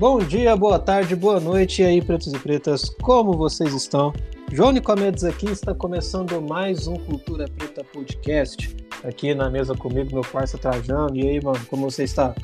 [0.00, 4.14] Bom dia, boa tarde, boa noite e aí, pretos e pretas, como vocês estão?
[4.50, 8.74] João Nicomedes aqui está começando mais um Cultura Preta Podcast.
[9.04, 11.14] Aqui na mesa comigo, meu parceiro Trajano.
[11.14, 12.34] E aí, mano, como você está?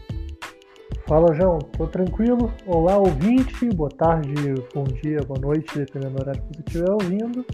[1.06, 1.58] Fala, João.
[1.78, 2.52] Tô tranquilo.
[2.66, 3.70] Olá, ouvinte.
[3.70, 4.34] Boa tarde,
[4.74, 7.46] bom dia, boa noite, dependendo do horário que você estiver ouvindo.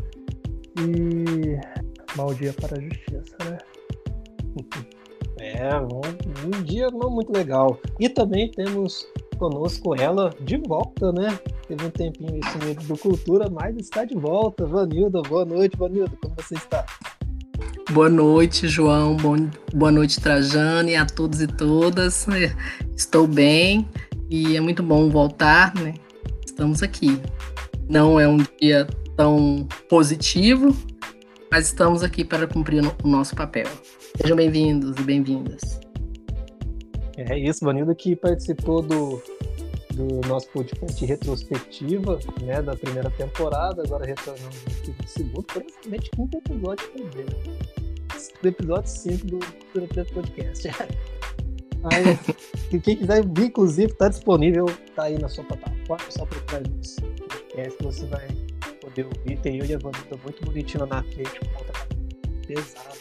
[0.80, 3.58] E mau dia para a justiça, né?
[5.40, 6.00] É, um,
[6.46, 7.76] um dia não muito legal.
[7.98, 9.08] E também temos
[9.42, 11.36] conosco ela de volta, né?
[11.66, 14.64] Teve um tempinho esse meio do Cultura, mas está de volta.
[14.64, 16.86] Vanilda, boa noite, Vanilda, como você está?
[17.90, 19.16] Boa noite, João.
[19.16, 22.24] Bom, boa noite, Trajane, a todos e todas.
[22.96, 23.88] Estou bem
[24.30, 25.94] e é muito bom voltar, né?
[26.46, 27.20] Estamos aqui.
[27.90, 30.72] Não é um dia tão positivo,
[31.50, 33.66] mas estamos aqui para cumprir o nosso papel.
[34.20, 35.81] Sejam bem-vindos e bem-vindas.
[37.16, 39.22] É isso, Vanilda que participou do,
[39.92, 46.38] do nosso podcast retrospectiva, né, da primeira temporada, agora retornamos aqui no segundo, provavelmente quinto
[46.38, 47.26] episódio também.
[48.40, 49.38] Do episódio 5 do
[49.72, 50.68] Cultura Podcast.
[51.84, 56.94] Aí, quem quiser vir, inclusive, está disponível, tá aí na sua plataforma, só procurar nos
[56.94, 58.28] podcast que você vai
[58.80, 59.36] poder ouvir.
[59.40, 61.88] Tem eu e a Vanilda muito bonitinha na frente, com outra
[62.46, 62.98] pesada.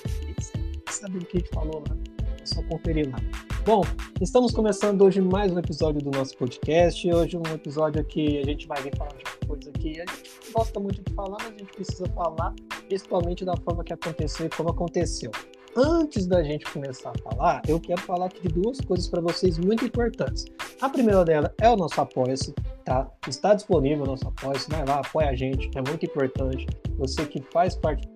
[0.90, 2.21] Sabe o que a gente falou lá?
[2.42, 3.20] É só conferir lá.
[3.64, 3.84] Bom,
[4.20, 7.08] estamos começando hoje mais um episódio do nosso podcast.
[7.14, 10.80] Hoje um episódio que a gente vai vir falar de coisa que a gente gosta
[10.80, 12.56] muito de falar, mas a gente precisa falar
[12.88, 15.30] principalmente da forma que aconteceu e como aconteceu.
[15.78, 19.60] Antes da gente começar a falar, eu quero falar aqui de duas coisas para vocês
[19.60, 20.46] muito importantes.
[20.82, 23.08] A primeira dela é o nosso apoia-se, tá?
[23.28, 26.66] Está disponível o nosso apoia-se, vai lá, apoia a gente, é muito importante.
[26.98, 28.10] Você que faz parte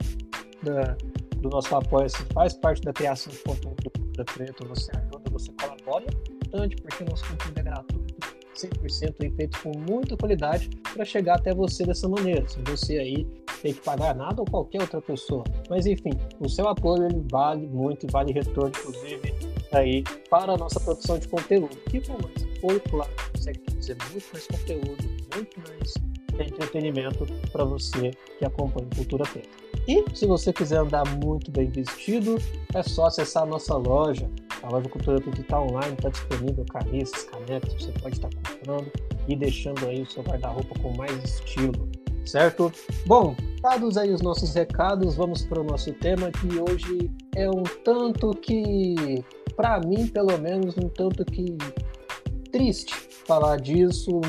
[0.63, 0.97] da,
[1.45, 3.77] do nosso apoia-se, faz parte da criação de conteúdo
[4.17, 8.15] da Preto, você ajuda você colabora, importante porque o nosso conteúdo é gratuito,
[8.55, 13.25] 100% e feito com muita qualidade para chegar até você dessa maneira, sem você aí
[13.61, 15.43] ter que pagar nada ou qualquer outra pessoa.
[15.69, 19.35] Mas enfim, o seu apoio ele vale muito vale retorno, inclusive,
[19.71, 21.75] aí para a nossa produção de conteúdo.
[21.89, 25.03] Que com mais apoio, claro, consegue fazer muito mais conteúdo,
[25.35, 25.93] muito mais
[26.39, 29.64] entretenimento para você que acompanha Cultura Preta.
[29.87, 32.37] E se você quiser andar muito bem vestido,
[32.73, 34.29] é só acessar a nossa loja
[34.65, 38.91] a loja Cultura Tudo está online, está disponível camisas, canecas, você pode estar tá comprando
[39.27, 41.87] e deixando aí o seu guarda-roupa com mais estilo,
[42.25, 42.71] certo?
[43.05, 47.63] Bom, dados aí os nossos recados, vamos para o nosso tema que hoje é um
[47.83, 49.23] tanto que,
[49.55, 51.55] para mim pelo menos, um tanto que
[52.51, 52.93] triste
[53.27, 54.19] falar disso,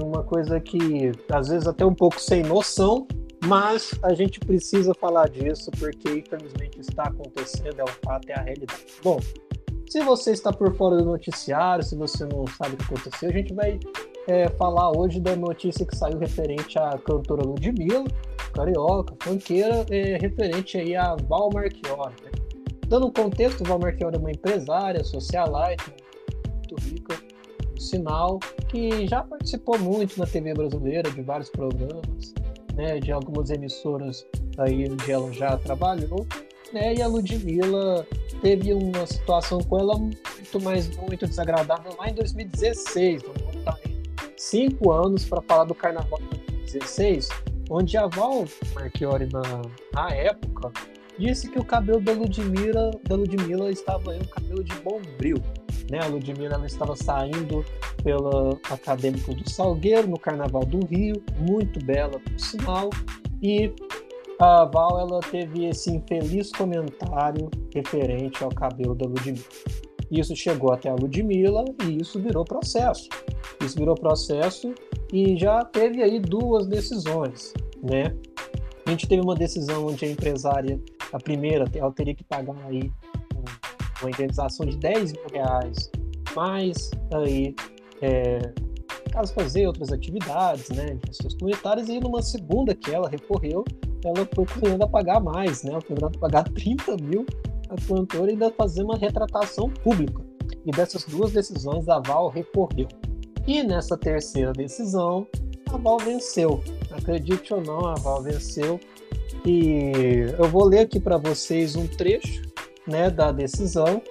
[0.00, 3.08] uma coisa que às vezes até um pouco sem noção,
[3.46, 8.42] mas a gente precisa falar disso porque infelizmente está acontecendo, é um fato, é a
[8.42, 8.86] realidade.
[9.02, 9.18] Bom,
[9.88, 13.32] se você está por fora do noticiário, se você não sabe o que aconteceu, a
[13.32, 13.80] gente vai
[14.28, 18.04] é, falar hoje da notícia que saiu referente à cantora Ludmilla,
[18.54, 22.14] carioca, funkeira, é, referente aí a Val Marchiori.
[22.22, 22.30] Né?
[22.86, 25.92] Dando um contexto, Val Marchiori é uma empresária, socialite,
[26.54, 27.16] muito rica,
[27.76, 32.32] um sinal, que já participou muito na TV brasileira, de vários programas,
[32.80, 34.26] né, de algumas emissoras
[34.56, 36.26] aí onde ela já trabalhou,
[36.72, 38.06] né, e a Ludmilla
[38.40, 43.22] teve uma situação com ela muito mais muito desagradável lá em 2016.
[43.22, 44.00] Vamos voltar aí
[44.36, 47.28] cinco anos para falar do Carnaval de 2016,
[47.68, 49.42] onde a Val Marchiori na,
[49.92, 50.72] na época
[51.18, 55.36] disse que o cabelo da Ludmilla, da Ludmilla estava em um cabelo de bombril.
[55.90, 55.98] Né?
[56.00, 57.64] A Ludmilla ela estava saindo
[58.02, 62.88] pela Acadêmico do Salgueiro no Carnaval do Rio, muito bela por sinal,
[63.42, 63.72] e
[64.38, 69.44] a Val ela teve esse infeliz comentário referente ao cabelo da Ludmilla.
[70.10, 73.08] Isso chegou até a Ludmilla e isso virou processo.
[73.60, 74.72] Isso virou processo
[75.12, 77.52] e já teve aí duas decisões,
[77.82, 78.16] né?
[78.86, 80.80] A gente teve uma decisão onde a empresária,
[81.12, 82.90] a primeira, ela teria que pagar aí
[84.00, 85.90] uma indenização de 10 mil reais,
[86.34, 87.54] mais aí,
[88.02, 88.38] é,
[89.12, 93.64] caso fazer outras atividades, né, suas comunitárias, e numa segunda que ela recorreu,
[94.04, 95.78] ela foi condenada a pagar mais, né?
[95.86, 97.26] Condenada a pagar 30 mil
[97.68, 100.22] a cantora e ainda fazer uma retratação pública.
[100.66, 102.88] E dessas duas decisões, a Val recorreu.
[103.46, 105.26] E nessa terceira decisão,
[105.72, 106.62] a Val venceu.
[106.90, 108.80] Acredite ou não, a Val venceu.
[109.46, 109.92] E
[110.36, 112.49] eu vou ler aqui para vocês um trecho
[112.86, 114.02] né, da decisão,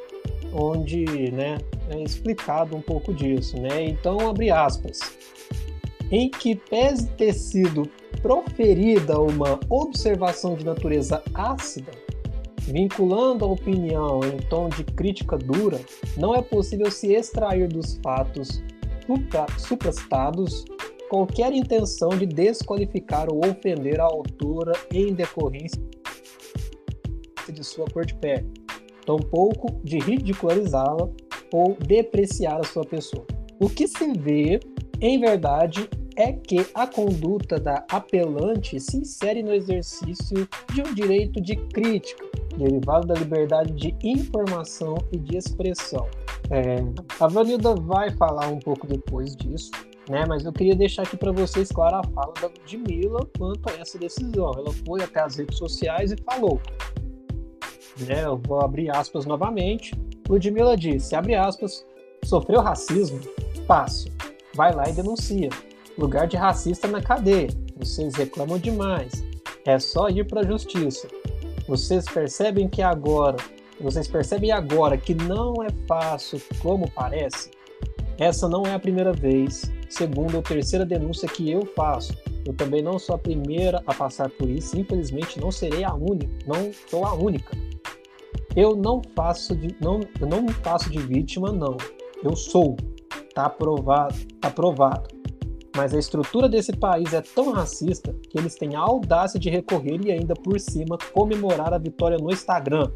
[0.54, 1.58] onde né,
[1.90, 3.60] é explicado um pouco disso.
[3.60, 3.86] Né?
[3.86, 5.00] Então, abre aspas.
[6.12, 7.84] Em que pese ter sido
[8.22, 11.92] proferida uma observação de natureza ácida,
[12.62, 15.80] vinculando a opinião em tom de crítica dura,
[16.18, 18.62] não é possível se extrair dos fatos
[19.58, 20.66] suprastados
[21.10, 25.82] qualquer intenção de desqualificar ou ofender a autora em decorrência
[27.52, 28.52] de sua cor de pele,
[29.06, 31.10] tampouco de ridicularizá-la
[31.52, 33.26] ou depreciar a sua pessoa.
[33.60, 34.60] O que se vê,
[35.02, 41.42] em verdade, é que a conduta da apelante se insere no exercício de um direito
[41.42, 42.26] de crítica,
[42.58, 46.08] derivado da liberdade de informação e de expressão.
[46.52, 46.78] É,
[47.20, 49.72] a Vanilda vai falar um pouco depois disso,
[50.10, 50.26] né?
[50.28, 53.98] Mas eu queria deixar aqui para vocês clara a fala da Ludmilla quanto a essa
[53.98, 54.52] decisão.
[54.58, 56.60] Ela foi até as redes sociais e falou,
[58.06, 58.26] né?
[58.26, 59.94] Eu vou abrir aspas novamente.
[60.28, 61.86] Ludmilla disse, abre aspas,
[62.24, 63.20] sofreu racismo?
[63.66, 64.12] Fácil.
[64.56, 65.50] Vai lá e denuncia.
[65.98, 67.50] Lugar de racista na cadeia.
[67.78, 69.24] Vocês reclamam demais.
[69.66, 71.08] É só ir para a justiça.
[71.68, 73.38] Vocês percebem que agora,
[73.80, 77.52] vocês percebem agora que não é fácil como parece?
[78.18, 82.14] Essa não é a primeira vez, segunda ou terceira denúncia que eu faço.
[82.46, 86.32] Eu também não sou a primeira a passar por isso, infelizmente não serei a única,
[86.48, 87.56] não sou a única.
[88.56, 91.78] Eu não faço de, não, eu não me faço de vítima, não.
[92.24, 92.76] Eu sou.
[93.34, 94.52] Tá provado, tá.
[95.76, 100.02] Mas a estrutura desse país é tão racista que eles têm a audácia de recorrer
[100.04, 102.92] e ainda por cima comemorar a vitória no Instagram.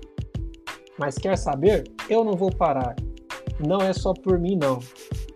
[0.97, 1.83] Mas quer saber?
[2.09, 2.95] Eu não vou parar.
[3.65, 4.79] Não é só por mim, não.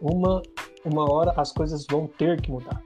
[0.02, 0.42] Uma,
[0.84, 2.84] uma hora as coisas vão ter que mudar.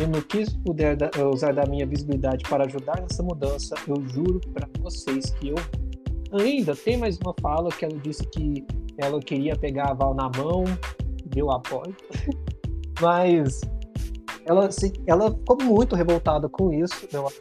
[0.00, 0.96] E no que puder
[1.32, 5.56] usar da minha visibilidade para ajudar nessa mudança, eu juro para vocês que eu
[6.32, 8.66] Ainda tem mais uma fala que ela disse que
[8.98, 10.64] ela queria pegar a Val na mão,
[11.26, 11.96] deu apoio.
[13.00, 13.60] Mas
[14.44, 17.08] ela, assim, ela ficou muito revoltada com isso.
[17.12, 17.38] Eu acho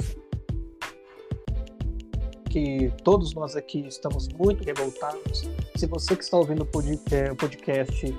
[2.49, 5.49] que todos nós aqui estamos muito revoltados.
[5.75, 8.17] Se você que está ouvindo o podcast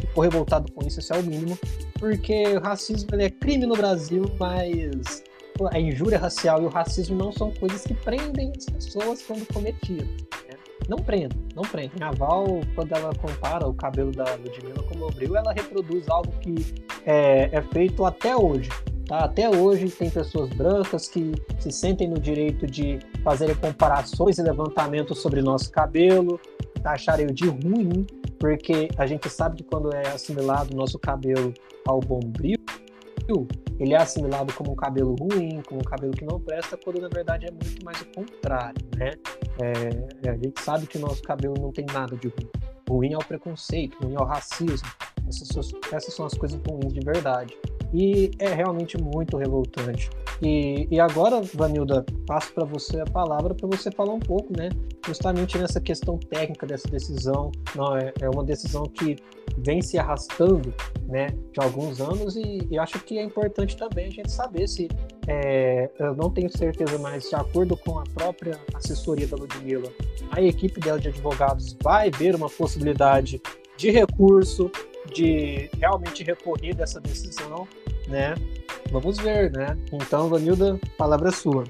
[0.00, 1.58] ficou revoltado com isso, isso é o mínimo.
[1.98, 5.24] Porque o racismo é crime no Brasil, mas
[5.72, 10.06] a injúria racial e o racismo não são coisas que prendem as pessoas quando cometidas.
[10.06, 10.56] Né?
[10.88, 12.02] Não prendem, não prendem.
[12.02, 16.32] A Val, quando ela compara o cabelo da Ludmilla com o Mobril, ela reproduz algo
[16.40, 16.74] que
[17.04, 18.70] é, é feito até hoje.
[19.06, 19.18] Tá?
[19.24, 25.18] Até hoje tem pessoas brancas que se sentem no direito de fazerem comparações e levantamentos
[25.18, 26.40] sobre nosso cabelo,
[26.84, 28.06] acharem o de ruim,
[28.38, 31.52] porque a gente sabe que quando é assimilado nosso cabelo
[31.86, 32.58] ao bombril,
[33.78, 37.08] ele é assimilado como um cabelo ruim, como um cabelo que não presta, quando na
[37.08, 39.10] verdade é muito mais o contrário, né?
[39.60, 42.50] É, a gente sabe que o nosso cabelo não tem nada de ruim.
[42.88, 44.88] Ruim é o preconceito, ruim é o racismo.
[45.28, 47.56] Essas, essas são as coisas ruins de verdade.
[47.92, 50.10] E é realmente muito revoltante.
[50.42, 54.68] E, e agora, Vanilda, passo para você a palavra para você falar um pouco, né?
[55.06, 57.50] Justamente nessa questão técnica dessa decisão.
[57.74, 59.16] Não, é, é uma decisão que
[59.58, 60.72] vem se arrastando
[61.08, 64.88] né, de alguns anos e, e, acho que é importante também a gente saber se
[65.26, 69.90] é, eu não tenho certeza, mas de acordo com a própria assessoria da Ludmilla,
[70.30, 73.40] a equipe dela de advogados vai ver uma possibilidade
[73.76, 74.70] de recurso,
[75.18, 77.66] de realmente recorrer dessa decisão,
[78.06, 78.36] né?
[78.92, 79.76] Vamos ver, né?
[79.92, 81.64] Então, Vanilda, palavra é sua.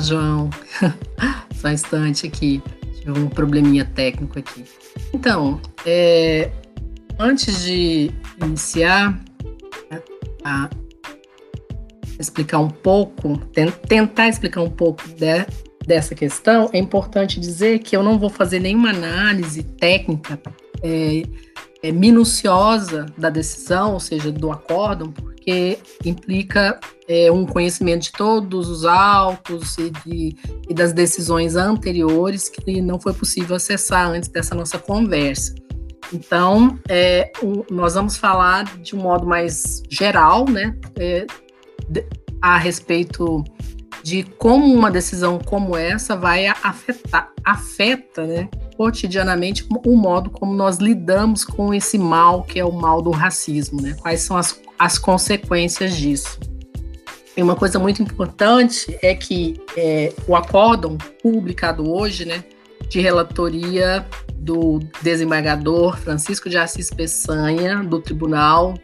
[0.00, 0.48] João,
[1.54, 2.62] só um instante aqui.
[2.94, 4.64] Tive um probleminha técnico aqui.
[5.12, 6.50] Então, é,
[7.18, 8.10] antes de
[8.42, 9.22] iniciar
[9.90, 10.02] né,
[10.42, 10.70] a
[12.18, 13.36] explicar um pouco,
[13.86, 15.46] tentar explicar um pouco de,
[15.86, 20.40] dessa questão, é importante dizer que eu não vou fazer nenhuma análise técnica
[20.82, 21.22] é,
[21.82, 28.68] é, minuciosa da decisão, ou seja, do acórdão, porque implica é, um conhecimento de todos
[28.68, 30.36] os autos e, de,
[30.68, 35.54] e das decisões anteriores que não foi possível acessar antes dessa nossa conversa.
[36.12, 41.26] Então, é, um, nós vamos falar de um modo mais geral, né, é,
[41.88, 42.06] de,
[42.40, 43.42] a respeito
[44.02, 50.78] de como uma decisão como essa vai afetar, afeta, né, cotidianamente o modo como nós
[50.78, 53.94] lidamos com esse mal que é o mal do racismo, né?
[54.00, 56.38] Quais são as, as consequências disso?
[57.36, 62.44] E uma coisa muito importante é que é, o acórdão publicado hoje, né,
[62.88, 64.04] de relatoria
[64.34, 68.74] do desembargador Francisco de Assis Peçanha, do Tribunal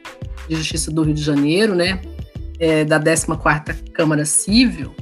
[0.48, 2.00] de Justiça do Rio de Janeiro, né,
[2.58, 4.94] é, da 14ª Câmara Civil,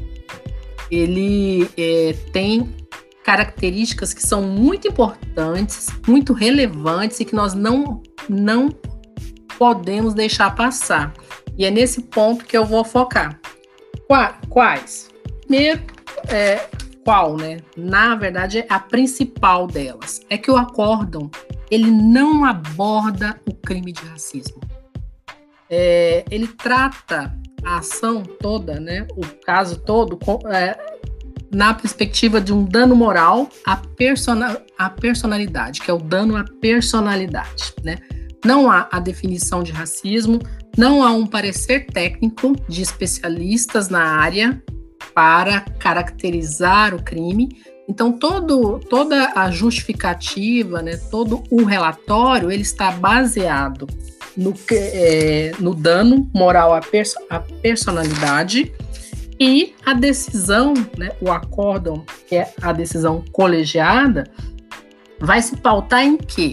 [0.91, 2.75] ele é, tem
[3.25, 8.69] características que são muito importantes, muito relevantes e que nós não, não
[9.59, 11.13] podemos deixar passar.
[11.59, 13.41] E é nesse ponto que eu vou focar.
[14.49, 15.11] Quais?
[15.41, 15.83] Primeiro,
[16.29, 16.69] é,
[17.05, 17.59] qual, né?
[17.77, 20.21] Na verdade, é a principal delas.
[20.31, 21.31] É que o acórdão,
[21.71, 24.61] ele não aborda o crime de racismo.
[25.69, 29.07] É, ele trata a ação toda, né?
[29.17, 30.19] O caso todo,
[30.49, 30.79] é,
[31.53, 36.45] na perspectiva de um dano moral à, persona, à personalidade, que é o dano à
[36.61, 37.97] personalidade, né?
[38.45, 40.39] Não há a definição de racismo,
[40.79, 44.63] não há um parecer técnico de especialistas na área
[45.13, 47.49] para caracterizar o crime.
[47.89, 53.87] Então, todo, toda a justificativa, né, todo o relatório, ele está baseado
[54.37, 56.81] no, é, no dano moral à,
[57.31, 58.73] à personalidade
[59.39, 64.25] e a decisão, né, o acórdão, que é a decisão colegiada,
[65.21, 66.53] vai se pautar em quê?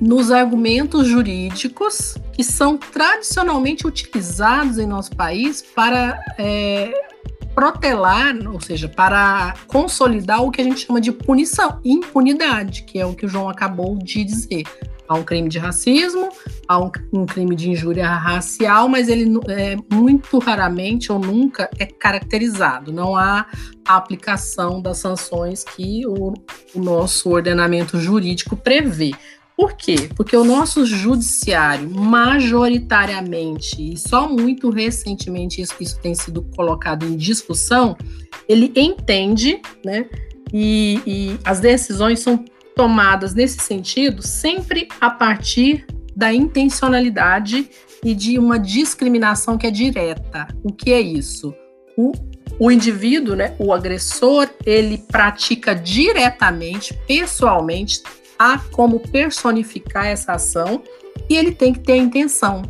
[0.00, 6.92] Nos argumentos jurídicos que são tradicionalmente utilizados em nosso país para é,
[7.54, 13.06] protelar, ou seja, para consolidar o que a gente chama de punição, impunidade, que é
[13.06, 14.64] o que o João acabou de dizer.
[15.08, 16.28] Há um crime de racismo,
[16.68, 21.84] há um, um crime de injúria racial, mas ele é, muito raramente ou nunca é
[21.84, 22.92] caracterizado.
[22.92, 23.44] Não há
[23.84, 26.32] aplicação das sanções que o,
[26.74, 29.10] o nosso ordenamento jurídico prevê.
[29.60, 30.08] Por quê?
[30.16, 37.14] Porque o nosso judiciário, majoritariamente, e só muito recentemente isso, isso tem sido colocado em
[37.14, 37.94] discussão,
[38.48, 40.08] ele entende, né?
[40.50, 42.42] E, e as decisões são
[42.74, 45.84] tomadas nesse sentido sempre a partir
[46.16, 47.68] da intencionalidade
[48.02, 50.48] e de uma discriminação que é direta.
[50.64, 51.54] O que é isso?
[51.98, 52.12] O,
[52.58, 58.02] o indivíduo, né, o agressor, ele pratica diretamente, pessoalmente,
[58.40, 60.82] a como personificar essa ação
[61.28, 62.62] e ele tem que ter a intenção.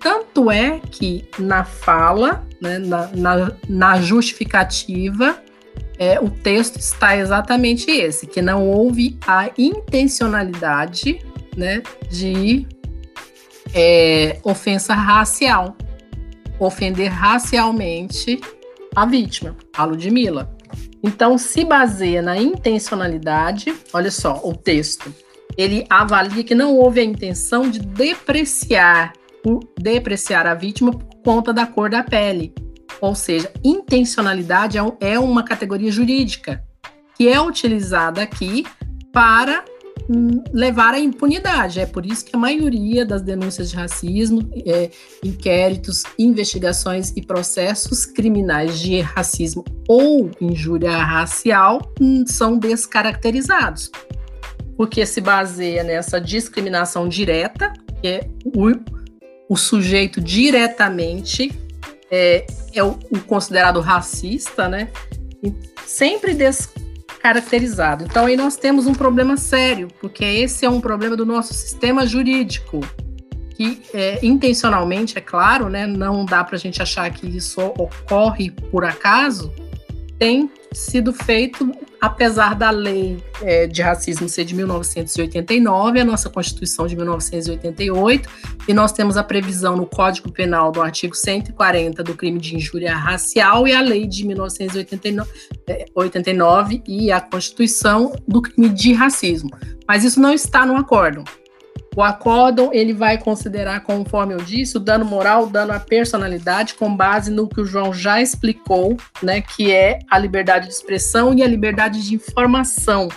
[0.00, 5.38] Tanto é que na fala, né, na, na, na justificativa,
[5.98, 11.20] é, o texto está exatamente esse, que não houve a intencionalidade
[11.54, 12.66] né, de
[13.74, 15.76] é, ofensa racial,
[16.58, 18.40] ofender racialmente
[18.96, 20.50] a vítima, a Ludmilla.
[21.02, 25.12] Então, se baseia na intencionalidade, olha só o texto,
[25.56, 29.12] ele avalia que não houve a intenção de depreciar,
[29.78, 32.54] depreciar a vítima por conta da cor da pele,
[33.00, 36.62] ou seja, intencionalidade é, é uma categoria jurídica
[37.16, 38.64] que é utilizada aqui
[39.12, 39.64] para
[40.52, 41.80] levar à impunidade.
[41.80, 44.90] É por isso que a maioria das denúncias de racismo, é,
[45.24, 53.90] inquéritos, investigações e processos criminais de racismo ou injúria racial hum, são descaracterizados,
[54.76, 58.70] porque se baseia nessa discriminação direta, que é o,
[59.48, 61.50] o sujeito diretamente
[62.10, 64.90] é, é o, o, considerado racista, né?
[65.42, 65.52] E
[65.86, 66.34] sempre
[67.22, 68.04] descaracterizado.
[68.04, 72.04] Então aí nós temos um problema sério, porque esse é um problema do nosso sistema
[72.04, 72.80] jurídico,
[73.54, 75.86] que é, intencionalmente, é claro, né?
[75.86, 79.52] Não dá para a gente achar que isso ocorre por acaso.
[80.18, 81.70] Tem sido feito
[82.02, 88.28] apesar da lei é, de racismo ser de 1989, a nossa Constituição de 1988,
[88.66, 92.96] e nós temos a previsão no Código Penal do artigo 140 do crime de injúria
[92.96, 95.30] racial e a lei de 1989
[95.94, 99.50] 89, é, e a Constituição do crime de racismo.
[99.86, 101.22] Mas isso não está no acórdão.
[101.94, 106.74] O acórdão ele vai considerar, conforme eu disse, o dano moral, o dano à personalidade,
[106.74, 111.34] com base no que o João já explicou, né, que é a liberdade de expressão
[111.34, 113.08] e a liberdade de informação.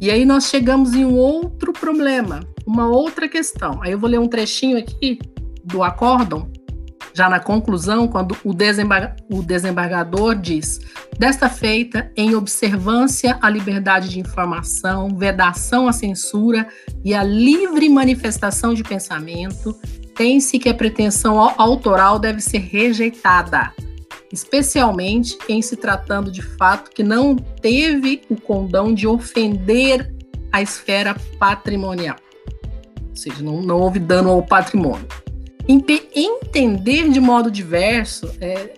[0.00, 3.80] E aí nós chegamos em um outro problema, uma outra questão.
[3.80, 5.20] Aí eu vou ler um trechinho aqui
[5.62, 6.50] do acórdão,
[7.14, 10.80] já na conclusão, quando o, desembarga o desembargador diz:
[11.16, 16.66] desta feita, em observância à liberdade de informação, vedação à censura
[17.04, 19.78] e à livre manifestação de pensamento,
[20.16, 23.72] tem-se que a pretensão autoral deve ser rejeitada,
[24.32, 30.12] especialmente em se tratando de fato que não teve o condão de ofender
[30.50, 32.16] a esfera patrimonial.
[33.10, 35.06] Ou seja, não, não houve dano ao patrimônio
[35.68, 38.74] entender de modo diverso, é,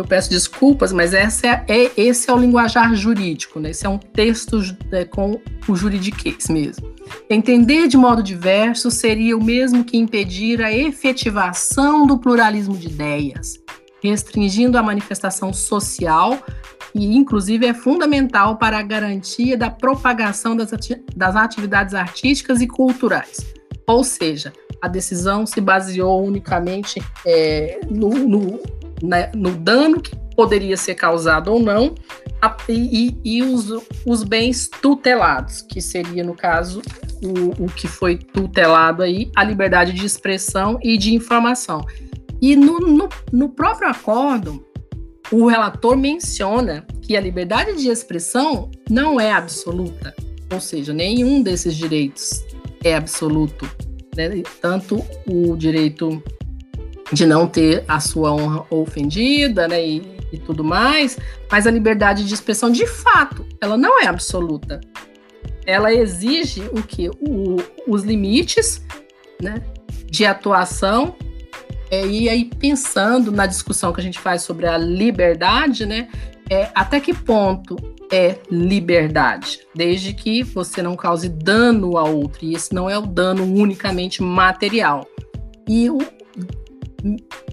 [0.00, 3.70] eu peço desculpas, mas essa é, é, esse é o linguajar jurídico, né?
[3.70, 4.60] Esse é um texto
[4.90, 6.90] é, com o juridiquês mesmo.
[7.28, 13.60] Entender de modo diverso seria o mesmo que impedir a efetivação do pluralismo de ideias,
[14.02, 16.38] restringindo a manifestação social
[16.94, 22.66] e, inclusive, é fundamental para a garantia da propagação das, ati das atividades artísticas e
[22.66, 23.44] culturais.
[23.86, 28.60] Ou seja, a decisão se baseou unicamente é, no, no,
[29.02, 31.94] né, no dano que poderia ser causado ou não,
[32.40, 33.70] a, e, e os,
[34.06, 36.80] os bens tutelados, que seria, no caso,
[37.22, 41.84] o, o que foi tutelado aí, a liberdade de expressão e de informação.
[42.40, 44.64] E no, no, no próprio acordo,
[45.30, 50.14] o relator menciona que a liberdade de expressão não é absoluta,
[50.50, 52.42] ou seja, nenhum desses direitos
[52.82, 53.68] é absoluto.
[54.16, 54.42] Né?
[54.60, 56.22] Tanto o direito
[57.12, 60.02] de não ter a sua honra ofendida, né, e,
[60.32, 61.18] e, tudo mais,
[61.50, 64.80] mas a liberdade de expressão, de fato, ela não é absoluta.
[65.66, 67.10] Ela exige o que?
[67.86, 68.84] Os limites,
[69.40, 69.62] né,
[70.06, 71.16] de atuação.
[71.90, 76.08] É, e aí pensando na discussão que a gente faz sobre a liberdade, né,
[76.48, 77.76] é, até que ponto
[78.10, 83.06] é liberdade, desde que você não cause dano a outro, e esse não é o
[83.06, 85.06] dano unicamente material.
[85.68, 85.98] E o,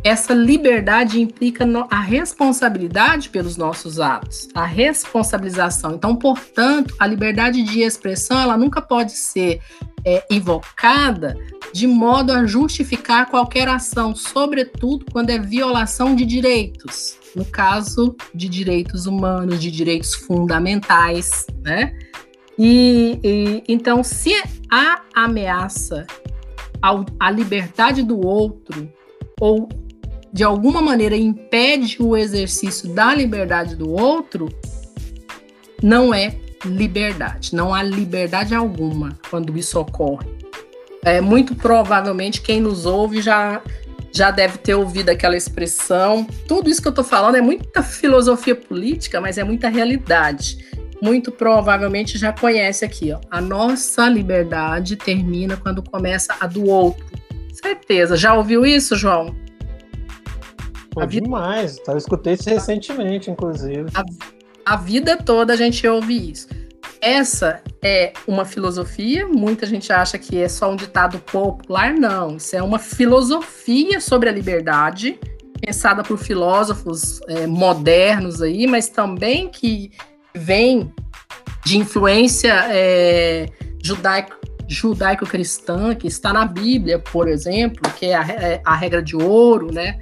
[0.04, 5.94] essa liberdade implica a responsabilidade pelos nossos atos, a responsabilização.
[5.94, 9.62] Então, portanto, a liberdade de expressão ela nunca pode ser
[10.04, 11.38] é, invocada
[11.74, 18.50] de modo a justificar qualquer ação, sobretudo quando é violação de direitos no caso de
[18.50, 21.96] direitos humanos, de direitos fundamentais, né?
[22.58, 24.34] E, e então, se
[24.72, 26.08] há ameaça
[26.82, 28.92] ao, à liberdade do outro,
[29.40, 29.70] ou
[30.34, 34.50] de alguma maneira impede o exercício da liberdade do outro,
[35.82, 40.28] não é liberdade, não há liberdade alguma quando isso ocorre.
[41.06, 43.62] É muito provavelmente quem nos ouve já
[44.12, 46.26] já deve ter ouvido aquela expressão.
[46.48, 50.66] Tudo isso que eu estou falando é muita filosofia política, mas é muita realidade.
[51.02, 53.20] Muito provavelmente já conhece aqui, ó.
[53.30, 57.06] A nossa liberdade termina quando começa a do outro.
[57.54, 58.16] Certeza.
[58.18, 59.36] Já ouviu isso, João?
[60.92, 61.24] Pô, vida...
[61.24, 61.78] demais.
[61.88, 63.86] Eu escutei isso recentemente, inclusive.
[63.94, 64.04] A,
[64.66, 66.48] a vida toda a gente ouve isso.
[67.02, 72.38] Essa é uma filosofia, muita gente acha que é só um ditado popular, não.
[72.38, 75.20] Isso é uma filosofia sobre a liberdade,
[75.62, 79.92] pensada por filósofos é, modernos aí, mas também que
[80.34, 80.92] vem
[81.66, 83.48] de influência é,
[83.84, 84.36] judaico,
[84.68, 89.72] judaico-cristã, que está na Bíblia, por exemplo, que é a, é a regra de ouro,
[89.72, 90.00] né?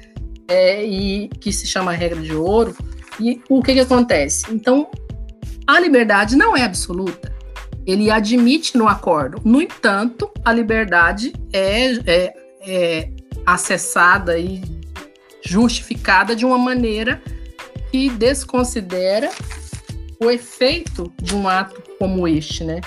[0.47, 2.75] É, e que se chama regra de ouro.
[3.19, 4.45] E o que, que acontece?
[4.51, 4.89] Então,
[5.67, 7.33] a liberdade não é absoluta.
[7.85, 9.41] Ele admite no acordo.
[9.43, 13.09] No entanto, a liberdade é, é, é
[13.45, 14.61] acessada e
[15.43, 17.21] justificada de uma maneira
[17.91, 19.29] que desconsidera
[20.19, 22.81] o efeito de um ato como este, né?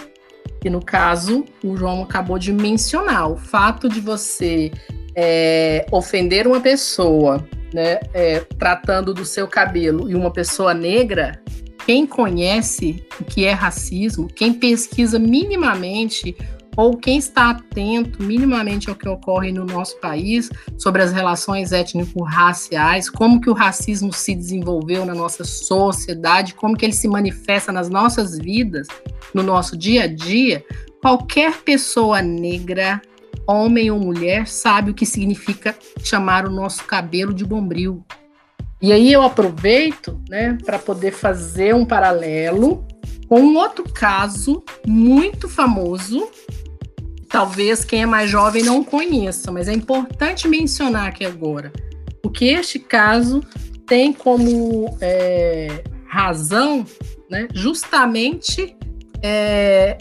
[0.61, 4.73] Que no caso o João acabou de mencionar, o fato de você
[5.15, 11.41] é, ofender uma pessoa, né, é, tratando do seu cabelo e uma pessoa negra,
[11.89, 16.37] quem conhece o que é racismo, quem pesquisa minimamente
[16.77, 23.09] ou quem está atento minimamente ao que ocorre no nosso país sobre as relações étnico-raciais,
[23.09, 27.89] como que o racismo se desenvolveu na nossa sociedade, como que ele se manifesta nas
[27.89, 28.87] nossas vidas,
[29.33, 30.63] no nosso dia a dia,
[31.01, 33.01] qualquer pessoa negra,
[33.47, 35.75] homem ou mulher, sabe o que significa
[36.05, 38.05] chamar o nosso cabelo de bombril,
[38.81, 42.87] e aí eu aproveito, né, para poder fazer um paralelo
[43.29, 46.29] com um outro caso muito famoso.
[47.29, 51.73] Talvez quem é mais jovem não conheça, mas é importante mencionar aqui agora,
[52.23, 53.43] porque este caso
[53.87, 56.87] tem como é, razão,
[57.29, 58.77] né, justamente
[59.23, 59.99] é,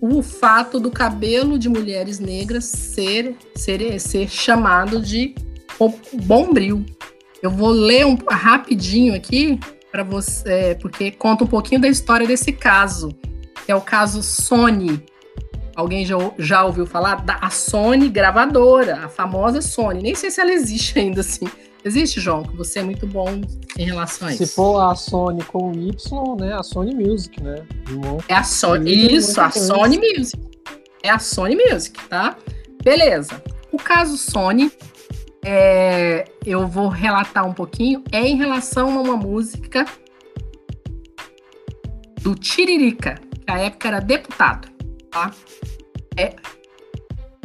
[0.00, 5.34] o fato do cabelo de mulheres negras ser, ser, ser chamado de
[6.24, 6.84] bombril.
[7.44, 9.60] Eu vou ler um rapidinho aqui
[9.92, 13.10] para você, porque conta um pouquinho da história desse caso,
[13.66, 15.04] que é o caso Sony.
[15.76, 20.00] Alguém já, já ouviu falar da Sony gravadora, a famosa Sony.
[20.00, 21.46] Nem sei se ela existe ainda assim.
[21.84, 23.42] Existe, João, que você é muito bom
[23.76, 24.46] em relação a isso.
[24.46, 26.54] Se for a Sony com Y, né?
[26.54, 27.56] A Sony Music, né?
[28.26, 29.14] É a Sony.
[29.14, 30.42] Isso, a Sony Music.
[31.02, 32.38] É a Sony Music, tá?
[32.82, 33.42] Beleza.
[33.70, 34.72] O caso Sony
[35.44, 39.84] é, eu vou relatar um pouquinho, é em relação a uma música
[42.22, 44.68] do Tiririca, que à época era deputado,
[45.10, 45.30] tá?
[46.16, 46.34] É,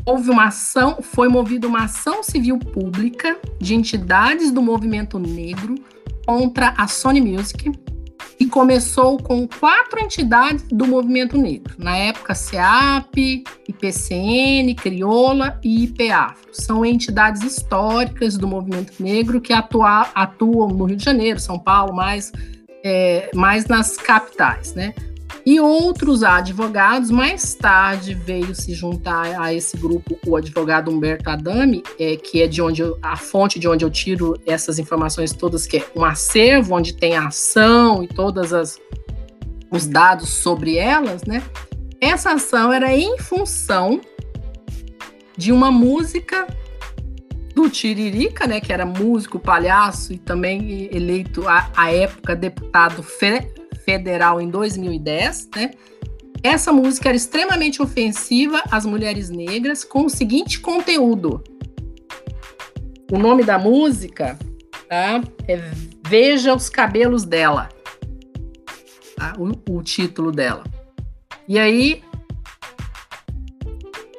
[0.06, 5.76] houve uma ação, foi movida uma ação civil pública de entidades do movimento negro
[6.26, 7.72] contra a Sony Music
[8.40, 11.76] e começou com quatro entidades do movimento negro.
[11.78, 16.50] Na época, SEAP, IPCN, Crioula e IPAFRO.
[16.54, 21.94] São entidades históricas do movimento negro que atua, atuam no Rio de Janeiro, São Paulo,
[21.94, 22.32] mais,
[22.84, 24.94] é, mais nas capitais, né?
[25.46, 31.84] E outros advogados, mais tarde veio se juntar a esse grupo o advogado Humberto Adami,
[32.00, 35.66] é, que é de onde eu, a fonte de onde eu tiro essas informações todas,
[35.66, 38.80] que é um acervo onde tem a ação e todas as
[39.72, 41.44] os dados sobre elas, né?
[42.02, 44.02] Essa ação era em função
[45.38, 46.48] de uma música
[47.54, 53.04] do Tiririca, né, que era músico, palhaço e também eleito à, época deputado
[53.90, 55.72] federal em 2010, né?
[56.44, 61.44] Essa música era extremamente ofensiva às mulheres negras, com o seguinte conteúdo.
[63.12, 64.38] O nome da música
[64.88, 65.22] tá?
[65.48, 65.60] é
[66.08, 67.68] Veja os Cabelos dela.
[69.18, 69.34] Tá?
[69.38, 70.64] O, o título dela.
[71.48, 72.04] E aí,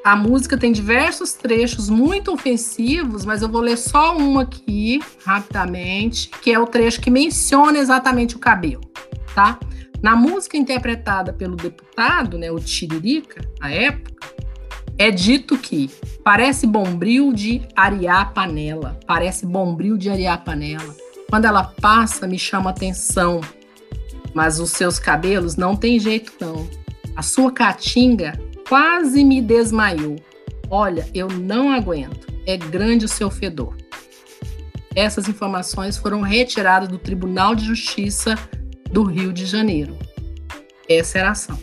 [0.04, 6.30] a música tem diversos trechos muito ofensivos, mas eu vou ler só um aqui, rapidamente,
[6.42, 8.90] que é o trecho que menciona exatamente o cabelo
[9.34, 9.58] tá?
[10.02, 14.10] Na música interpretada pelo deputado, né, o Tiririca, na época,
[14.96, 15.90] é dito que
[16.24, 20.94] parece bombril de arear panela, parece bombril de arear panela.
[21.28, 23.40] Quando ela passa, me chama atenção,
[24.34, 26.68] mas os seus cabelos não tem jeito não.
[27.14, 28.38] A sua caatinga
[28.70, 30.14] quase me desmaiou.
[30.70, 32.28] Olha, eu não aguento.
[32.46, 33.76] É grande o seu fedor.
[34.94, 38.36] Essas informações foram retiradas do Tribunal de Justiça
[38.88, 39.98] do Rio de Janeiro.
[40.88, 41.58] Essa era a ação.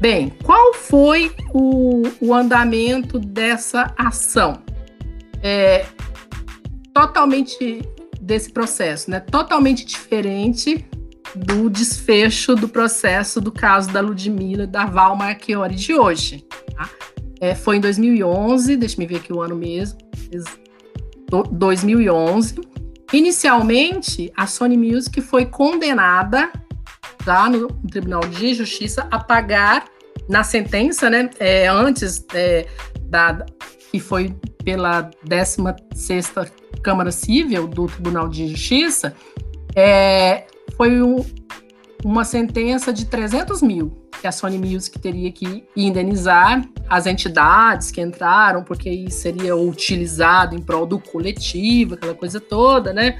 [0.00, 4.62] Bem, qual foi o, o andamento dessa ação?
[5.42, 5.84] É,
[6.94, 7.82] totalmente
[8.20, 9.18] desse processo, né?
[9.18, 10.88] Totalmente diferente
[11.34, 16.44] do desfecho do processo do caso da Ludmilla da Val Marchiori de hoje.
[16.76, 16.88] Tá?
[17.40, 19.98] É, foi em 2011, deixa eu ver aqui o ano mesmo,
[21.52, 22.56] 2011,
[23.12, 26.50] Inicialmente, a Sony Music foi condenada
[27.24, 29.84] já no Tribunal de Justiça a pagar
[30.28, 32.66] na sentença, né, é, antes é,
[33.02, 33.44] da
[33.90, 34.32] que foi
[34.64, 36.48] pela 16ª
[36.82, 39.14] Câmara Civil do Tribunal de Justiça,
[39.74, 40.44] é,
[40.80, 41.22] foi um,
[42.02, 48.00] uma sentença de 300 mil que a Sony Music teria que indenizar as entidades que
[48.00, 53.18] entraram, porque isso seria utilizado em prol do coletivo, aquela coisa toda, né?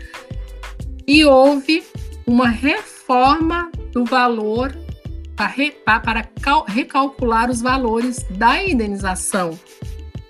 [1.06, 1.84] E houve
[2.26, 4.74] uma reforma do valor
[5.84, 6.26] para,
[6.66, 9.50] recalcular os valores da indenização.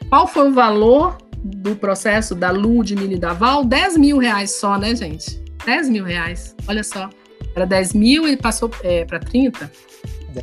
[0.09, 3.65] Qual foi o valor do processo da Ludmilla e da Val?
[3.65, 5.41] 10 mil reais só, né, gente?
[5.65, 7.09] 10 mil reais, olha só.
[7.55, 9.71] Era 10 mil e passou é, para 30.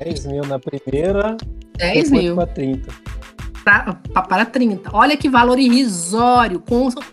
[0.03, 1.37] 10 mil na primeira,
[1.77, 2.35] 10 mil.
[2.35, 2.93] para 30.
[3.63, 3.93] Pra,
[4.23, 4.89] para 30.
[4.93, 6.63] Olha que valor irrisório,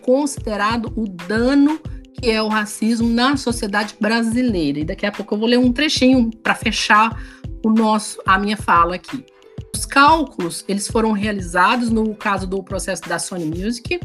[0.01, 1.81] considerado o dano
[2.15, 4.81] que é o racismo na sociedade brasileira.
[4.81, 7.21] E daqui a pouco eu vou ler um trechinho para fechar
[7.65, 9.25] o nosso, a minha fala aqui.
[9.75, 14.01] Os cálculos eles foram realizados no caso do processo da Sony Music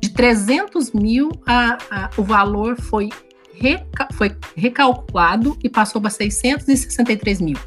[0.00, 3.10] De 300 mil, a, a, o valor foi,
[3.54, 7.58] reca, foi recalculado e passou para 663 mil,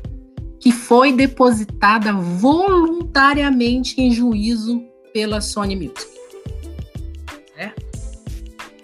[0.59, 4.81] que foi depositada voluntariamente em juízo
[5.13, 6.17] pela Sony Music.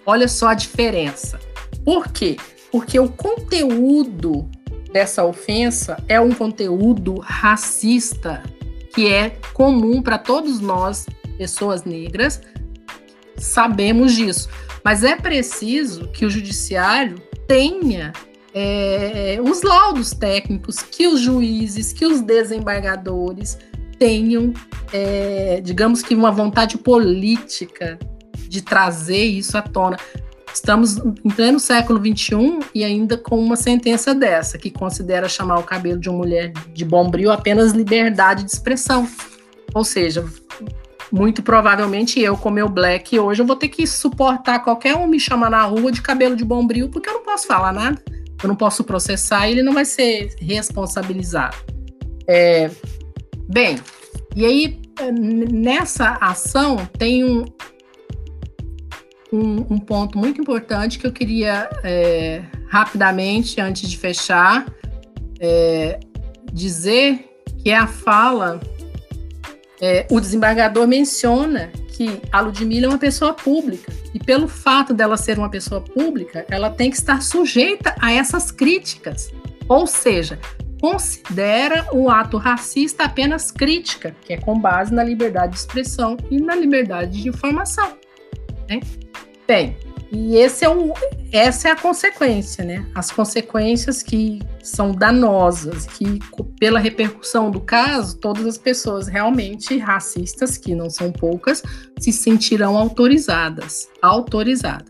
[0.06, 1.40] Olha só a diferença.
[1.84, 2.38] Por quê?
[2.72, 4.50] Porque o conteúdo
[4.92, 8.44] dessa ofensa é um conteúdo racista
[8.94, 12.42] que é comum para todos nós, pessoas negras,
[13.38, 14.50] sabemos disso.
[14.84, 18.14] Mas é preciso que o judiciário tenha
[18.54, 23.58] é, os laudos técnicos, que os juízes, que os desembargadores
[23.98, 24.54] tenham,
[24.92, 27.98] é, digamos que uma vontade política
[28.48, 29.98] de trazer isso à tona.
[30.54, 35.64] Estamos em pleno século XXI e ainda com uma sentença dessa, que considera chamar o
[35.64, 39.08] cabelo de uma mulher de bombril apenas liberdade de expressão.
[39.74, 40.24] Ou seja,
[41.12, 45.20] muito provavelmente eu, com meu black hoje, eu vou ter que suportar qualquer um me
[45.20, 48.00] chamar na rua de cabelo de bombril, porque eu não posso falar nada,
[48.42, 51.58] eu não posso processar, ele não vai ser responsabilizado.
[52.28, 52.70] É,
[53.50, 53.80] bem,
[54.36, 54.82] e aí
[55.52, 57.44] nessa ação tem um,
[59.34, 64.72] um, um ponto muito importante que eu queria é, rapidamente, antes de fechar,
[65.40, 66.00] é,
[66.54, 68.62] dizer que é a fala.
[69.82, 75.18] É, o desembargador menciona que a Ludmilla é uma pessoa pública e pelo fato dela
[75.18, 79.32] ser uma pessoa pública, ela tem que estar sujeita a essas críticas.
[79.68, 80.40] Ou seja,
[80.80, 86.40] considera o ato racista apenas crítica, que é com base na liberdade de expressão e
[86.40, 87.98] na liberdade de informação.
[88.70, 88.80] Né?
[89.48, 89.78] Bem,
[90.12, 90.70] e esse é
[91.32, 92.86] essa é a consequência, né?
[92.94, 96.20] As consequências que são danosas, que
[96.60, 101.64] pela repercussão do caso, todas as pessoas realmente racistas, que não são poucas,
[102.00, 104.88] se sentirão autorizadas, autorizadas.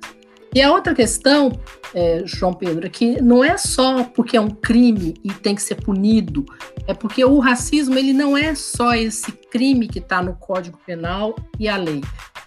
[0.53, 1.57] E a outra questão,
[1.95, 5.61] é, João Pedro, é que não é só porque é um crime e tem que
[5.63, 6.45] ser punido,
[6.85, 11.33] é porque o racismo ele não é só esse crime que está no Código Penal
[11.57, 12.01] e a lei.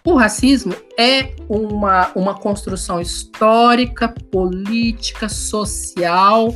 [0.07, 6.55] O racismo é uma, uma construção histórica, política, social,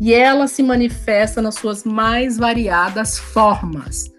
[0.00, 4.10] e ela se manifesta nas suas mais variadas formas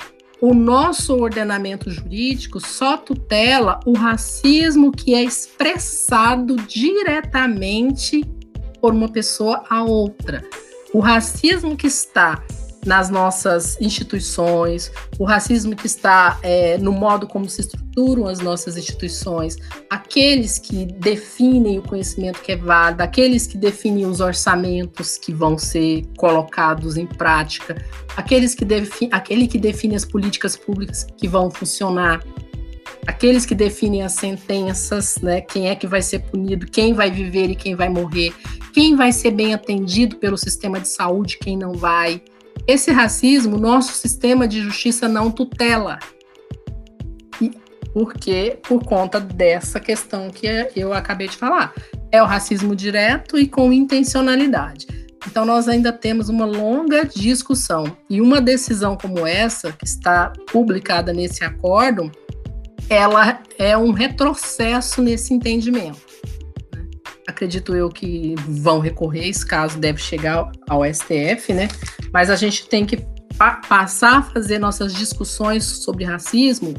[0.43, 8.25] o nosso ordenamento jurídico só tutela o racismo que é expressado diretamente
[8.81, 10.43] por uma pessoa a outra.
[10.93, 12.43] O racismo que está
[12.85, 18.77] nas nossas instituições, o racismo que está é, no modo como se estruturam as nossas
[18.77, 19.57] instituições,
[19.89, 25.57] aqueles que definem o conhecimento que é válido, aqueles que definem os orçamentos que vão
[25.57, 27.83] ser colocados em prática,
[28.15, 32.23] aqueles que defi aquele que define as políticas públicas que vão funcionar,
[33.07, 37.49] aqueles que definem as sentenças, né, quem é que vai ser punido, quem vai viver
[37.49, 38.33] e quem vai morrer,
[38.73, 42.21] quem vai ser bem atendido pelo sistema de saúde, quem não vai
[42.65, 45.99] esse racismo, nosso sistema de justiça não tutela.
[47.93, 51.73] Porque por conta dessa questão que eu acabei de falar.
[52.11, 54.87] É o racismo direto e com intencionalidade.
[55.27, 57.95] Então, nós ainda temos uma longa discussão.
[58.09, 62.11] E uma decisão como essa, que está publicada nesse acórdão,
[62.89, 66.01] ela é um retrocesso nesse entendimento
[67.27, 71.67] acredito eu que vão recorrer, esse caso deve chegar ao STF, né?
[72.11, 72.97] Mas a gente tem que
[73.37, 76.73] pa passar a fazer nossas discussões sobre racismo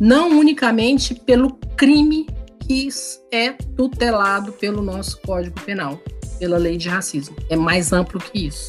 [0.00, 2.26] não unicamente pelo crime
[2.60, 2.88] que
[3.32, 6.00] é tutelado pelo nosso Código Penal,
[6.38, 7.36] pela lei de racismo.
[7.48, 8.68] É mais amplo que isso.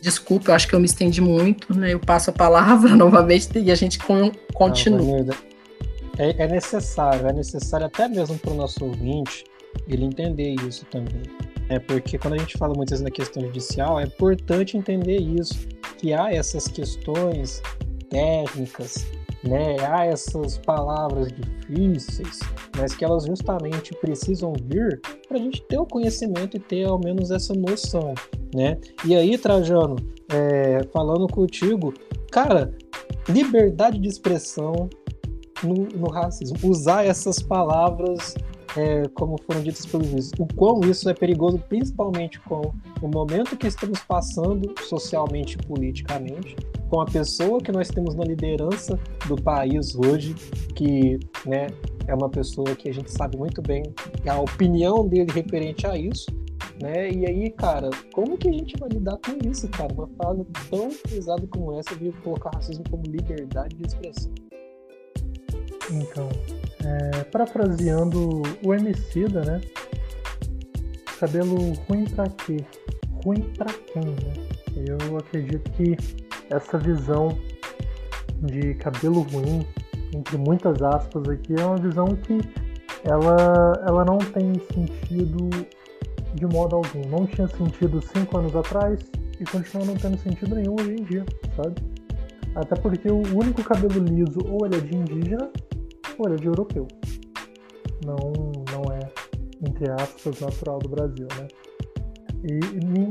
[0.00, 1.94] Desculpa, eu acho que eu me estendi muito, né?
[1.94, 3.98] Eu passo a palavra novamente e a gente
[4.52, 5.22] continua.
[5.22, 5.34] Não,
[6.18, 9.44] é, é necessário, é necessário até mesmo para o nosso ouvinte
[9.88, 11.22] ele entender isso também.
[11.68, 15.66] É porque quando a gente fala muitas vezes na questão judicial, é importante entender isso,
[15.98, 17.62] que há essas questões
[18.10, 19.06] técnicas,
[19.42, 19.76] né?
[19.80, 22.40] Há essas palavras difíceis,
[22.76, 26.98] mas que elas justamente precisam vir para a gente ter o conhecimento e ter ao
[26.98, 28.14] menos essa noção,
[28.54, 28.78] né?
[29.04, 29.96] E aí, Trajano,
[30.28, 31.92] é, falando contigo,
[32.30, 32.72] cara,
[33.28, 34.88] liberdade de expressão
[35.62, 38.34] no, no racismo, usar essas palavras
[38.76, 43.56] é, como foram ditas pelos juízes, o quão isso é perigoso, principalmente com o momento
[43.56, 46.56] que estamos passando socialmente e politicamente,
[46.88, 50.34] com a pessoa que nós temos na liderança do país hoje,
[50.74, 51.66] que né,
[52.06, 53.82] é uma pessoa que a gente sabe muito bem
[54.28, 56.26] a opinião dele referente a isso,
[56.80, 57.10] né?
[57.10, 59.92] E aí, cara, como que a gente vai lidar com isso, cara?
[59.92, 64.32] Uma fala tão pesada como essa de colocar racismo como liberdade de expressão.
[65.90, 66.28] Então,
[66.84, 69.60] é, parafraseando o Emicida, né?
[71.18, 72.64] Cabelo ruim pra quê?
[73.24, 74.34] Ruim pra quem, né?
[74.76, 75.96] Eu acredito que
[76.50, 77.38] essa visão
[78.40, 79.64] de cabelo ruim,
[80.14, 82.40] entre muitas aspas aqui, é uma visão que
[83.04, 85.50] ela, ela não tem sentido
[86.34, 87.08] de modo algum.
[87.08, 88.98] Não tinha sentido cinco anos atrás
[89.38, 91.24] e continua não tendo sentido nenhum hoje em dia,
[91.56, 91.74] sabe?
[92.54, 95.50] Até porque o único cabelo liso ou ele é de indígena
[96.16, 96.86] folha de europeu.
[98.04, 98.32] Não,
[98.72, 99.00] não é,
[99.66, 101.48] entre aspas, natural do Brasil, né?
[102.44, 103.08] E me,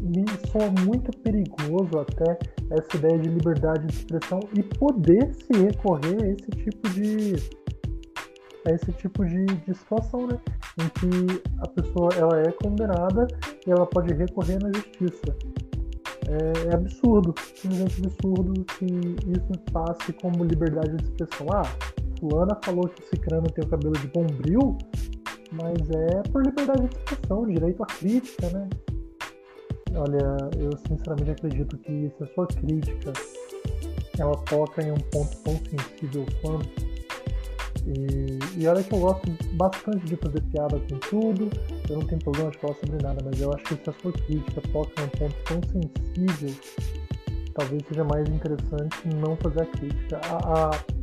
[0.00, 2.38] me soa muito perigoso até
[2.70, 7.36] essa ideia de liberdade de expressão e poder se recorrer a esse tipo de
[8.66, 10.38] a esse tipo de, de situação, né?
[10.80, 13.26] Em que a pessoa ela é condenada
[13.66, 15.36] e ela pode recorrer na justiça.
[16.28, 21.46] É, é absurdo, simplesmente absurdo que isso passe como liberdade de expressão.
[21.52, 21.62] Ah,
[22.18, 24.76] fulana falou que esse crânio tem o cabelo de bombril,
[25.52, 28.68] mas é por liberdade de expressão, direito à crítica, né?
[29.94, 33.12] Olha, eu sinceramente acredito que se a sua crítica
[34.18, 36.86] ela toca em um ponto tão sensível quanto.
[37.86, 41.48] E, e olha que eu gosto bastante de fazer piada com tudo,
[41.88, 44.12] eu não tenho problema de falar sobre nada, mas eu acho que se a sua
[44.12, 46.54] crítica toca em um ponto tão sensível
[47.56, 50.20] talvez seja mais interessante não fazer a crítica.
[50.24, 50.95] A, a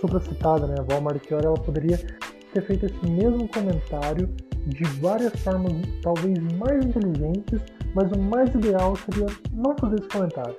[0.00, 1.98] supracitada, né, a Val Marchiori, ela poderia
[2.52, 4.28] ter feito esse mesmo comentário
[4.66, 7.60] de várias formas, talvez mais inteligentes,
[7.94, 10.56] mas o mais ideal seria não fazer esse comentário.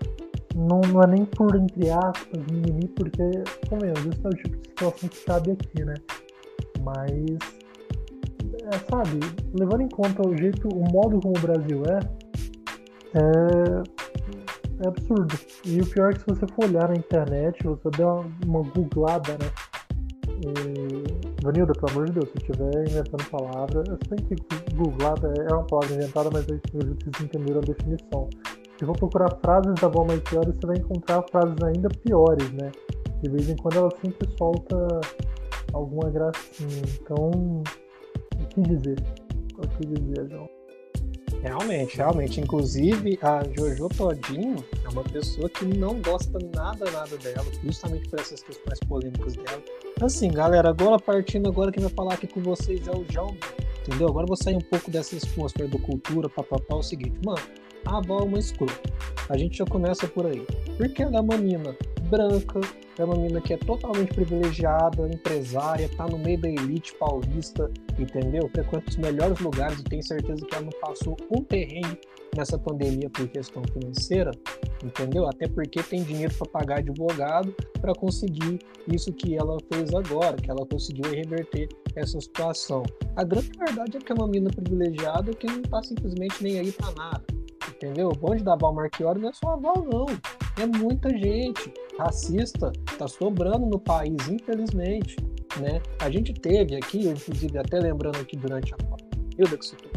[0.55, 3.23] Não, não é nem por, entre aspas, mimimi, porque,
[3.69, 5.93] convenhamos, isso é o tipo de situação que cabe aqui, né?
[6.83, 7.37] Mas,
[8.63, 9.19] é, sabe,
[9.57, 11.99] levando em conta o jeito, o modo como o Brasil é,
[13.17, 13.83] é,
[14.83, 15.35] é absurdo.
[15.65, 18.63] E o pior é que se você for olhar na internet, você der uma, uma
[18.63, 19.51] googlada, né?
[20.43, 25.53] E, Vanilda, pelo amor de Deus, se estiver inventando palavras, você tem que googlada é
[25.53, 28.29] uma palavra inventada, mas eu acredito que vocês entenderam a definição.
[28.79, 32.71] Se for procurar frases da Val Maitiori, você vai encontrar frases ainda piores, né?
[33.21, 35.01] De vez em quando ela sempre solta
[35.73, 36.81] alguma gracinha.
[36.99, 37.61] Então,
[38.41, 38.97] o que dizer?
[39.57, 40.60] O que dizer, João?
[41.41, 42.39] Realmente, realmente.
[42.39, 48.19] Inclusive, a Jojo Todinho é uma pessoa que não gosta nada, nada dela, justamente por
[48.19, 49.61] essas questões polêmicas dela.
[50.01, 53.35] Assim, galera, agora partindo agora, quem vai falar aqui com vocês é o João,
[53.81, 54.07] entendeu?
[54.07, 57.41] Agora vou sair um pouco dessa atmosfera do cultura, papapá, é o seguinte, mano,
[57.85, 58.81] a avó é uma escrota.
[59.29, 60.45] A gente já começa por aí.
[60.77, 61.75] Porque ela é uma menina
[62.09, 62.59] branca,
[62.97, 68.49] é uma menina que é totalmente privilegiada, empresária, tá no meio da elite paulista, entendeu?
[68.49, 71.97] Frequenta os melhores lugares e tenho certeza que ela não passou um terreno
[72.35, 74.31] nessa pandemia por questão financeira,
[74.83, 75.27] entendeu?
[75.27, 80.49] Até porque tem dinheiro para pagar advogado para conseguir isso que ela fez agora, que
[80.49, 82.83] ela conseguiu reverter essa situação.
[83.15, 86.71] A grande verdade é que é uma menina privilegiada que não está simplesmente nem aí
[86.71, 87.23] para nada,
[87.81, 88.09] entendeu?
[88.09, 90.05] O bonde da Val Marchiori não é só a Val, não.
[90.61, 95.15] É muita gente racista tá sobrando no país, infelizmente,
[95.59, 95.81] né?
[95.99, 98.77] A gente teve aqui, inclusive até lembrando aqui durante a
[99.37, 99.91] Hilda que citou,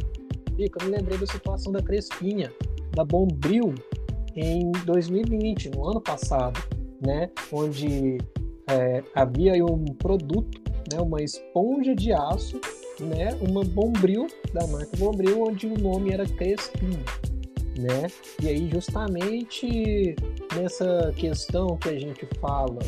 [0.57, 2.51] eu me lembrei da situação da Crespinha,
[2.93, 3.75] da Bombril,
[4.37, 6.61] em 2020, no ano passado,
[7.05, 7.31] né?
[7.53, 8.19] Onde
[8.69, 10.61] é, havia um produto,
[10.93, 11.01] né?
[11.01, 12.61] Uma esponja de aço,
[13.01, 13.37] né?
[13.41, 17.05] Uma Bombril da marca Bombril, onde o nome era Crespinha
[17.79, 18.11] né?
[18.43, 20.15] E aí justamente
[20.55, 22.79] nessa questão que a gente fala,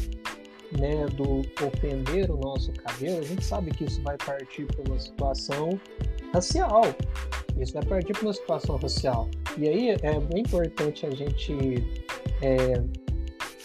[0.79, 4.99] né, do ofender o nosso cabelo, a gente sabe que isso vai partir para uma
[4.99, 5.81] situação
[6.33, 6.83] racial.
[7.59, 9.29] Isso vai partir para uma situação racial.
[9.57, 11.55] E aí é bem importante a gente
[12.43, 12.83] é,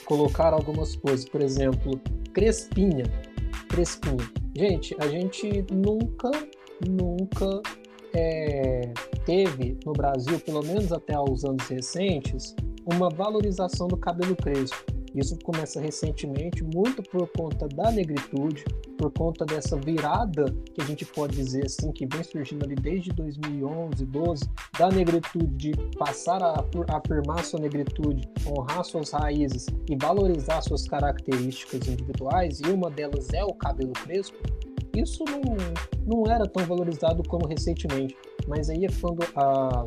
[0.05, 1.99] colocar algumas coisas, por exemplo,
[2.33, 3.05] crespinha,
[3.67, 4.29] crespinha.
[4.55, 6.31] Gente, a gente nunca,
[6.87, 7.61] nunca
[8.13, 8.93] é,
[9.25, 15.01] teve no Brasil, pelo menos até aos anos recentes, uma valorização do cabelo crespo.
[15.13, 18.63] Isso começa recentemente, muito por conta da negritude,
[18.97, 23.11] por conta dessa virada que a gente pode dizer assim, que vem surgindo ali desde
[23.11, 24.43] 2011, 12,
[24.79, 26.63] da negritude de passar a
[26.95, 33.43] afirmar sua negritude, honrar suas raízes e valorizar suas características individuais, e uma delas é
[33.43, 34.37] o cabelo crespo
[34.95, 35.41] isso não,
[36.05, 38.15] não era tão valorizado como recentemente.
[38.47, 39.85] Mas aí é quando a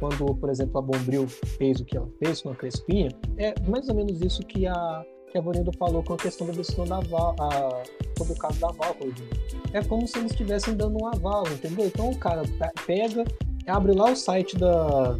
[0.00, 3.86] quando, por exemplo, a Bombril fez o que ela fez com a Crespinha, é mais
[3.90, 7.00] ou menos isso que a, que a Vanido falou com a questão da decisão da
[7.00, 7.82] Val, a,
[8.16, 8.96] sobre o caso da Val,
[9.74, 11.86] É como se eles estivessem dando um aval, entendeu?
[11.86, 12.42] Então o cara
[12.86, 13.24] pega,
[13.66, 15.18] abre lá o site da,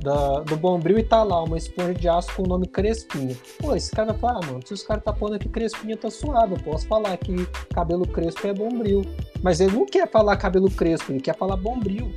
[0.00, 3.36] da, do Bombril e tá lá uma esponja de aço com o nome Crespinha.
[3.58, 6.10] Pô, esse cara vai falar, ah, mano, se os caras tá pondo aqui Crespinha tá
[6.10, 9.02] suave, eu posso falar que cabelo crespo é Bombril.
[9.42, 12.12] Mas ele não quer falar cabelo crespo, ele quer falar Bombril.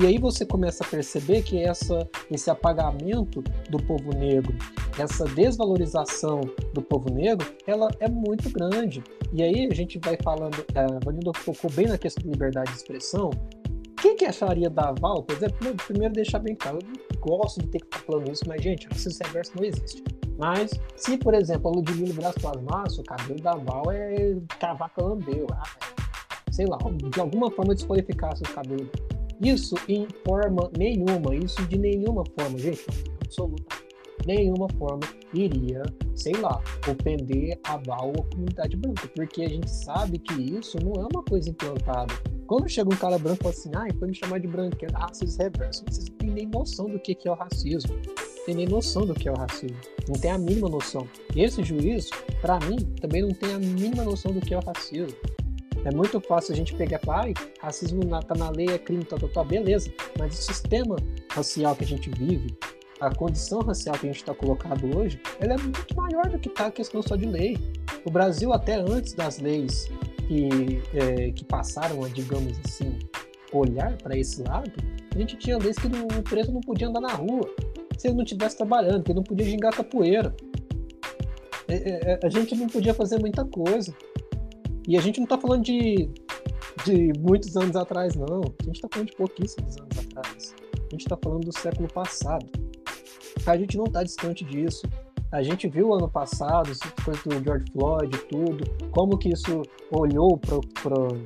[0.00, 4.54] E aí você começa a perceber que essa, esse apagamento do povo negro,
[4.96, 6.40] essa desvalorização
[6.72, 9.02] do povo negro, ela é muito grande.
[9.32, 12.70] E aí a gente vai falando, a é, Vanilda focou bem na questão da liberdade
[12.70, 13.30] de expressão,
[14.00, 17.68] quem que acharia da Val, por exemplo, primeiro deixar bem claro, eu não gosto de
[17.68, 20.04] ter que estar falando isso, mas, gente, racismo reverso não existe.
[20.38, 25.46] Mas, se, por exemplo, a Ludmilla virasse plasmaço, o cabelo da Val é cavaca lambeu,
[25.52, 25.62] ah,
[26.52, 26.78] sei lá,
[27.12, 28.88] de alguma forma desqualificasse o cabelo.
[29.40, 32.86] Isso em forma nenhuma, isso de nenhuma forma, gente,
[33.24, 33.76] absoluta,
[34.26, 35.02] nenhuma forma
[35.34, 35.82] iria,
[36.14, 40.76] sei lá, ofender a Val ou a comunidade branca, porque a gente sabe que isso
[40.84, 42.14] não é uma coisa implantada
[42.48, 45.42] quando chega um cara branco e fala assim, ah, foi me chamar de branqueiro, racismo
[45.42, 47.94] reverso, vocês não têm nem noção do que, é o racismo.
[47.94, 49.76] Não tem nem noção do que é o racismo.
[50.08, 51.06] Não tem a mínima noção.
[51.36, 52.08] E esse juiz,
[52.40, 55.14] para mim, também não tem a mínima noção do que é o racismo.
[55.84, 57.28] É muito fácil a gente pegar e falar,
[57.60, 59.92] racismo tá na lei, é crime, tal, tal, tal, beleza.
[60.18, 60.96] Mas o sistema
[61.30, 62.56] racial que a gente vive,
[62.98, 66.48] a condição racial que a gente está colocado hoje, ela é muito maior do que
[66.48, 67.58] tá a questão só de lei.
[68.06, 69.86] O Brasil, até antes das leis
[70.28, 72.98] que, é, que passaram a, digamos assim,
[73.50, 74.70] olhar para esse lado,
[75.14, 77.48] a gente tinha leis que o preso não podia andar na rua.
[77.96, 80.36] se ele não estivesse trabalhando, que ele não podia gingar capoeira.
[81.66, 83.94] É, é, é, a gente não podia fazer muita coisa.
[84.86, 86.08] E a gente não está falando de,
[86.84, 88.40] de muitos anos atrás, não.
[88.40, 90.54] A gente está falando de pouquíssimos anos atrás.
[90.74, 92.46] A gente está falando do século passado.
[93.46, 94.86] A gente não está distante disso.
[95.30, 96.70] A gente viu ano passado,
[97.04, 101.22] coisa do George Floyd tudo, como que isso olhou pro, pro,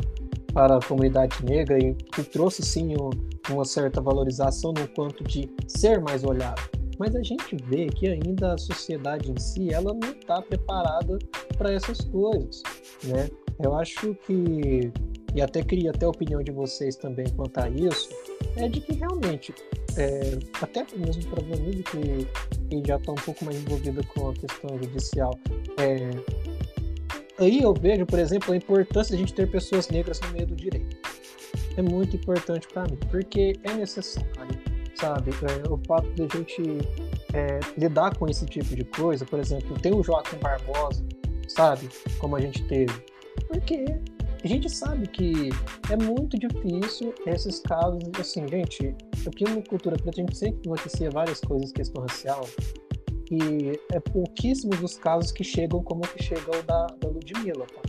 [0.52, 3.10] para a comunidade negra e que trouxe sim um,
[3.52, 6.60] uma certa valorização no quanto de ser mais olhado.
[6.98, 11.18] Mas a gente vê que ainda a sociedade em si ela não está preparada
[11.56, 12.62] para essas coisas,
[13.04, 13.28] né?
[13.62, 14.92] Eu acho que
[15.34, 18.10] e até queria até a opinião de vocês também quanto a isso,
[18.56, 19.54] é de que realmente,
[19.96, 22.26] é, até mesmo para o amigo que,
[22.68, 25.38] que já está um pouco mais envolvido com a questão judicial,
[25.78, 26.10] é,
[27.38, 30.46] aí eu vejo, por exemplo, a importância de a gente ter pessoas negras no meio
[30.46, 30.96] do direito.
[31.76, 34.28] É muito importante para mim, porque é necessário,
[34.94, 35.30] sabe?
[35.30, 36.62] É, o fato de a gente
[37.32, 41.02] é, lidar com esse tipo de coisa, por exemplo, tem o Joaquim Barbosa,
[41.48, 41.88] sabe?
[42.18, 42.92] Como a gente teve.
[43.48, 43.84] Porque
[44.44, 45.50] a gente sabe que
[45.90, 48.94] é muito difícil esses casos, assim, gente,
[49.26, 52.44] aqui no Cultura Preta a gente sempre noticia várias coisas questão racial,
[53.30, 57.82] e é pouquíssimos os casos que chegam como que chega o da, da Ludmilla, tá?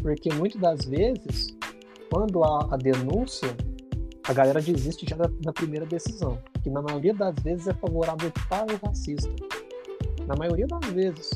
[0.00, 1.56] Porque muitas das vezes,
[2.10, 3.54] quando há a denúncia,
[4.28, 8.32] a galera desiste já na, na primeira decisão, que na maioria das vezes é favorável
[8.48, 9.30] para o racista.
[10.26, 11.30] Na maioria das vezes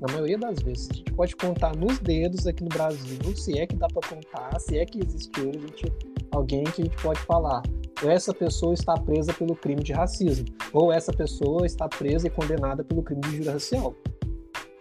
[0.00, 0.88] na maioria das vezes.
[0.90, 4.58] A gente pode contar nos dedos aqui no Brasil, se é que dá para contar,
[4.58, 5.92] se é que existe hoje gente,
[6.32, 7.62] alguém que a gente pode falar.
[8.02, 12.82] Essa pessoa está presa pelo crime de racismo, ou essa pessoa está presa e condenada
[12.82, 13.94] pelo crime de injúria racial.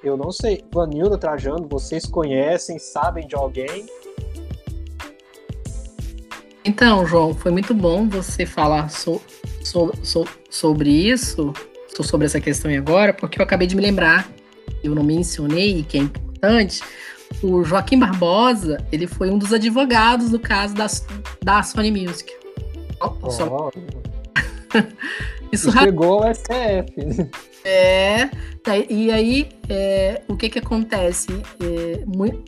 [0.01, 0.63] Eu não sei.
[0.73, 3.85] Vanilda Trajano, vocês conhecem, sabem de alguém?
[6.63, 9.21] Então, João, foi muito bom você falar so,
[9.61, 11.51] so, so, sobre isso,
[12.01, 14.38] sobre essa questão agora, porque eu acabei de me lembrar
[14.83, 16.81] eu não mencionei, que é importante,
[17.43, 20.87] o Joaquim Barbosa, ele foi um dos advogados do caso da,
[21.43, 22.31] da Sony Music.
[23.01, 23.71] Oh, Só...
[25.51, 27.29] Isso chegou ao STF.
[27.65, 28.29] É,
[28.63, 31.27] tá, e aí é, o que que acontece?
[31.59, 32.43] É muito,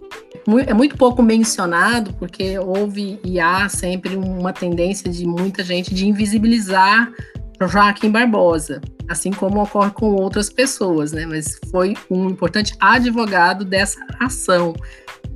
[0.68, 6.08] é muito pouco mencionado, porque houve e há sempre uma tendência de muita gente de
[6.08, 7.12] invisibilizar
[7.68, 11.26] Joaquim Barbosa, assim como ocorre com outras pessoas, né?
[11.26, 14.74] Mas foi um importante advogado dessa ação.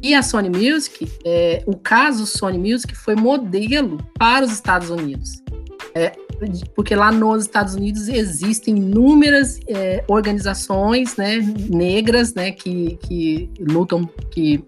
[0.01, 5.43] E a Sony Music, é, o caso Sony Music foi modelo para os Estados Unidos.
[5.93, 6.11] É,
[6.76, 11.38] porque lá nos Estados Unidos existem inúmeras é, organizações né,
[11.69, 14.63] negras né, que, que lutam, que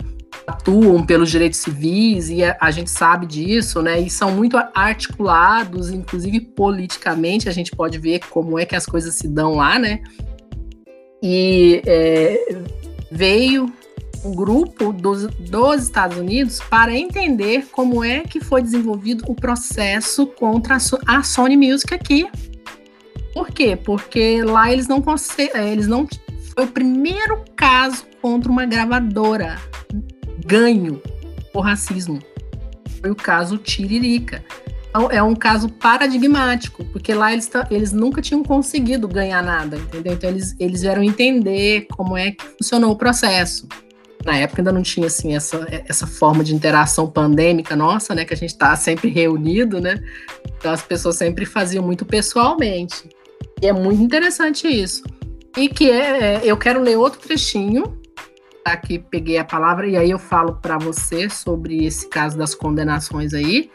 [0.46, 4.00] atuam pelos direitos civis e a, a, gente sabe disso, né?
[4.00, 9.16] E são muito articulados, inclusive politicamente, a gente pode ver como é que as coisas
[9.16, 10.02] se dão lá, né?
[11.22, 12.56] E é,
[13.12, 13.72] veio
[14.24, 20.28] um grupo dos, dos Estados Unidos para entender como é que foi desenvolvido o processo
[20.28, 22.28] contra a, Sony Music aqui.
[23.34, 23.76] Por quê?
[23.76, 25.04] Porque lá eles não
[25.56, 26.08] eles não
[26.56, 29.58] foi o primeiro caso contra uma gravadora
[30.46, 31.02] ganho
[31.54, 32.20] por racismo.
[33.02, 34.44] Foi o caso Tiririca.
[34.90, 40.14] Então, é um caso paradigmático, porque lá eles, eles nunca tinham conseguido ganhar nada, entendeu?
[40.14, 43.68] Então eles, eles vieram entender como é que funcionou o processo.
[44.26, 48.26] Na época ainda não tinha assim essa, essa forma de interação pandêmica nossa, né?
[48.26, 50.04] Que a gente está sempre reunido, né?
[50.58, 53.08] Então as pessoas sempre faziam muito pessoalmente.
[53.62, 55.04] E é muito interessante isso.
[55.56, 57.98] E que é, é eu quero ler outro trechinho
[58.74, 63.34] aqui peguei a palavra e aí eu falo para você sobre esse caso das condenações
[63.34, 63.70] aí,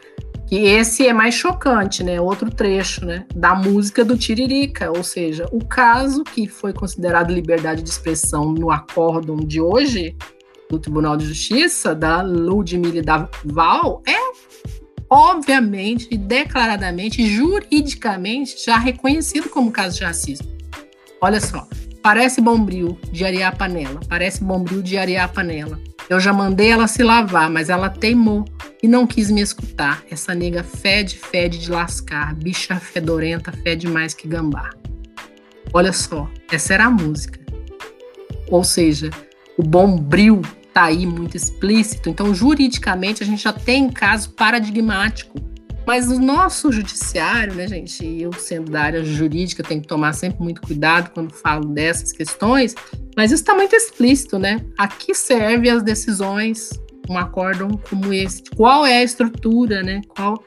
[0.47, 2.21] que esse é mais chocante, né?
[2.21, 3.27] Outro trecho, né?
[3.35, 8.71] Da música do Tiririca, ou seja, o caso que foi considerado liberdade de expressão no
[8.71, 10.17] acórdão de hoje
[10.69, 14.33] do Tribunal de Justiça da Ludmilla da Val é
[15.09, 20.49] obviamente declaradamente, juridicamente já reconhecido como caso de racismo.
[21.21, 21.69] Olha só,
[22.03, 24.01] Parece bombril de arear a panela.
[24.09, 25.79] Parece bombril de arear a panela.
[26.11, 28.45] Eu já mandei ela se lavar, mas ela teimou
[28.83, 30.03] e não quis me escutar.
[30.11, 32.35] Essa nega fede, fede de lascar.
[32.35, 34.71] Bicha fedorenta, fede mais que gambá.
[35.73, 37.39] Olha só, essa era a música.
[38.51, 39.09] Ou seja,
[39.57, 40.43] o bombril
[40.75, 42.09] tá aí muito explícito.
[42.09, 45.52] Então, juridicamente, a gente já tem caso paradigmático
[45.87, 50.43] mas o nosso judiciário, né, gente, eu sendo da área jurídica, tenho que tomar sempre
[50.43, 52.75] muito cuidado quando falo dessas questões,
[53.17, 54.65] mas isso está muito explícito, né?
[54.79, 56.71] A que serve as decisões,
[57.09, 58.43] um acórdão como esse?
[58.57, 60.01] Qual é a estrutura, né?
[60.09, 60.43] Qual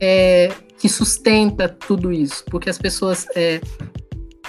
[0.00, 2.44] é que sustenta tudo isso?
[2.50, 3.60] Porque as pessoas é,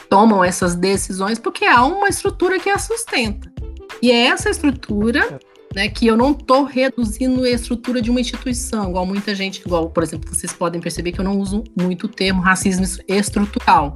[0.10, 3.52] tomam essas decisões porque há uma estrutura que a sustenta.
[4.02, 5.40] E é essa estrutura
[5.76, 9.90] né, que eu não estou reduzindo a estrutura de uma instituição, igual muita gente, igual,
[9.90, 13.94] por exemplo, vocês podem perceber que eu não uso muito o termo racismo estrutural.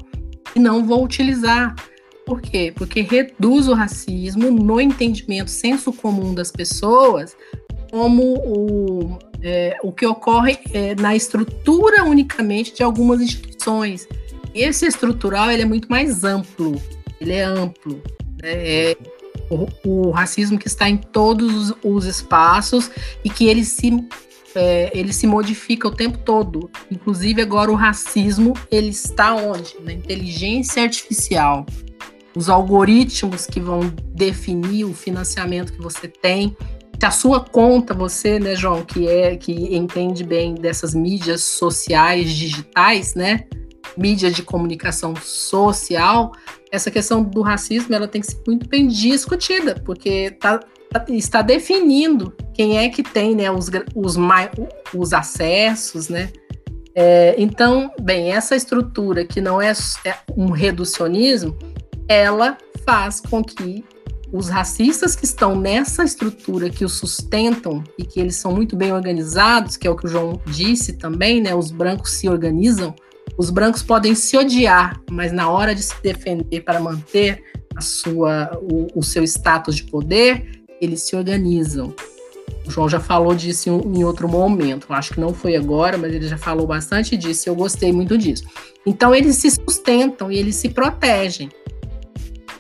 [0.53, 1.73] E não vou utilizar.
[2.25, 2.73] Por quê?
[2.75, 7.35] Porque reduz o racismo no entendimento senso comum das pessoas
[7.89, 14.07] como o, é, o que ocorre é, na estrutura unicamente de algumas instituições.
[14.53, 16.79] Esse estrutural ele é muito mais amplo,
[17.21, 18.01] ele é amplo.
[18.43, 18.51] Né?
[18.51, 18.97] É,
[19.49, 22.91] o, o, racismo que está em todos os espaços
[23.23, 23.91] e que ele se,
[24.55, 26.69] é, ele se modifica o tempo todo.
[26.91, 29.75] Inclusive agora o racismo ele está onde?
[29.83, 31.65] Na inteligência artificial.
[32.35, 33.81] Os algoritmos que vão
[34.13, 36.55] definir o financiamento que você tem,
[36.99, 42.33] se a sua conta, você, né, João, que é que entende bem dessas mídias sociais
[42.33, 43.45] digitais, né,
[43.97, 46.33] mídia de comunicação social,
[46.71, 50.59] essa questão do racismo ela tem que ser muito bem discutida, porque tá,
[50.91, 54.15] tá está definindo quem é que tem né, os, os,
[54.93, 56.29] os acessos, né?
[56.95, 59.71] É, então, bem, essa estrutura que não é,
[60.03, 61.57] é um reducionismo,
[62.07, 63.85] ela faz com que
[64.31, 68.91] os racistas que estão nessa estrutura que os sustentam e que eles são muito bem
[68.91, 71.55] organizados, que é o que o João disse também, né?
[71.55, 72.93] Os brancos se organizam.
[73.39, 77.41] Os brancos podem se odiar, mas na hora de se defender para manter
[77.73, 81.95] a sua, o, o seu status de poder, eles se organizam.
[82.67, 84.87] O João já falou disso em, em outro momento.
[84.89, 87.47] Acho que não foi agora, mas ele já falou bastante disso.
[87.47, 88.43] E eu gostei muito disso.
[88.85, 91.49] Então eles se sustentam e eles se protegem.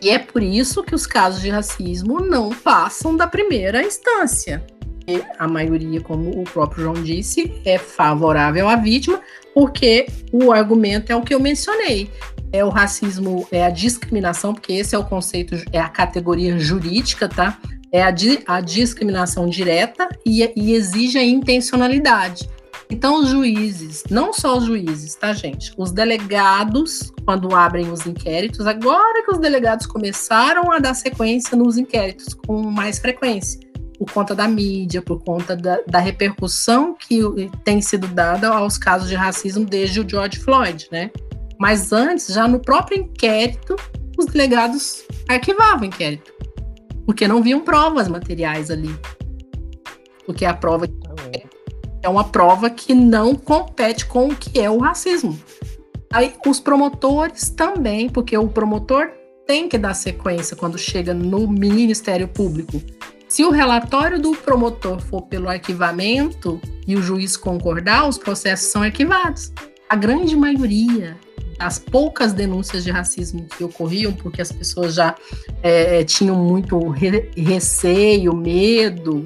[0.01, 4.65] E é por isso que os casos de racismo não passam da primeira instância.
[5.05, 9.19] E a maioria, como o próprio João disse, é favorável à vítima,
[9.59, 12.09] porque o argumento é o que eu mencionei.
[12.53, 17.27] É o racismo, é a discriminação, porque esse é o conceito, é a categoria jurídica,
[17.27, 17.59] tá?
[17.91, 22.49] É a, di, a discriminação direta e, e exige a intencionalidade.
[22.89, 25.73] Então, os juízes, não só os juízes, tá, gente?
[25.77, 31.77] Os delegados, quando abrem os inquéritos, agora que os delegados começaram a dar sequência nos
[31.77, 33.59] inquéritos com mais frequência,
[33.99, 37.21] por conta da mídia, por conta da, da repercussão que
[37.65, 41.11] tem sido dada aos casos de racismo desde o George Floyd, né?
[41.59, 43.75] Mas antes, já no próprio inquérito,
[44.17, 46.33] os delegados arquivavam o inquérito,
[47.05, 48.97] porque não viam provas materiais ali.
[50.25, 50.87] Porque a prova
[52.01, 55.37] é uma prova que não compete com o que é o racismo.
[56.13, 59.11] Aí os promotores também, porque o promotor
[59.45, 62.81] tem que dar sequência quando chega no Ministério Público.
[63.29, 68.81] Se o relatório do promotor for pelo arquivamento e o juiz concordar, os processos são
[68.81, 69.53] arquivados.
[69.87, 71.15] A grande maioria
[71.59, 75.15] das poucas denúncias de racismo que ocorriam, porque as pessoas já
[75.61, 79.23] é, tinham muito re receio, medo,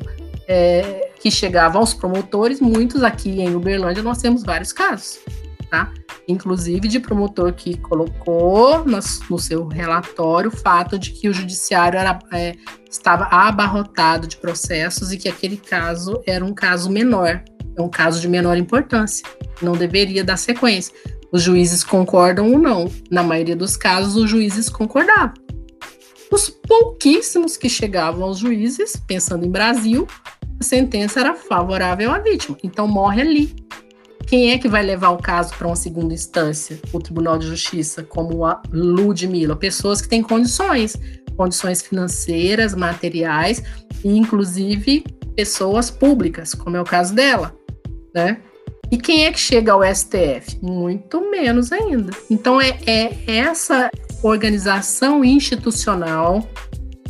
[0.49, 5.19] é, que chegavam aos promotores, muitos aqui em Uberlândia nós temos vários casos,
[5.69, 5.93] tá?
[6.27, 12.17] Inclusive de promotor que colocou no, seu relatório o fato de que o judiciário era,
[12.31, 12.53] é,
[12.89, 17.43] estava abarrotado de processos e que aquele caso era um caso menor,
[17.77, 19.25] é um caso de menor importância,
[19.61, 20.93] não deveria dar sequência.
[21.31, 22.91] Os juízes concordam ou não.
[23.09, 25.33] Na maioria dos casos, os juízes concordavam.
[26.31, 30.07] Os pouquíssimos que chegavam aos juízes, pensando em Brasil,
[30.59, 32.57] a sentença era favorável à vítima.
[32.63, 33.55] Então morre ali.
[34.27, 36.79] Quem é que vai levar o caso para uma segunda instância?
[36.91, 39.55] O Tribunal de Justiça, como a Ludmilla.
[39.55, 40.97] Pessoas que têm condições,
[41.35, 43.61] condições financeiras, materiais,
[44.03, 45.03] e inclusive
[45.35, 47.55] pessoas públicas, como é o caso dela,
[48.13, 48.37] né?
[48.91, 50.59] E quem é que chega ao STF?
[50.61, 52.11] Muito menos ainda.
[52.29, 53.89] Então é, é essa
[54.21, 56.47] organização institucional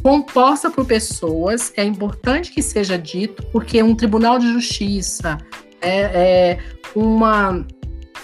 [0.01, 5.37] composta por pessoas, é importante que seja dito, porque um tribunal de justiça
[5.83, 5.99] é,
[6.55, 6.59] é
[6.95, 7.65] uma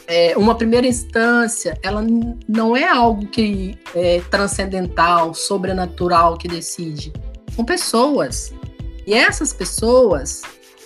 [0.07, 2.03] é, uma primeira instância, ela
[2.47, 7.13] não é algo que é transcendental, sobrenatural que decide.
[7.55, 8.51] São pessoas.
[9.05, 10.41] E essas pessoas,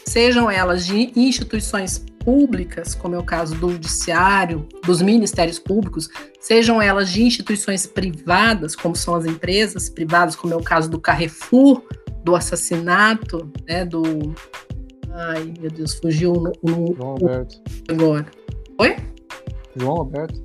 [0.05, 6.09] sejam elas de instituições públicas, como é o caso do judiciário, dos ministérios públicos,
[6.41, 10.99] sejam elas de instituições privadas, como são as empresas privadas, como é o caso do
[10.99, 11.81] Carrefour,
[12.23, 14.33] do assassinato, né, do
[15.13, 17.61] ai meu Deus, fugiu no, no João Alberto.
[17.87, 18.25] agora.
[18.79, 18.95] Oi?
[19.75, 20.41] João Alberto.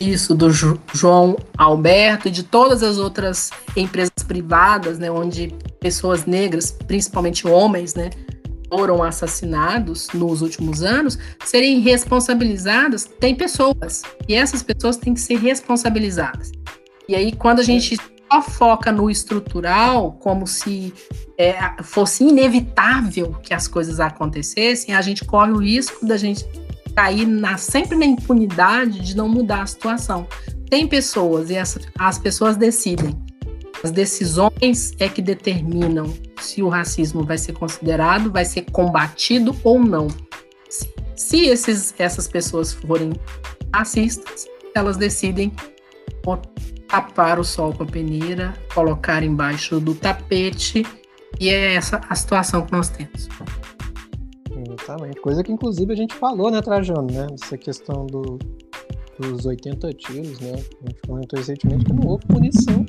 [0.00, 6.70] Isso, do João Alberto e de todas as outras empresas privadas, né, onde pessoas negras,
[6.70, 8.10] principalmente homens, né,
[8.68, 15.38] foram assassinados nos últimos anos serem responsabilizadas, tem pessoas, e essas pessoas têm que ser
[15.38, 16.52] responsabilizadas.
[17.08, 17.98] E aí, quando a gente
[18.30, 20.92] só foca no estrutural, como se
[21.36, 26.44] é, fosse inevitável que as coisas acontecessem, a gente corre o risco da gente
[26.94, 30.26] cair na, sempre na impunidade de não mudar a situação.
[30.68, 33.16] Tem pessoas, e as, as pessoas decidem.
[33.82, 39.78] As decisões é que determinam se o racismo vai ser considerado, vai ser combatido ou
[39.78, 40.08] não.
[40.68, 43.12] Se, se esses, essas pessoas forem
[43.72, 45.52] racistas, elas decidem
[46.88, 50.84] tapar o sol com a peneira, colocar embaixo do tapete,
[51.38, 53.28] e é essa a situação que nós temos.
[54.50, 55.20] Exatamente.
[55.20, 57.26] Coisa que inclusive a gente falou, né, Trajano, né?
[57.32, 58.38] Essa questão do,
[59.18, 60.52] dos 80 tiros, né?
[60.52, 62.84] A gente comentou recentemente que não houve punição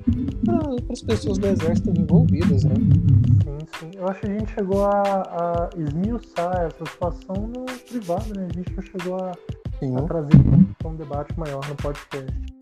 [0.45, 2.75] para as pessoas do exército envolvidas, né?
[2.75, 3.91] Sim, sim.
[3.97, 8.47] Eu acho que a gente chegou a, a esmiuçar essa situação no privado, né?
[8.49, 10.35] A gente não chegou a, a trazer
[10.85, 12.58] um debate maior no podcast.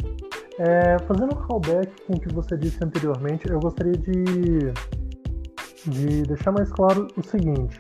[0.60, 4.74] É, fazendo um callback com o que você disse anteriormente, eu gostaria de,
[5.86, 7.80] de deixar mais claro o seguinte.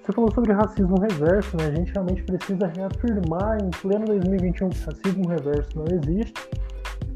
[0.00, 1.66] Você falou sobre racismo reverso, né?
[1.66, 6.34] A gente realmente precisa reafirmar em pleno 2021 que racismo reverso não existe,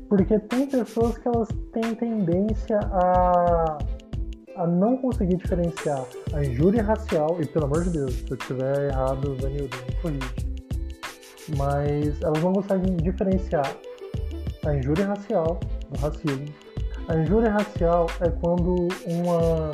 [0.09, 3.79] porque tem pessoas que elas têm tendência a,
[4.57, 8.89] a não conseguir diferenciar a injúria racial, e pelo amor de Deus, se eu estiver
[8.89, 10.49] errado, Vanildo, me corrige.
[11.57, 13.71] Mas elas não conseguem diferenciar
[14.69, 15.59] a injúria racial
[15.91, 16.47] do racismo.
[17.09, 19.73] A injúria racial é quando uma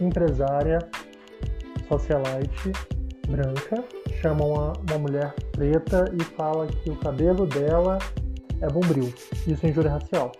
[0.00, 0.78] empresária
[1.88, 2.72] socialite
[3.28, 3.84] branca
[4.20, 7.98] chama uma, uma mulher preta e fala que o cabelo dela
[8.60, 9.12] é bombril.
[9.46, 10.32] Isso é injúria racial.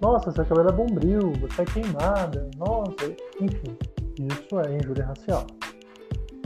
[0.00, 3.06] Nossa, seu cabelo é bombril, você é queimada, nossa,
[3.40, 3.76] enfim,
[4.18, 5.46] isso é injúria racial.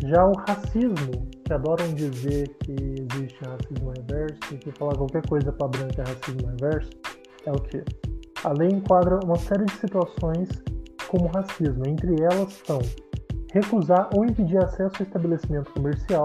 [0.04, 5.52] Já o racismo, que adoram dizer que existe racismo reverso e que falar qualquer coisa
[5.52, 6.90] para branca é racismo reverso,
[7.44, 7.84] é o que?
[8.44, 10.48] A lei enquadra uma série de situações
[11.08, 11.86] como racismo.
[11.86, 12.78] Entre elas estão
[13.52, 16.24] recusar ou impedir acesso ao estabelecimento comercial,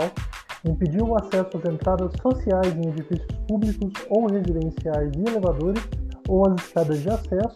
[0.65, 5.83] impedir o acesso às entradas sociais em edifícios públicos ou residenciais e elevadores
[6.29, 7.55] ou às escadas de acesso,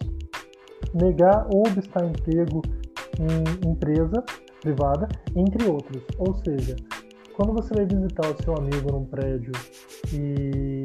[0.94, 2.62] negar ou obstar emprego
[3.18, 4.24] em empresa
[4.60, 6.04] privada, entre outros.
[6.18, 6.76] Ou seja,
[7.34, 9.52] quando você vai visitar o seu amigo num prédio
[10.14, 10.84] e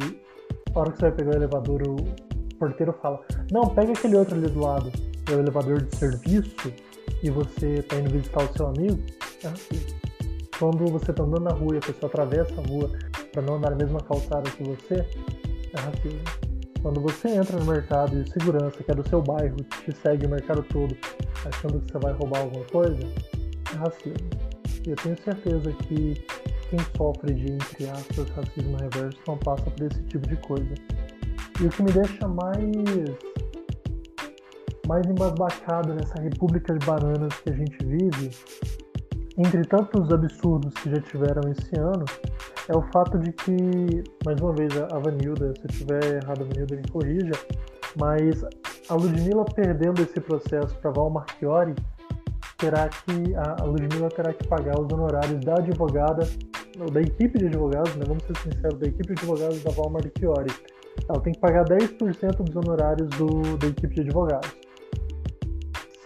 [0.72, 1.96] na hora que você vai pegar o elevador, o
[2.58, 3.20] porteiro fala:
[3.50, 4.90] Não, pega aquele outro ali do lado,
[5.30, 6.72] é o elevador de serviço
[7.22, 8.98] e você está indo visitar o seu amigo,
[9.42, 9.96] é racismo.
[10.58, 12.90] Quando você está andando na rua e a pessoa atravessa a rua
[13.32, 16.20] para não andar na mesma calçada que você, é racismo.
[16.82, 20.30] Quando você entra no mercado e segurança, que é do seu bairro, te segue o
[20.30, 20.96] mercado todo,
[21.44, 23.00] achando que você vai roubar alguma coisa,
[23.72, 24.55] é racismo.
[24.86, 26.14] Eu tenho certeza que
[26.70, 30.74] quem sofre de, entre aspas, racismo reverso não passa por esse tipo de coisa.
[31.60, 32.66] E o que me deixa mais
[34.86, 38.30] mais embasbacado nessa república de bananas que a gente vive,
[39.36, 42.04] entre tantos absurdos que já tiveram esse ano,
[42.68, 46.44] é o fato de que, mais uma vez, a Vanilda, se eu estiver errado, a
[46.44, 47.32] Vanilda me corrija,
[47.96, 48.44] mas
[48.88, 51.74] a Ludmilla perdendo esse processo para Val Marchiori,
[52.56, 56.26] terá que, a Ludmilla terá que pagar os honorários da advogada,
[56.92, 60.52] da equipe de advogados, né, vamos ser sinceros, da equipe de advogados da Val Marchiori.
[61.08, 64.56] Ela tem que pagar 10% dos honorários do, da equipe de advogados.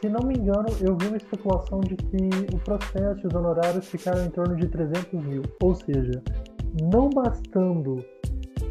[0.01, 3.87] Se não me engano, eu vi uma especulação de que o processo e os honorários
[3.87, 5.43] ficaram em torno de 300 mil.
[5.63, 6.23] Ou seja,
[6.91, 8.03] não bastando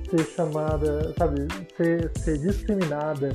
[0.10, 3.32] ser chamada, sabe, ser, ser discriminada,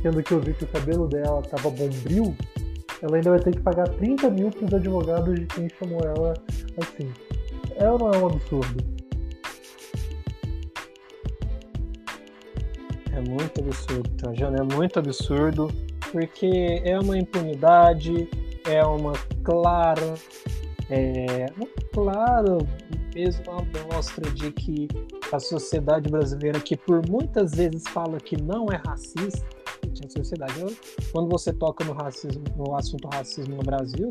[0.00, 2.36] sendo que eu vi que o cabelo dela estava bombril,
[3.02, 6.34] ela ainda vai ter que pagar 30 mil para os advogados de quem chamou ela
[6.80, 7.12] assim.
[7.76, 8.84] É ou não é um absurdo?
[13.12, 15.68] É muito absurdo, Trajano, é muito absurdo
[16.12, 18.28] porque é uma impunidade,
[18.66, 20.14] é uma clara,
[20.88, 22.58] é uma clara
[23.14, 24.88] mesmo amostra de que
[25.32, 29.61] a sociedade brasileira, que por muitas vezes fala que não é racista,
[30.04, 30.54] a sociedade,
[31.12, 34.08] quando você toca no racismo, no assunto racismo no Brasil,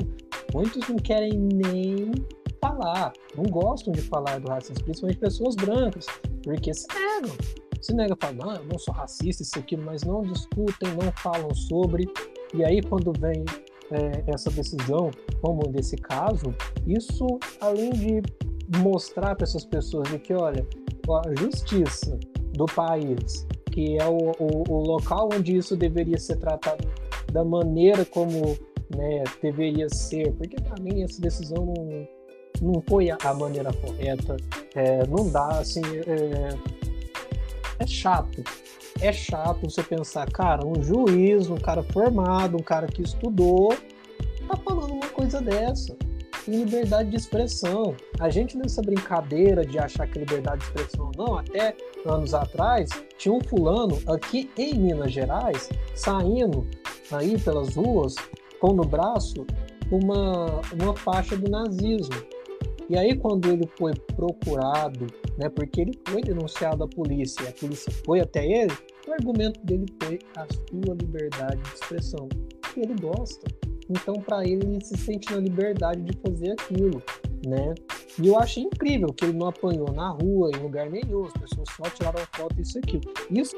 [0.54, 2.12] muitos não querem nem
[2.60, 6.06] falar, não gostam de falar do racismo, principalmente pessoas brancas,
[6.44, 7.36] porque se negam
[7.82, 11.54] se nega fala, não, eu não sou racista, isso aqui, mas não discutem, não falam
[11.54, 12.08] sobre.
[12.54, 13.44] E aí, quando vem
[13.92, 15.10] é, essa decisão,
[15.42, 16.54] como nesse caso,
[16.86, 17.26] isso,
[17.60, 18.22] além de
[18.80, 20.66] mostrar para essas pessoas de que, olha,
[21.10, 22.18] a justiça
[22.54, 26.88] do país, que é o, o, o local onde isso deveria ser tratado
[27.32, 28.58] da maneira como
[28.96, 32.08] né, deveria ser, porque para mim essa decisão não,
[32.74, 34.38] não foi a maneira correta,
[34.76, 35.82] é, não dá assim.
[36.06, 36.50] É,
[37.80, 38.44] é chato
[39.02, 43.76] é chato você pensar, cara, um juiz, um cara formado, um cara que estudou,
[44.48, 45.96] tá falando uma coisa dessa.
[46.46, 47.96] Tem liberdade de expressão.
[48.20, 51.76] A gente nessa brincadeira de achar que liberdade de expressão não, até
[52.06, 56.66] anos atrás, tinha um fulano aqui em Minas Gerais saindo
[57.12, 58.16] aí pelas ruas
[58.60, 59.46] com no braço
[59.92, 62.16] uma, uma faixa do nazismo.
[62.90, 67.92] E aí, quando ele foi procurado, né, porque ele foi denunciado à polícia, a polícia
[68.06, 68.74] foi até ele,
[69.08, 72.28] o argumento dele foi a sua liberdade de expressão.
[72.76, 73.48] E ele gosta.
[73.92, 77.04] Então, para ele, ele se sente na liberdade de fazer aquilo,
[77.46, 77.76] né?
[78.18, 81.68] E eu achei incrível que ele não apanhou na rua, em lugar nenhum, as pessoas
[81.76, 83.02] só tiraram foto isso aqui.
[83.30, 83.56] Isso,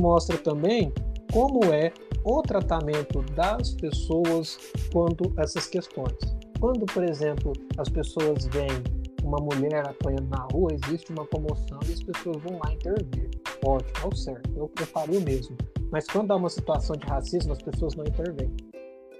[0.00, 0.92] mostra também
[1.32, 1.92] como é
[2.24, 4.58] o tratamento das pessoas
[4.92, 6.16] quanto a essas questões.
[6.60, 8.82] Quando, por exemplo, as pessoas veem
[9.24, 13.30] uma mulher apanhando na rua, existe uma comoção e as pessoas vão lá intervir.
[13.64, 15.56] Ótimo, é o certo, eu, o mesmo.
[15.90, 18.50] Mas quando há uma situação de racismo, as pessoas não intervêm.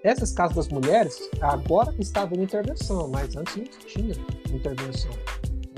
[0.05, 4.15] Esses casos das mulheres, agora está havendo intervenção, mas antes não tinha
[4.53, 5.11] intervenção.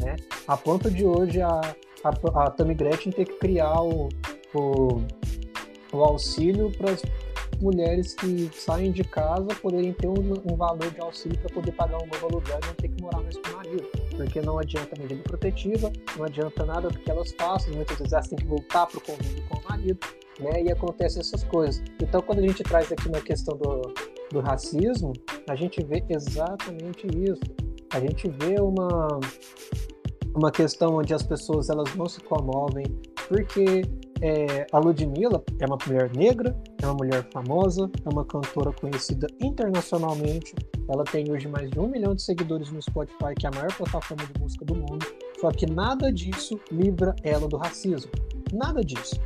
[0.03, 0.17] Né?
[0.49, 1.61] A ponto de hoje a,
[2.03, 4.09] a, a Tammy Gretchen ter que criar o,
[4.53, 5.01] o,
[5.93, 7.03] o auxílio para as
[7.61, 12.03] mulheres que saem de casa poderem ter um, um valor de auxílio para poder pagar
[12.03, 13.89] um novo aluguel e não ter que morar mais com o marido.
[14.17, 18.27] Porque não adianta medida protetiva, não adianta nada do que elas façam, muitas vezes elas
[18.27, 20.01] têm que voltar para o convívio com o marido,
[20.41, 20.65] né?
[20.65, 21.81] E acontecem essas coisas.
[22.03, 23.95] Então, quando a gente traz aqui na questão do,
[24.33, 25.13] do racismo,
[25.49, 27.43] a gente vê exatamente isso.
[27.93, 29.21] A gente vê uma,
[30.35, 32.85] uma questão onde as pessoas elas não se comovem
[33.29, 33.83] porque
[34.21, 39.27] é, a Ludmilla é uma mulher negra, é uma mulher famosa, é uma cantora conhecida
[39.41, 40.55] internacionalmente.
[40.89, 43.73] Ela tem hoje mais de um milhão de seguidores no Spotify, que é a maior
[43.77, 45.05] plataforma de música do mundo.
[45.41, 48.11] Só que nada disso livra ela do racismo.
[48.53, 49.21] Nada disso.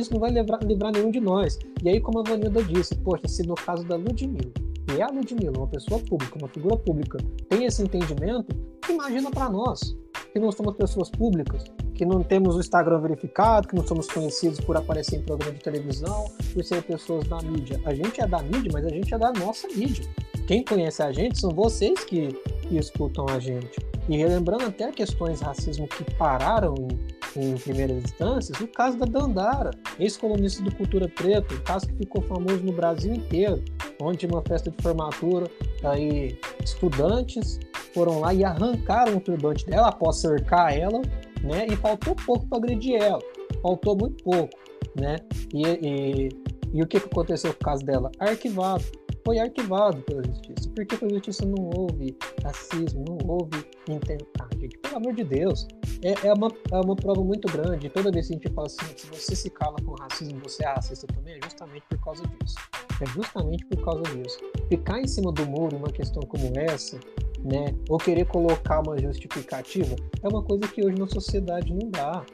[0.00, 1.58] E isso não vai livrar, livrar nenhum de nós.
[1.82, 4.50] E aí, como a Vanilda disse, poxa, se no caso da Ludmilla,
[4.96, 7.18] é a Ludmilla, uma pessoa pública, uma figura pública,
[7.50, 8.56] tem esse entendimento,
[8.88, 9.94] imagina para nós,
[10.32, 14.58] que não somos pessoas públicas, que não temos o Instagram verificado, que não somos conhecidos
[14.58, 17.78] por aparecer em programa de televisão, por ser pessoas da mídia.
[17.84, 20.08] A gente é da mídia, mas a gente é da nossa mídia.
[20.46, 22.28] Quem conhece a gente são vocês que,
[22.62, 23.78] que escutam a gente.
[24.08, 26.88] E relembrando até questões de racismo que pararam em,
[27.36, 32.22] em primeiras instâncias, o caso da Dandara, ex-colunista do Cultura Preta, um caso que ficou
[32.22, 33.62] famoso no Brasil inteiro,
[34.00, 35.46] onde uma festa de formatura,
[35.84, 37.58] aí estudantes
[37.94, 41.00] foram lá e arrancaram o turbante dela após cercar ela
[41.42, 41.66] né?
[41.68, 43.20] E faltou pouco para agredir ela,
[43.62, 44.58] faltou muito pouco,
[44.94, 45.16] né?
[45.52, 46.28] E, e,
[46.72, 48.10] e o que, aconteceu com o caso dela?
[48.18, 48.84] Arquivado,
[49.24, 50.68] foi arquivado pela justiça.
[50.74, 54.78] Por que a justiça não houve racismo, não houve intentar, gente?
[54.78, 55.66] Pelo amor de Deus,
[56.02, 57.88] é, é, uma, é uma prova muito grande.
[57.90, 60.68] Toda vez que a gente fala assim, se você se cala com racismo, você é
[60.68, 62.56] racista também, é justamente por causa disso.
[63.00, 64.38] É justamente por causa disso.
[64.68, 66.98] Ficar em cima do muro uma questão como essa
[67.44, 67.74] né?
[67.88, 72.24] Ou querer colocar uma justificativa é uma coisa que hoje na sociedade não dá.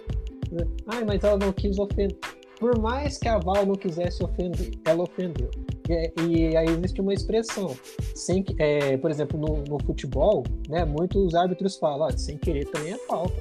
[0.50, 0.66] Né?
[0.86, 2.16] Ai, mas ela não quis ofender.
[2.58, 5.50] Por mais que a Val não quisesse ofender, ela ofendeu.
[5.88, 7.76] E, e aí existe uma expressão,
[8.14, 12.98] sem, é, por exemplo, no, no, futebol, né, muitos árbitros falam, sem querer também é
[13.06, 13.36] falta.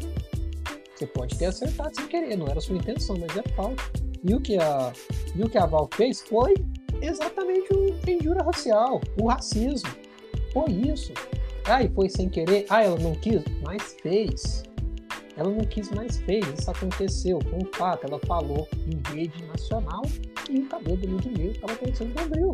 [0.95, 3.83] Você pode ter acertado sem querer, não era sua intenção, mas é falta.
[4.23, 4.93] E o que a,
[5.35, 6.53] e o que a Val fez foi
[7.01, 9.89] exatamente o injúria racial, o racismo.
[10.53, 11.13] Foi isso.
[11.65, 12.65] Ah, e foi sem querer.
[12.69, 14.63] Ah, ela não quis, mas fez.
[15.37, 16.45] Ela não quis, mas fez.
[16.57, 18.05] Isso aconteceu, foi um fato.
[18.05, 20.01] Ela falou em rede nacional
[20.49, 22.51] e o cabelo do Ludmilla estava acontecendo no abril.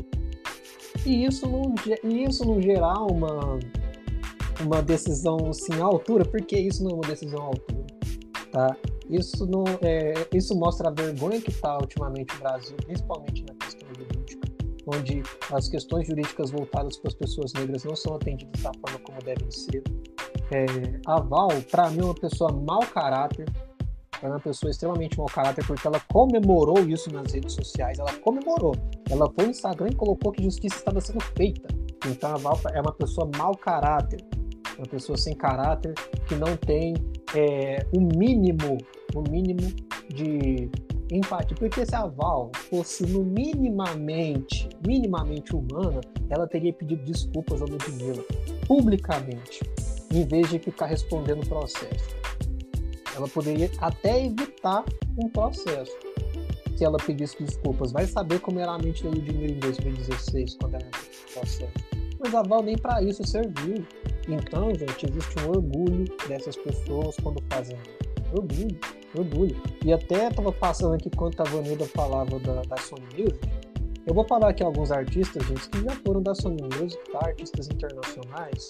[1.05, 1.73] E isso não,
[2.03, 3.59] isso não gerar uma,
[4.59, 7.85] uma decisão assim, à altura, porque isso não é uma decisão à altura.
[8.51, 8.77] Tá?
[9.09, 13.81] Isso, não, é, isso mostra a vergonha que está ultimamente o Brasil, principalmente na questão
[14.85, 15.21] onde
[15.51, 19.49] as questões jurídicas voltadas para as pessoas negras não são atendidas da forma como devem
[19.51, 19.83] ser.
[20.51, 23.45] É, a Val, para mim, é uma pessoa mau caráter,
[24.21, 28.75] é uma pessoa extremamente mau caráter, porque ela comemorou isso nas redes sociais, ela comemorou.
[29.09, 31.67] Ela foi no Instagram e colocou que justiça estava sendo feita.
[32.07, 34.21] Então a Val é uma pessoa mau caráter,
[34.77, 35.93] uma pessoa sem caráter,
[36.27, 36.93] que não tem
[37.35, 38.77] é, o mínimo,
[39.15, 39.73] o mínimo
[40.09, 40.69] de
[41.11, 41.55] empatia.
[41.57, 48.23] Porque se a Val fosse no minimamente, minimamente humana, ela teria pedido desculpas a Ludmilla,
[48.67, 49.61] publicamente,
[50.11, 52.15] em vez de ficar respondendo o processo.
[53.15, 54.85] Ela poderia até evitar
[55.17, 55.91] um processo
[56.75, 57.91] se ela pedisse desculpas.
[57.91, 61.73] Vai saber como era a mente da Ludmilla em 2016, quando ela entrou no processo.
[62.19, 63.85] Mas a Val nem para isso serviu.
[64.27, 67.77] Então, gente, existe um orgulho dessas pessoas quando fazem
[68.33, 68.79] orgulho
[69.17, 69.55] orgulho.
[69.83, 73.39] E até estava passando aqui quando a Vanilda falava da, da Sony Music.
[74.05, 77.19] Eu vou falar aqui alguns artistas, gente, que já foram da Sony Music, tá?
[77.23, 78.67] Artistas internacionais,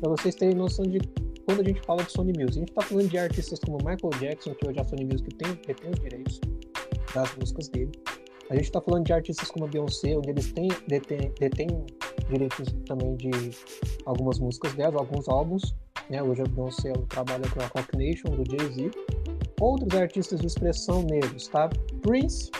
[0.00, 0.98] para vocês terem noção de
[1.44, 2.58] quando a gente fala de Sony Music.
[2.58, 5.54] A gente está falando de artistas como Michael Jackson, que hoje a Sony Music tem,
[5.66, 6.40] detém os direitos
[7.14, 7.92] das músicas dele.
[8.50, 11.86] A gente está falando de artistas como a Beyoncé, onde eles têm, detêm
[12.28, 13.30] direitos também de
[14.06, 15.74] algumas músicas dela, alguns álbuns.
[16.10, 16.22] Né?
[16.22, 18.90] Hoje a Beyoncé trabalha com a Rock Nation, do Jay-Z.
[19.60, 21.70] Outros artistas de expressão negros, tá?
[22.02, 22.50] Prince,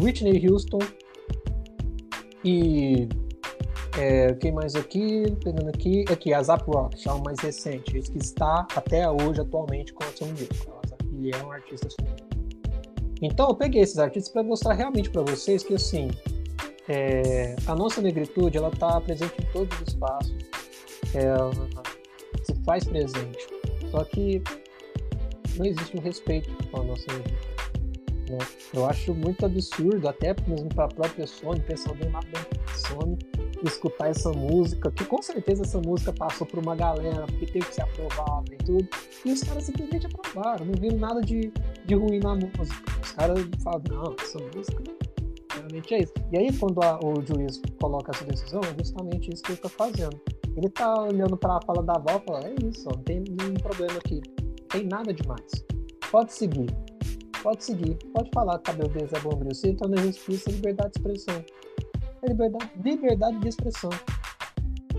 [0.00, 0.78] Whitney Houston
[2.44, 3.08] e
[3.98, 5.24] é, quem mais aqui?
[5.42, 9.40] Pegando aqui, aqui, a Zap Rock, já o mais recente, esse que está até hoje
[9.40, 10.54] atualmente com a Sony Music.
[11.12, 11.88] Ele é um artista
[13.20, 16.10] Então eu peguei esses artistas para mostrar realmente para vocês que assim
[16.88, 20.32] é, a nossa negritude ela está presente em todos os espaços,
[21.12, 21.50] ela
[22.44, 23.48] se faz presente.
[23.90, 24.40] Só que
[25.56, 27.48] não existe um respeito com a nossa negritude.
[28.30, 28.38] Né?
[28.72, 32.74] Eu acho muito absurdo, até mesmo para a própria Sony, pensar alguém lá dentro da
[32.74, 33.18] Sony
[33.66, 37.74] escutar essa música, que com certeza essa música passou por uma galera, porque teve que
[37.74, 38.88] ser aprovada e tudo,
[39.24, 41.52] e os caras simplesmente aprovaram, não viram nada de,
[41.84, 42.62] de ruim na música.
[43.02, 44.84] Os caras falam, não, essa música
[45.54, 46.12] realmente é isso.
[46.32, 49.68] E aí, quando a, o juiz coloca essa decisão, é justamente isso que ele está
[49.68, 50.20] fazendo.
[50.56, 53.54] Ele está olhando para a fala da avó e fala, é isso, não tem nenhum
[53.54, 55.64] problema aqui, não tem nada demais.
[56.10, 56.66] Pode seguir,
[57.42, 60.98] pode seguir, pode falar que cabelo deles é bom, se torna justiça e liberdade de
[60.98, 61.44] expressão
[62.22, 63.90] é liberdade, liberdade de expressão.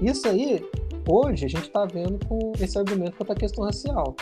[0.01, 0.63] Isso aí,
[1.07, 4.15] hoje, a gente está vendo com esse argumento quanto à questão racial.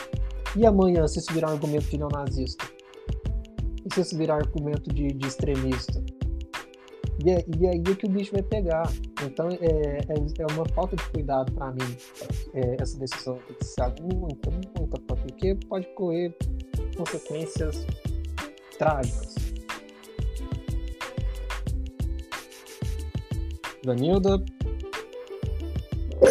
[0.55, 2.65] E amanhã, se isso virar um argumento de neonazista?
[3.85, 6.03] E se isso virar argumento de, de extremista?
[7.23, 8.91] E, é, e aí é que o bicho vai pegar.
[9.23, 11.97] Então, é, é, é uma falta de cuidado para mim,
[12.53, 13.93] é, essa decisão judicial.
[14.01, 16.35] Muita, muita, porque pode correr
[16.95, 17.85] consequências
[18.77, 19.46] trágicas.
[23.87, 24.43] Danilda.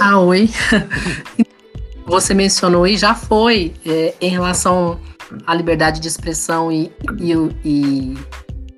[0.01, 0.51] Ah, oi.
[2.07, 5.01] Você mencionou e já foi é, em relação
[5.47, 7.33] à liberdade de expressão e, e,
[7.65, 8.15] e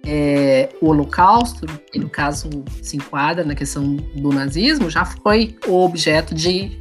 [0.07, 2.49] é, o Holocausto, que no caso
[2.81, 6.79] se enquadra na questão do nazismo, já foi objeto de,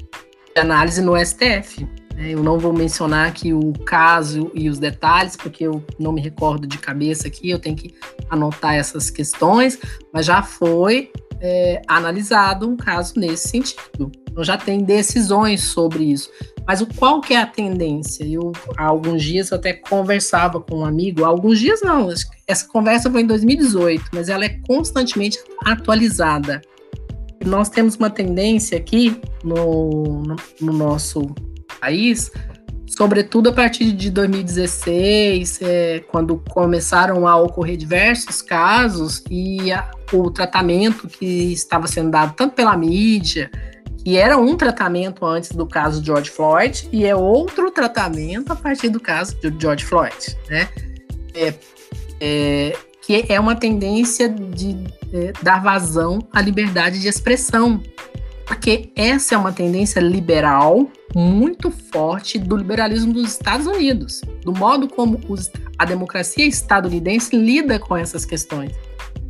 [0.56, 1.88] análise no STF.
[2.18, 6.22] É, eu não vou mencionar aqui o caso e os detalhes, porque eu não me
[6.22, 7.94] recordo de cabeça aqui, eu tenho que
[8.30, 9.80] anotar essas questões,
[10.14, 14.12] mas já foi é, analisado um caso nesse sentido.
[14.30, 16.30] Então já tem decisões sobre isso.
[16.66, 18.26] Mas o qual que é a tendência?
[18.26, 22.10] Eu há alguns dias eu até conversava com um amigo, há alguns dias não,
[22.46, 26.62] essa conversa foi em 2018, mas ela é constantemente atualizada.
[27.46, 31.34] Nós temos uma tendência aqui no, no, no nosso
[31.80, 32.32] país
[32.88, 40.32] sobretudo a partir de 2016, é, quando começaram a ocorrer diversos casos e a, o
[40.32, 43.52] tratamento que estava sendo dado tanto pela mídia,
[44.04, 48.88] que era um tratamento antes do caso George Floyd e é outro tratamento a partir
[48.88, 50.70] do caso de George Floyd, né?
[51.34, 51.54] É,
[52.20, 54.78] é, que é uma tendência de
[55.14, 57.82] é, dar vazão à liberdade de expressão,
[58.48, 64.88] porque essa é uma tendência liberal muito forte do liberalismo dos Estados Unidos, do modo
[64.88, 68.72] como os, a democracia estadunidense lida com essas questões.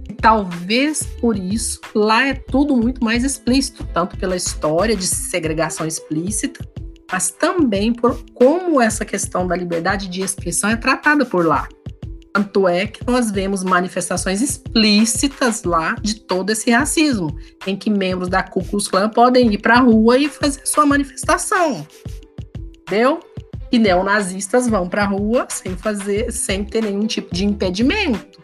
[0.08, 5.88] E talvez por isso lá é tudo muito mais explícito, tanto pela história de segregação
[5.88, 6.64] explícita,
[7.12, 11.68] mas também por como essa questão da liberdade de expressão é tratada por lá.
[12.38, 17.36] Tanto é que nós vemos manifestações explícitas lá de todo esse racismo,
[17.66, 20.86] em que membros da Ku Klux Klan podem ir para a rua e fazer sua
[20.86, 21.84] manifestação.
[22.82, 23.22] Entendeu?
[23.72, 28.40] E neonazistas vão para a rua sem fazer, sem ter nenhum tipo de impedimento.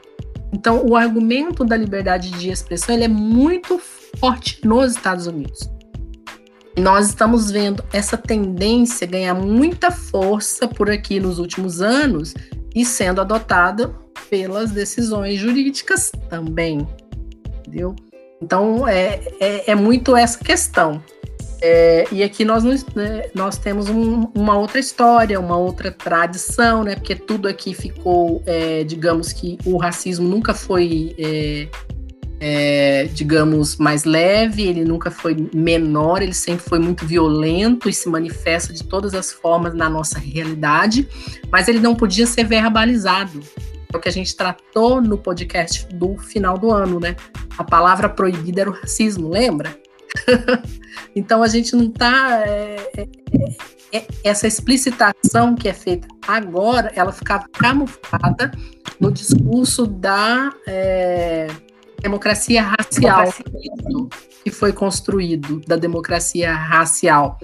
[0.51, 3.79] Então, o argumento da liberdade de expressão ele é muito
[4.19, 5.69] forte nos Estados Unidos.
[6.77, 12.33] Nós estamos vendo essa tendência ganhar muita força por aqui nos últimos anos,
[12.75, 13.93] e sendo adotada
[14.29, 16.87] pelas decisões jurídicas também,
[17.59, 17.95] entendeu?
[18.41, 21.01] Então, é, é, é muito essa questão.
[21.61, 26.95] É, e aqui nós, né, nós temos um, uma outra história, uma outra tradição, né?
[26.95, 31.69] Porque tudo aqui ficou, é, digamos que o racismo nunca foi é,
[32.45, 38.09] é, digamos, mais leve, ele nunca foi menor, ele sempre foi muito violento e se
[38.09, 41.07] manifesta de todas as formas na nossa realidade,
[41.49, 43.39] mas ele não podia ser verbalizado.
[43.93, 47.15] É o que a gente tratou no podcast do final do ano, né?
[47.57, 49.79] A palavra proibida era o racismo, lembra?
[51.15, 52.43] então a gente não está.
[52.45, 53.07] É,
[53.93, 58.51] é, essa explicitação que é feita agora, ela ficava camuflada
[58.99, 61.47] no discurso da é,
[62.03, 64.07] democracia racial democracia.
[64.43, 67.39] que foi construído, da democracia racial.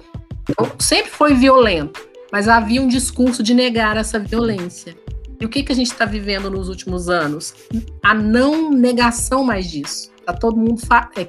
[0.48, 4.94] Então, sempre foi violento, mas havia um discurso de negar essa violência.
[5.40, 7.54] E o que, que a gente está vivendo nos últimos anos?
[8.02, 10.10] A não negação mais disso.
[10.18, 10.82] Está todo mundo
[11.16, 11.26] é,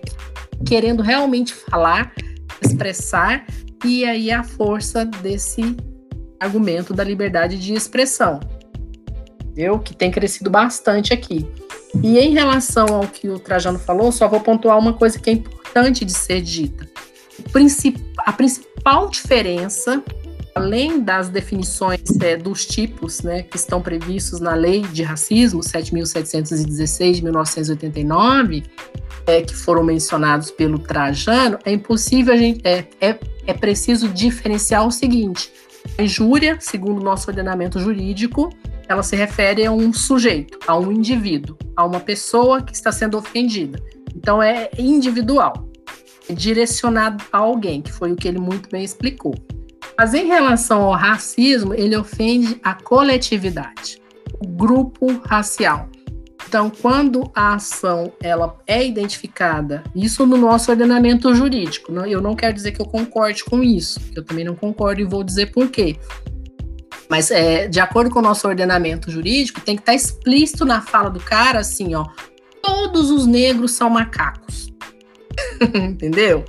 [0.65, 2.13] querendo realmente falar,
[2.61, 3.45] expressar,
[3.85, 5.75] e aí a força desse
[6.39, 8.39] argumento da liberdade de expressão.
[9.55, 11.47] Eu que tem crescido bastante aqui.
[12.03, 15.33] E em relação ao que o Trajano falou, só vou pontuar uma coisa que é
[15.33, 16.89] importante de ser dita.
[18.25, 20.03] a principal diferença,
[20.55, 27.13] além das definições é, dos tipos né, que estão previstos na Lei de Racismo 7.716
[27.13, 28.63] de 1989,
[29.27, 32.61] é, que foram mencionados pelo Trajano, é impossível a gente.
[32.63, 35.51] É, é, é preciso diferenciar o seguinte:
[35.97, 38.49] a injúria, segundo o nosso ordenamento jurídico,
[38.91, 43.17] ela se refere a um sujeito, a um indivíduo, a uma pessoa que está sendo
[43.17, 43.81] ofendida.
[44.15, 45.69] Então é individual,
[46.29, 49.33] é direcionado a alguém, que foi o que ele muito bem explicou.
[49.97, 54.01] Mas em relação ao racismo, ele ofende a coletividade,
[54.39, 55.89] o grupo racial.
[56.47, 62.53] Então, quando a ação ela é identificada, isso no nosso ordenamento jurídico, eu não quero
[62.53, 65.95] dizer que eu concorde com isso, eu também não concordo e vou dizer por quê.
[67.11, 70.79] Mas é, de acordo com o nosso ordenamento jurídico, tem que estar tá explícito na
[70.79, 72.05] fala do cara assim, ó,
[72.63, 74.73] todos os negros são macacos.
[75.75, 76.45] Entendeu?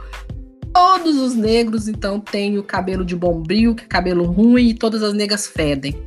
[0.73, 5.03] Todos os negros, então, têm o cabelo de bombril, que é cabelo ruim, e todas
[5.03, 6.01] as negras fedem.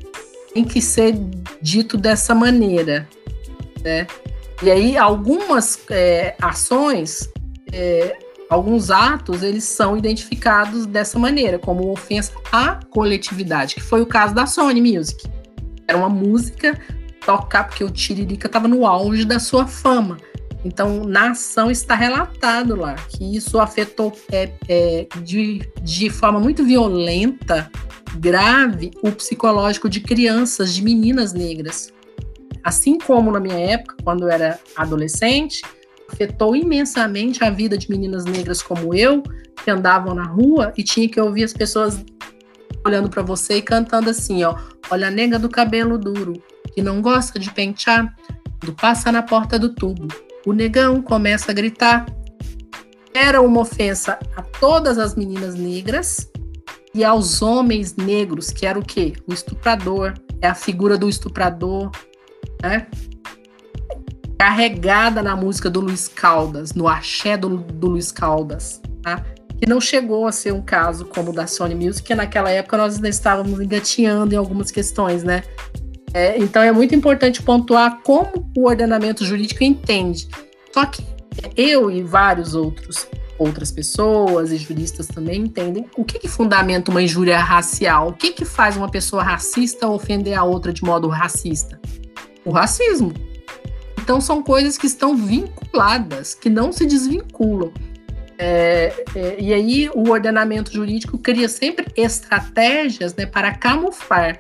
[0.53, 1.19] Tem que ser
[1.61, 3.09] dito dessa maneira,
[3.83, 4.07] né?
[4.63, 7.29] E aí, algumas é, ações
[7.73, 8.17] é,
[8.55, 14.33] alguns atos eles são identificados dessa maneira, como ofensa à coletividade, que foi o caso
[14.33, 15.29] da Sony Music.
[15.87, 16.79] Era uma música
[17.25, 20.17] tocar porque o Tiririca estava no auge da sua fama.
[20.63, 26.63] Então, na ação está relatado lá que isso afetou é, é, de, de forma muito
[26.63, 27.69] violenta,
[28.15, 31.93] grave, o psicológico de crianças, de meninas negras.
[32.63, 35.61] Assim como na minha época, quando eu era adolescente,
[36.11, 39.23] afetou imensamente a vida de meninas negras como eu,
[39.63, 42.03] que andavam na rua e tinha que ouvir as pessoas
[42.85, 44.55] olhando para você e cantando assim, ó,
[44.91, 46.33] olha a nega do cabelo duro,
[46.73, 48.15] que não gosta de pentear,
[48.59, 50.07] do passa na porta do tubo.
[50.45, 52.05] O negão começa a gritar.
[53.13, 56.29] Era uma ofensa a todas as meninas negras
[56.93, 59.13] e aos homens negros, que era o quê?
[59.27, 61.91] O estuprador, é a figura do estuprador,
[62.61, 62.87] né?
[64.37, 69.23] Carregada na música do Luiz Caldas, no axé do, do Luiz Caldas, tá?
[69.57, 72.77] que não chegou a ser um caso como o da Sony Music, que naquela época
[72.77, 75.43] nós ainda estávamos engateando em algumas questões, né?
[76.13, 80.27] É, então é muito importante pontuar como o ordenamento jurídico entende.
[80.73, 81.05] Só que
[81.55, 83.07] eu e vários outros
[83.37, 88.31] outras pessoas e juristas também entendem o que, que fundamenta uma injúria racial, o que,
[88.31, 91.77] que faz uma pessoa racista ofender a outra de modo racista?
[92.45, 93.13] O racismo.
[94.05, 97.73] Então, são coisas que estão vinculadas, que não se desvinculam.
[98.37, 104.39] É, é, e aí, o ordenamento jurídico cria sempre estratégias né, para camuflar.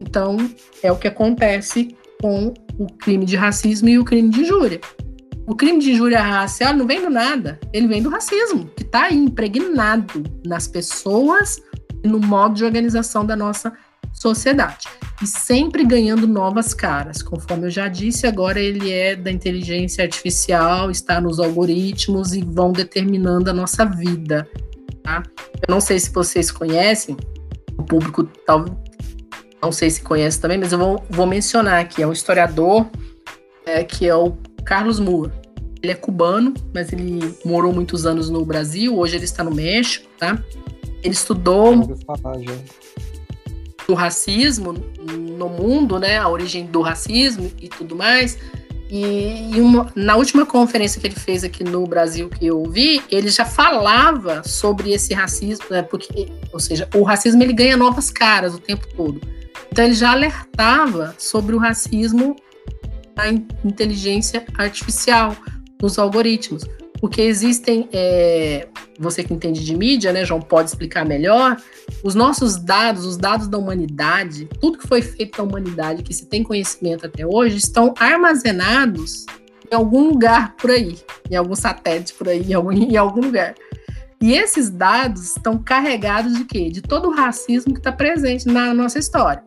[0.00, 0.38] Então,
[0.82, 4.80] é o que acontece com o crime de racismo e o crime de injúria.
[5.46, 9.12] O crime de injúria racial não vem do nada, ele vem do racismo, que está
[9.12, 11.60] impregnado nas pessoas
[12.02, 13.91] e no modo de organização da nossa sociedade
[15.22, 17.22] e sempre ganhando novas caras.
[17.22, 22.72] Conforme eu já disse, agora ele é da inteligência artificial, está nos algoritmos e vão
[22.72, 24.48] determinando a nossa vida.
[25.02, 25.22] Tá?
[25.36, 27.16] Eu não sei se vocês conhecem,
[27.76, 28.76] o público talvez
[29.62, 32.02] não sei se conhece também, mas eu vou, vou mencionar aqui.
[32.02, 32.90] É um historiador
[33.64, 34.32] é, que é o
[34.64, 35.30] Carlos Moore.
[35.80, 38.98] Ele é cubano, mas ele morou muitos anos no Brasil.
[38.98, 40.36] Hoje ele está no México, tá?
[41.02, 41.96] Ele estudou.
[42.04, 42.38] Falar,
[43.86, 48.38] do racismo no mundo, né, a origem do racismo e tudo mais.
[48.90, 53.02] E, e uma, na última conferência que ele fez aqui no Brasil que eu vi,
[53.10, 58.10] ele já falava sobre esse racismo, né, porque, ou seja, o racismo ele ganha novas
[58.10, 59.20] caras o tempo todo.
[59.70, 62.36] Então ele já alertava sobre o racismo
[63.14, 63.28] da
[63.64, 65.34] inteligência artificial,
[65.80, 66.64] nos algoritmos
[67.02, 71.60] porque existem, é, você que entende de mídia, né, João, pode explicar melhor,
[72.04, 76.26] os nossos dados, os dados da humanidade, tudo que foi feito da humanidade, que se
[76.26, 79.26] tem conhecimento até hoje, estão armazenados
[79.68, 80.96] em algum lugar por aí,
[81.28, 83.56] em algum satélite por aí, em algum, em algum lugar.
[84.20, 86.70] E esses dados estão carregados de quê?
[86.70, 89.42] De todo o racismo que está presente na nossa história.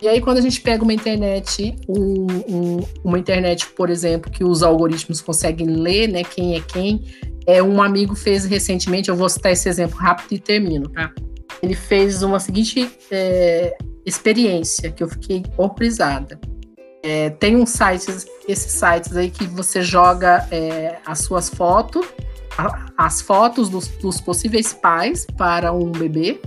[0.00, 4.44] E aí, quando a gente pega uma internet, um, um, uma internet, por exemplo, que
[4.44, 7.04] os algoritmos conseguem ler, né, quem é quem,
[7.46, 11.10] é, um amigo fez recentemente, eu vou citar esse exemplo rápido e termino, tá?
[11.60, 13.76] Ele fez uma seguinte é,
[14.06, 16.38] experiência que eu fiquei horrorizada.
[17.02, 22.06] É, tem uns sites, esses sites aí que você joga é, as suas fotos,
[22.96, 26.40] as fotos dos, dos possíveis pais para um bebê,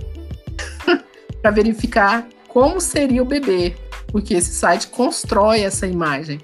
[1.42, 3.74] para verificar como seria o bebê,
[4.08, 6.38] porque esse site constrói essa imagem.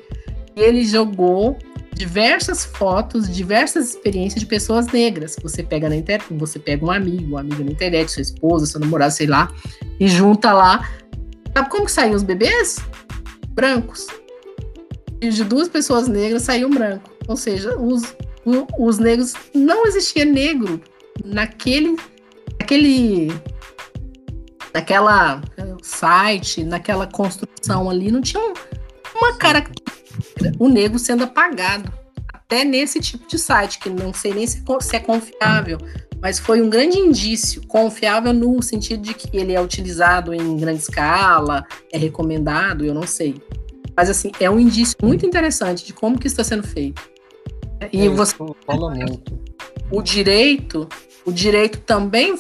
[0.56, 1.58] E ele jogou
[1.94, 5.36] diversas fotos, diversas experiências de pessoas negras.
[5.42, 8.80] Você pega na internet, você pega um amigo, uma amiga na internet, sua esposa, seu
[8.80, 9.52] namorado, sei lá,
[10.00, 10.88] e junta lá.
[11.54, 12.78] Sabe como que saíam os bebês?
[13.50, 14.06] Brancos.
[15.20, 17.10] E de duas pessoas negras saiu um branco.
[17.26, 18.16] Ou seja, os,
[18.78, 20.80] os negros não existia negro
[21.22, 21.96] naquele,
[22.58, 23.32] naquele
[24.72, 25.40] naquela
[25.82, 28.42] site, naquela construção ali, não tinha
[29.14, 31.92] uma característica, o negro sendo apagado.
[32.32, 34.62] Até nesse tipo de site, que não sei nem se
[34.92, 35.78] é confiável,
[36.20, 40.80] mas foi um grande indício, confiável no sentido de que ele é utilizado em grande
[40.80, 43.40] escala, é recomendado, eu não sei.
[43.96, 47.02] Mas assim, é um indício muito interessante de como que está sendo feito.
[47.92, 48.34] E é, você
[48.66, 49.38] fala muito.
[49.90, 50.88] O direito
[51.28, 52.34] o direito também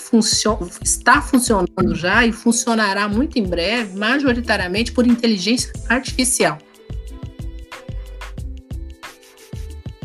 [0.82, 6.56] está funcionando já e funcionará muito em breve, majoritariamente por inteligência artificial.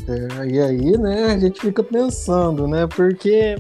[0.06, 3.56] É, e aí, né, a gente fica pensando, né, porque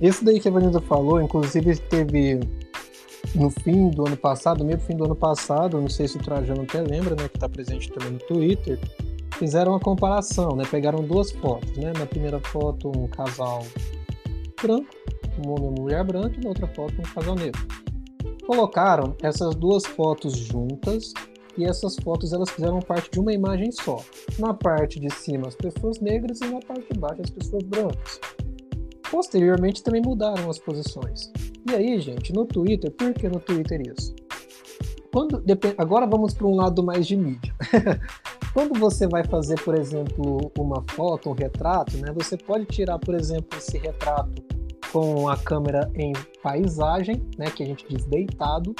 [0.00, 2.40] isso daí que a Vanessa falou, inclusive teve
[3.34, 6.62] no fim do ano passado, meio fim do ano passado, não sei se o Trajano
[6.62, 8.78] até lembra, né, que está presente também no Twitter,
[9.38, 13.66] fizeram uma comparação, né, pegaram duas fotos, né, na primeira foto um casal
[14.62, 14.86] branco,
[15.44, 17.60] um homem e uma mulher branca, e na outra foto um casal negro.
[18.46, 21.12] Colocaram essas duas fotos juntas
[21.56, 24.02] e essas fotos elas fizeram parte de uma imagem só.
[24.38, 28.20] Na parte de cima as pessoas negras e na parte de baixo as pessoas brancas.
[29.10, 31.30] Posteriormente também mudaram as posições.
[31.70, 34.14] E aí, gente, no Twitter, por que no Twitter isso?
[35.12, 35.42] Quando,
[35.76, 37.54] agora vamos para um lado mais de mídia.
[38.52, 43.14] Quando você vai fazer, por exemplo, uma foto, um retrato, né, você pode tirar, por
[43.14, 44.42] exemplo, esse retrato
[44.92, 48.74] com a câmera em paisagem, né, que a gente diz deitado,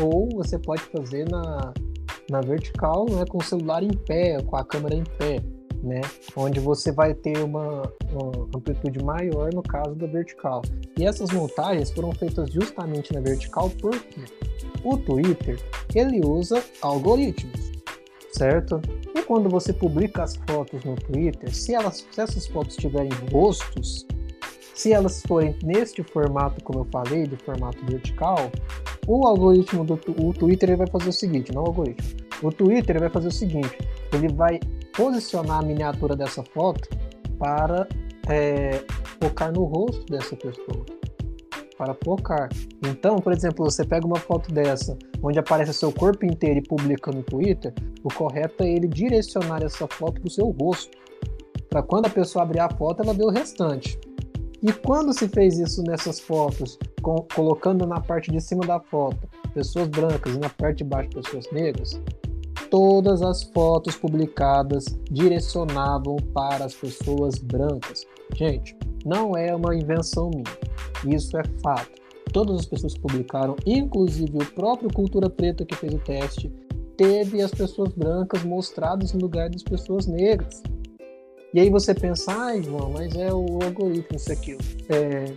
[0.00, 1.74] ou você pode fazer na,
[2.30, 5.42] na vertical, né, com o celular em pé, com a câmera em pé,
[5.82, 6.00] né,
[6.34, 10.62] onde você vai ter uma, uma amplitude maior no caso da vertical.
[10.98, 14.24] E essas montagens foram feitas justamente na vertical porque
[14.82, 15.60] o Twitter
[15.94, 17.69] ele usa algoritmos,
[18.32, 18.80] certo?
[19.14, 24.06] E quando você publica as fotos no Twitter, se, elas, se essas fotos tiverem rostos,
[24.74, 28.50] se elas forem neste formato, como eu falei, do formato vertical,
[29.06, 32.08] o algoritmo do o Twitter vai fazer o seguinte, não o algoritmo.
[32.42, 33.76] O Twitter vai fazer o seguinte,
[34.12, 34.58] ele vai
[34.96, 36.88] posicionar a miniatura dessa foto
[37.38, 37.86] para
[38.28, 38.82] é,
[39.20, 40.99] focar no rosto dessa pessoa.
[41.80, 42.50] Para focar.
[42.86, 47.10] Então, por exemplo, você pega uma foto dessa, onde aparece seu corpo inteiro e publica
[47.10, 47.72] no Twitter,
[48.04, 50.90] o correto é ele direcionar essa foto para o seu rosto.
[51.70, 53.98] Para quando a pessoa abrir a foto, ela vê o restante.
[54.62, 59.26] E quando se fez isso nessas fotos, com, colocando na parte de cima da foto
[59.54, 61.98] pessoas brancas e na parte de baixo pessoas negras,
[62.70, 68.04] todas as fotos publicadas direcionavam para as pessoas brancas.
[68.36, 72.00] Gente, não é uma invenção minha, isso é fato.
[72.32, 76.52] Todas as pessoas que publicaram, inclusive o próprio Cultura Preta que fez o teste,
[76.96, 80.62] teve as pessoas brancas mostradas no lugar das pessoas negras.
[81.52, 84.56] E aí você pensa, ai, João, mas é o algoritmo isso aqui.
[84.88, 85.34] É,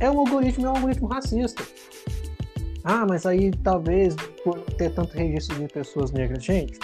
[0.00, 1.62] é um algoritmo, é um algoritmo racista.
[2.84, 6.42] Ah, mas aí talvez por ter tanto registro de pessoas negras.
[6.42, 6.78] Gente,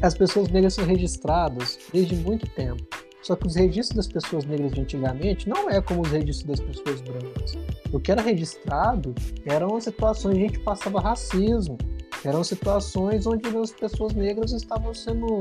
[0.00, 2.82] as pessoas negras são registradas desde muito tempo.
[3.22, 6.60] Só que os registros das pessoas negras de antigamente não é como os registros das
[6.60, 7.58] pessoas brancas.
[7.92, 9.14] O que era registrado
[9.44, 11.76] eram situações onde a gente passava racismo,
[12.24, 15.40] eram situações onde as pessoas negras estavam sendo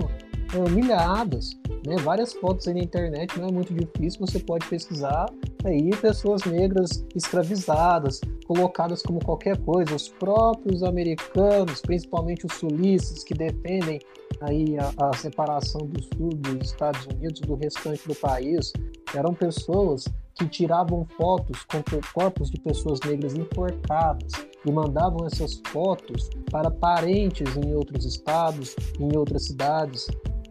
[0.54, 1.52] é, humilhadas.
[1.86, 1.96] Né?
[2.04, 5.26] Várias fotos aí na internet, não é muito difícil, você pode pesquisar
[5.66, 9.96] aí pessoas negras escravizadas, colocadas como qualquer coisa.
[9.96, 14.00] Os próprios americanos, principalmente os sulistas, que defendem
[14.42, 18.72] aí a, a separação do sul dos Estados Unidos do restante do país,
[19.14, 20.06] eram pessoas
[20.36, 21.82] que tiravam fotos com
[22.14, 24.32] corpos de pessoas negras enforcadas
[24.66, 30.08] e mandavam essas fotos para parentes em outros estados, em outras cidades,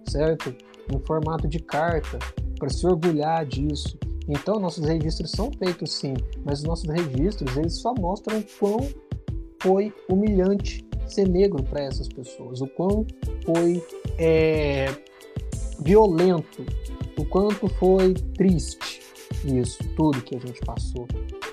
[0.09, 0.55] certo?
[0.93, 2.19] Em formato de carta,
[2.59, 3.97] para se orgulhar disso.
[4.29, 6.15] Então, nossos registros são feitos sim,
[6.45, 8.89] mas os nossos registros, eles só mostram quão
[9.61, 13.07] foi humilhante ser negro para essas pessoas, o quão
[13.45, 13.83] foi
[14.19, 14.87] é,
[15.81, 16.65] violento,
[17.19, 19.07] o quanto foi triste
[19.45, 21.07] isso, tudo que a gente passou.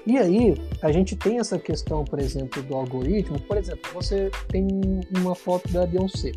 [0.05, 3.39] E aí, a gente tem essa questão, por exemplo, do algoritmo.
[3.41, 4.67] Por exemplo, você tem
[5.17, 6.31] uma foto da Beyoncé.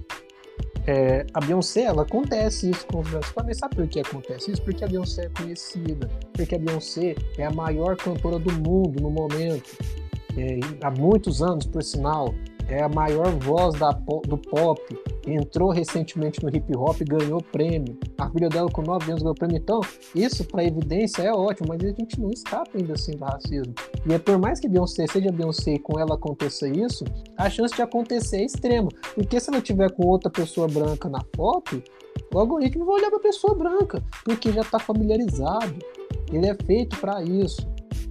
[0.86, 3.58] É, a Beyoncé, ela acontece isso com os brasileiros.
[3.58, 4.62] Sabe por que acontece isso?
[4.62, 9.10] Porque a Beyoncé é conhecida, porque a Beyoncé é a maior cantora do mundo no
[9.10, 9.76] momento,
[10.36, 12.32] é, há muitos anos, por sinal
[12.68, 14.80] é a maior voz da, do pop,
[15.26, 17.98] entrou recentemente no hip hop e ganhou prêmio.
[18.18, 19.56] A filha dela com 9 anos ganhou prêmio.
[19.56, 19.80] Então,
[20.14, 23.74] isso para evidência é ótimo, mas a gente não escapa ainda assim do racismo.
[24.04, 27.04] E é por mais que Beyoncé seja Beyoncé e com ela aconteça isso,
[27.36, 28.88] a chance de acontecer é extrema.
[29.14, 31.82] Porque se ela tiver com outra pessoa branca na foto,
[32.34, 35.74] o algoritmo vai olhar para pessoa branca, porque já está familiarizado.
[36.32, 37.66] Ele é feito para isso.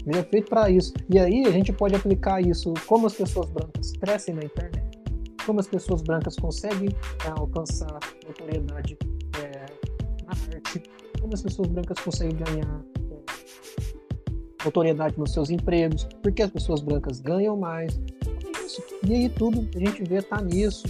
[0.05, 0.93] Ele é feito para isso.
[1.09, 4.99] E aí a gente pode aplicar isso como as pessoas brancas crescem na internet,
[5.45, 6.89] como as pessoas brancas conseguem
[7.25, 8.97] é, alcançar notoriedade
[9.39, 9.65] é,
[10.25, 10.83] na arte,
[11.19, 12.81] como as pessoas brancas conseguem ganhar
[13.11, 17.99] é, notoriedade nos seus empregos, porque as pessoas brancas ganham mais.
[18.25, 18.83] É isso.
[19.03, 20.85] E aí tudo a gente vê tá nisso,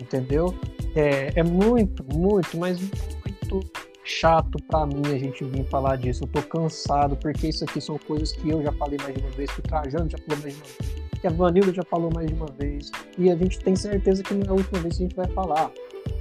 [0.00, 0.54] entendeu?
[0.94, 6.24] É, é muito, muito, mas muito chato para mim a gente vir falar disso.
[6.24, 9.30] Eu tô cansado, porque isso aqui são coisas que eu já falei mais de uma
[9.30, 12.10] vez, que o Trajano já falou mais de uma vez, que a Vanilda já falou
[12.14, 14.96] mais de uma vez, e a gente tem certeza que não é a última vez
[14.96, 15.70] que a gente vai falar.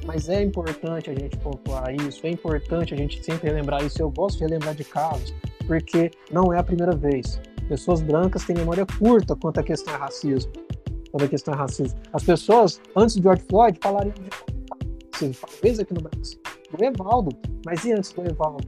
[0.05, 4.01] Mas é importante a gente pontuar isso, é importante a gente sempre relembrar isso.
[4.01, 5.33] Eu gosto de relembrar de casos,
[5.65, 7.39] porque não é a primeira vez.
[7.67, 10.51] Pessoas brancas têm memória curta quanto à questão é racismo.
[11.11, 11.99] Quanto à questão é racismo.
[12.13, 14.29] As pessoas, antes de George Floyd, falariam de
[15.13, 16.39] racismo, talvez aqui no Brasil
[16.71, 17.31] do Evaldo.
[17.65, 18.67] Mas e antes do Evaldo?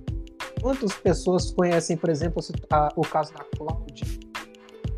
[0.62, 2.42] Quantas pessoas conhecem, por exemplo,
[2.96, 4.06] o caso da Cláudia,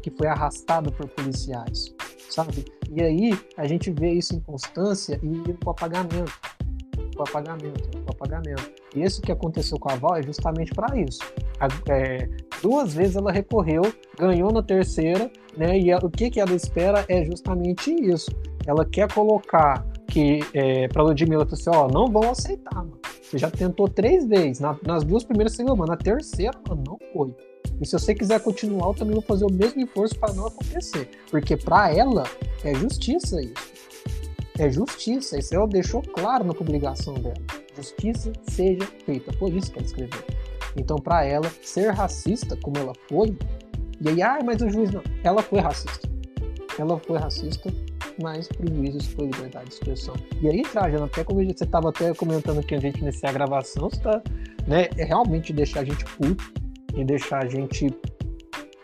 [0.01, 1.93] que foi arrastada por policiais,
[2.29, 2.65] sabe?
[2.89, 5.27] E aí a gente vê isso em constância e
[5.65, 6.31] o apagamento.
[7.17, 8.71] O apagamento, o apagamento.
[8.95, 11.19] E isso que aconteceu com a Val é justamente para isso.
[11.87, 12.27] É,
[12.61, 13.83] duas vezes ela recorreu,
[14.17, 15.77] ganhou na terceira, né?
[15.77, 18.31] E o que, que ela espera é justamente isso.
[18.65, 22.99] Ela quer colocar que é, para Ludmilla falou assim, ó, não vão aceitar, mano.
[23.21, 27.33] Você já tentou três vezes, na, nas duas primeiras ganhou, na terceira, mano, não foi.
[27.79, 31.09] E se você quiser continuar, eu também vou fazer o mesmo esforço para não acontecer.
[31.29, 32.25] Porque para ela
[32.63, 33.53] é justiça isso.
[34.59, 35.39] É justiça.
[35.39, 37.41] Isso ela deixou claro na publicação dela.
[37.75, 39.31] Justiça seja feita.
[39.33, 40.23] Foi isso que ela escreveu.
[40.75, 43.35] Então, para ela, ser racista como ela foi,
[43.99, 45.01] e aí, ah, mas o juiz não.
[45.23, 46.09] Ela foi racista.
[46.77, 47.71] Ela foi racista
[48.21, 50.15] mais prejuízos por liberdade de expressão.
[50.41, 53.87] E aí, Trajano, até como você estava até comentando que a gente iniciar a gravação,
[53.87, 54.21] está,
[54.67, 56.53] né, é realmente deixar a gente puto
[56.95, 57.93] e deixar a gente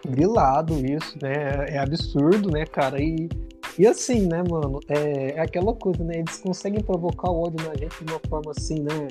[0.07, 1.65] grilado isso, né?
[1.69, 3.01] É absurdo, né, cara?
[3.01, 3.29] E,
[3.77, 6.19] e assim, né, mano, é, é aquela coisa, né?
[6.19, 9.07] Eles conseguem provocar o ódio na gente de uma forma assim, né?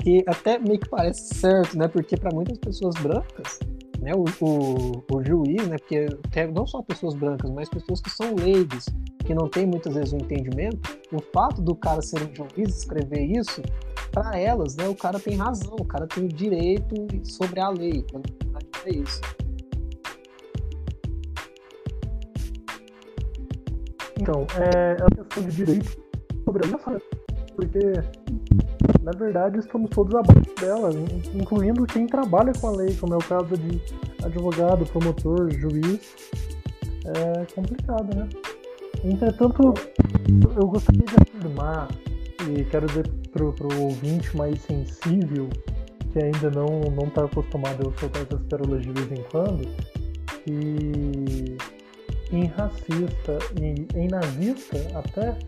[0.00, 1.88] Que até meio que parece certo, né?
[1.88, 3.60] Porque para muitas pessoas brancas,
[4.00, 6.06] né, o, o, o, juiz, né, porque
[6.54, 8.86] não só pessoas brancas, mas pessoas que são leigos,
[9.24, 12.78] que não tem muitas vezes o um entendimento, o fato do cara ser um juiz
[12.78, 13.60] escrever isso,
[14.12, 16.94] para elas, né, o cara tem razão, o cara tem o direito
[17.24, 18.32] sobre a lei, quando
[18.86, 19.20] é isso.
[24.20, 26.02] Então, é, a questão de direito
[26.44, 27.02] sobre a lei,
[27.54, 27.78] porque
[29.02, 30.90] na verdade estamos todos abaixo dela,
[31.34, 33.80] incluindo quem trabalha com a lei, como é o caso de
[34.24, 36.14] advogado, promotor, juiz.
[37.04, 38.28] É complicado, né?
[39.04, 39.72] Entretanto,
[40.60, 41.88] eu gostaria de afirmar,
[42.50, 45.48] e quero dizer para o ouvinte mais sensível,
[46.12, 49.68] que ainda não está acostumado a soltar essas pérolas de vez em quando,
[50.44, 51.56] que
[52.30, 55.38] em racista e em nazista até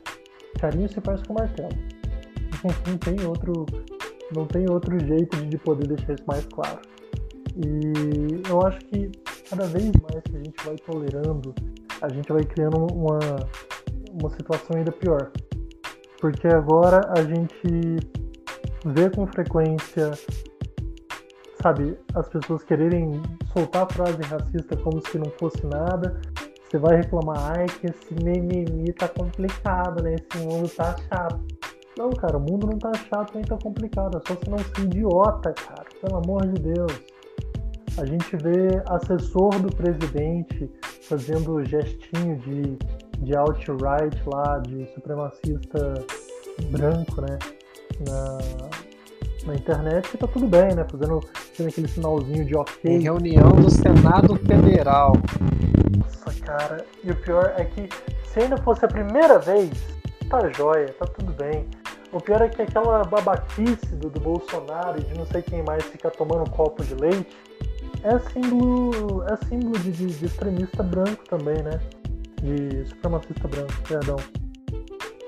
[0.58, 1.99] carinho se faz com martelo.
[2.64, 3.66] Não tem outro,
[4.34, 6.80] não tem outro jeito de poder deixar isso mais claro.
[7.56, 9.10] E eu acho que
[9.48, 11.54] cada vez mais que a gente vai tolerando
[12.00, 13.18] a gente vai criando uma,
[14.10, 15.30] uma situação ainda pior.
[16.20, 17.96] Porque agora a gente
[18.86, 20.12] vê com frequência,
[21.62, 23.20] sabe, as pessoas quererem
[23.52, 26.20] soltar frase racista como se não fosse nada.
[26.68, 30.14] Você vai reclamar, ai, que esse mimimi tá complicado, né?
[30.14, 31.59] Esse mundo tá chato.
[31.98, 34.18] Não, cara, o mundo não tá chato nem tá complicado.
[34.18, 35.84] É só você não ser idiota, cara.
[36.00, 36.92] Pelo amor de Deus.
[37.98, 40.70] A gente vê assessor do presidente
[41.02, 42.78] fazendo gestinho de,
[43.18, 45.94] de alt-right lá, de supremacista
[46.70, 47.38] branco, né?
[48.08, 48.38] Na,
[49.46, 50.86] na internet, que tá tudo bem, né?
[50.90, 52.90] Fazendo assistindo aquele sinalzinho de ok.
[52.90, 55.12] Em reunião do Senado Federal.
[55.98, 56.84] Nossa, cara.
[57.02, 57.88] E o pior é que
[58.28, 59.70] se ainda fosse a primeira vez,
[60.28, 61.66] tá jóia, tá tudo bem.
[62.12, 65.84] O pior é que aquela babaquice do, do Bolsonaro e de não sei quem mais
[65.84, 67.36] ficar tomando copo de leite
[68.02, 71.78] é símbolo, é símbolo de, de, de extremista branco também, né?
[72.42, 74.16] De supremacista branco, perdão.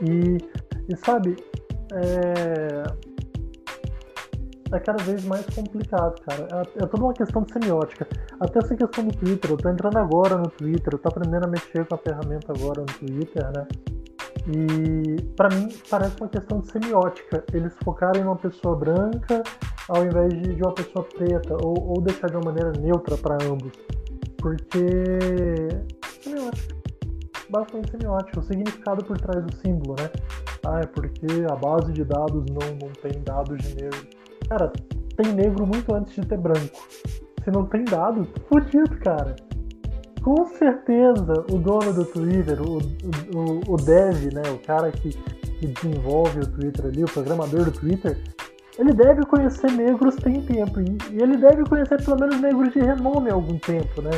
[0.00, 0.38] E,
[0.88, 1.36] e sabe,
[1.92, 2.82] é,
[4.74, 6.48] é cada vez mais complicado, cara.
[6.50, 8.08] É, é, toda uma questão de semiótica.
[8.40, 9.50] Até essa questão do Twitter.
[9.50, 12.80] Eu tô entrando agora no Twitter, eu tô aprendendo a mexer com a ferramenta agora
[12.80, 13.66] no Twitter, né?
[14.48, 17.44] E para mim parece uma questão de semiótica.
[17.52, 19.42] Eles focarem numa pessoa branca
[19.88, 23.36] ao invés de, de uma pessoa preta, ou, ou deixar de uma maneira neutra para
[23.44, 23.72] ambos.
[24.38, 25.68] Porque.
[26.22, 26.74] Semiótica.
[27.50, 28.40] Basicamente semiótica.
[28.40, 30.10] O significado por trás do símbolo, né?
[30.66, 34.06] Ah, é porque a base de dados não, não tem dados de negro.
[34.48, 34.72] Cara,
[35.16, 36.88] tem negro muito antes de ter branco.
[37.44, 39.34] Se não tem dado, fudido, cara
[40.22, 45.66] com certeza o dono do Twitter, o, o, o dev, né, o cara que, que
[45.66, 48.18] desenvolve o Twitter ali, o programador do Twitter,
[48.78, 50.80] ele deve conhecer negros tem tempo.
[50.80, 54.10] E, e ele deve conhecer pelo menos negros de renome há algum tempo, né?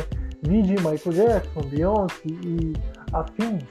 [0.43, 2.73] Vide Michael Jackson, Beyoncé e
[3.11, 3.63] afins.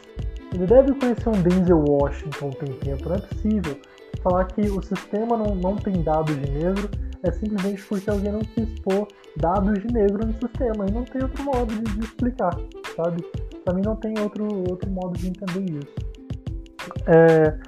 [0.53, 3.79] Ele deve conhecer um Denzel Washington tem tempo, não é possível.
[4.23, 6.89] Falar que o sistema não, não tem dados de negro
[7.25, 10.87] é simplesmente porque alguém não quis pôr dados de negro no sistema.
[10.87, 12.55] E não tem outro modo de, de explicar,
[12.95, 13.25] sabe?
[13.65, 15.95] Para mim não tem outro, outro modo de entender isso.
[17.07, 17.59] É,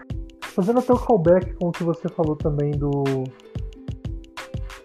[0.42, 3.04] fazendo até o callback com o que você falou também do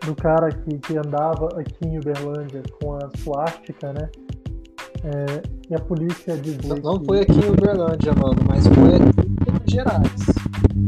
[0.06, 4.10] do cara que, que andava aqui em Uberlândia com a suástica, né?
[5.04, 9.28] É, e a polícia dizia Não, não foi aqui em Uberlândia, mano, mas foi aqui
[9.28, 10.12] em Minas Gerais.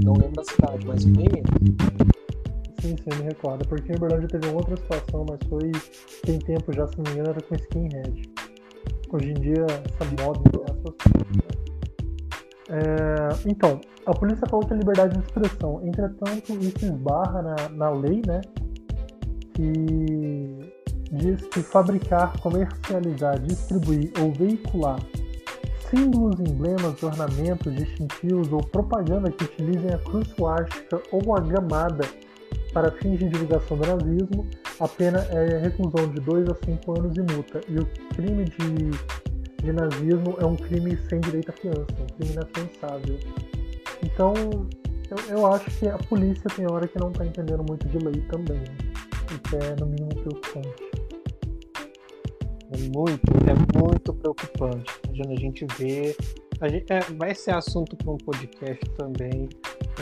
[0.03, 2.22] Não lembro da cidade, mas foi em Minas.
[2.83, 3.65] Sim, sim, me recordo.
[3.65, 5.71] Porque em Uberlândia teve outra situação, mas foi
[6.25, 8.33] tem tempo já, se não me engano, era com skinhead.
[9.09, 11.53] Hoje em dia, essa moda é associada.
[12.69, 15.81] É, então, a polícia falou que é liberdade de expressão.
[15.87, 18.41] Entretanto, isso esbarra na, na lei, né?
[19.53, 20.59] Que
[21.13, 24.99] diz que fabricar, comercializar, distribuir ou veicular
[25.89, 32.03] símbolos, emblemas, ornamentos, distintivos ou propaganda que utilizem a cruz suástica ou a gamada
[32.73, 34.47] para fins de divulgação do nazismo,
[34.79, 37.61] a pena é reclusão de 2 a 5 anos e multa.
[37.69, 37.85] E o
[38.15, 43.19] crime de, de nazismo é um crime sem direito à fiança, um crime inafiançável.
[44.03, 44.33] Então,
[45.09, 48.21] eu, eu acho que a polícia tem hora que não está entendendo muito de lei
[48.31, 48.63] também,
[49.31, 51.03] o que é no mínimo preocupante.
[52.71, 54.91] É muito, é muito preocupante.
[55.09, 56.15] A gente vê.
[56.59, 59.47] A gente, é, vai ser assunto para um podcast também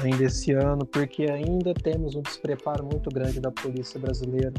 [0.04, 4.54] ainda esse ano, porque ainda temos um despreparo muito grande da polícia brasileira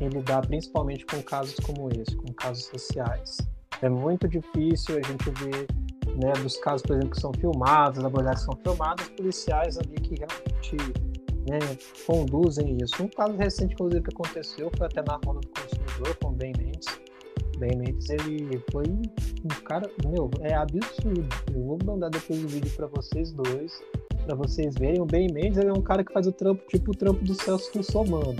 [0.00, 3.38] em lidar principalmente com casos como esse, com casos sociais.
[3.82, 5.66] É muito difícil a gente ver
[6.16, 10.76] né, dos casos, por exemplo, que são filmados, abordagens são filmadas, policiais ali que realmente
[11.48, 11.58] né,
[12.06, 13.02] conduzem isso.
[13.02, 16.52] Um caso recente, inclusive, que aconteceu foi até na Ronda do Consumidor com o Ben
[16.58, 16.88] Mendes.
[17.58, 21.28] Ben Mendes, ele foi um cara, meu, é absurdo.
[21.54, 23.82] Eu vou mandar depois o vídeo para vocês dois
[24.20, 26.94] para vocês verem, o Ben Mendes é um cara que faz o trampo, tipo o
[26.94, 28.36] trampo do Celso Russomano.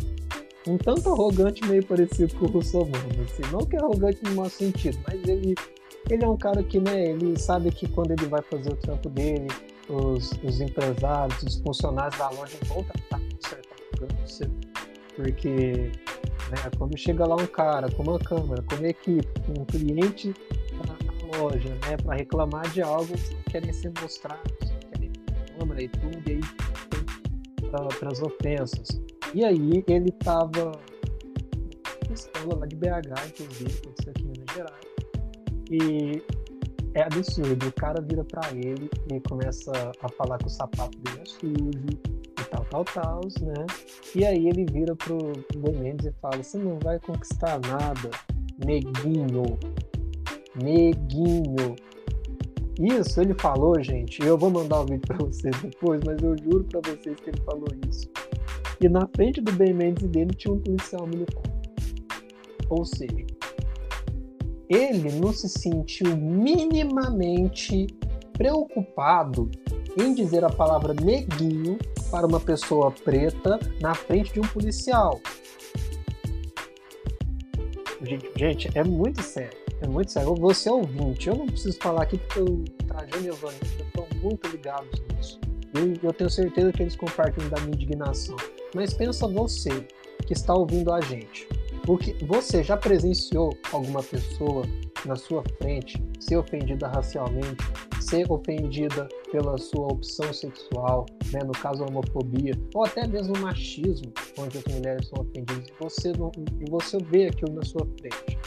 [0.67, 3.43] Um tanto arrogante, meio parecido com o Russomano, assim.
[3.51, 5.55] Não que é arrogante no mau sentido, mas ele,
[6.11, 9.09] ele é um cara que, né, ele sabe que quando ele vai fazer o trampo
[9.09, 9.49] dele,
[9.89, 14.51] os, os empresários, os funcionários da loja vão tentar consertar o câncer,
[15.17, 15.91] porque
[16.51, 20.35] né, quando chega lá um cara com uma câmera, com uma equipe, com um cliente
[20.87, 23.15] na loja, né, para reclamar de algo,
[23.51, 24.70] querem ser mostrados
[25.61, 26.41] Câmara e tudo, e aí
[27.99, 29.01] para as ofensas.
[29.35, 30.73] E aí ele tava
[32.09, 34.91] pistola lá de BH, inclusive, aconteceu aqui em Minas Gerais.
[35.71, 36.23] E
[36.95, 39.71] é absurdo, o cara vira para ele e começa
[40.03, 43.67] a falar que o sapato dele é sujo e tal, tal, tal, né?
[44.17, 45.19] E aí ele vira pro
[45.57, 48.11] Ben Mendes e fala: Você não vai conquistar nada,
[48.65, 49.59] neguinho.
[50.57, 51.77] Neguinho.
[52.81, 54.23] Isso ele falou, gente.
[54.23, 57.41] Eu vou mandar o vídeo para vocês depois, mas eu juro para vocês que ele
[57.43, 58.09] falou isso.
[58.81, 61.43] E na frente do Ben Mendes dele tinha um policial militar.
[62.71, 63.27] Ou seja,
[64.67, 67.87] ele não se sentiu minimamente
[68.33, 69.51] preocupado
[69.99, 71.77] em dizer a palavra neguinho
[72.11, 75.21] para uma pessoa preta na frente de um policial.
[78.03, 79.70] Gente, gente é muito sério.
[79.81, 80.35] É muito sério.
[80.35, 81.29] Você é ouvinte.
[81.29, 85.41] Eu não preciso falar aqui porque o Trajano e o Vanessa estão muito ligados nisso.
[85.75, 88.37] Eu, eu tenho certeza que eles compartilham da minha indignação.
[88.75, 89.87] Mas pensa você.
[90.27, 91.49] que está ouvindo a gente.
[91.85, 94.65] Porque você já presenciou alguma pessoa
[95.05, 97.65] na sua frente ser ofendida racialmente,
[98.01, 103.41] ser ofendida pela sua opção sexual, né, no caso a homofobia, ou até mesmo o
[103.41, 106.31] machismo, onde as mulheres são ofendidas, e você, não,
[106.61, 108.39] e você vê aquilo na sua frente,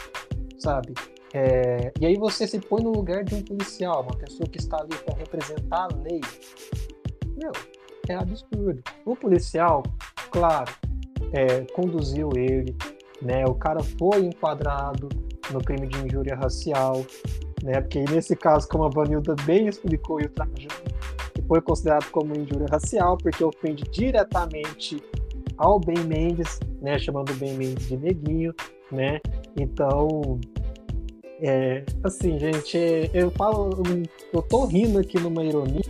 [0.58, 0.94] sabe?
[1.34, 4.80] É, e aí você se põe no lugar de um policial, uma pessoa que está
[4.80, 6.20] ali para representar a lei.
[7.36, 7.50] Meu,
[8.08, 8.80] é absurdo.
[9.04, 9.82] O policial,
[10.30, 10.72] claro,
[11.32, 12.76] é, conduziu ele,
[13.20, 13.44] né?
[13.46, 15.08] O cara foi enquadrado
[15.50, 17.04] no crime de injúria racial,
[17.64, 17.80] né?
[17.80, 20.84] Porque nesse caso, como a Vanilda bem explicou e o Trajano,
[21.48, 25.02] foi considerado como injúria racial porque ofende diretamente
[25.58, 26.96] ao Ben Mendes, né?
[26.96, 28.54] Chamando o Ben Mendes de neguinho,
[28.92, 29.20] né?
[29.58, 30.38] Então,
[31.40, 33.70] é, assim, gente, eu falo,
[34.32, 35.82] eu tô rindo aqui numa ironia,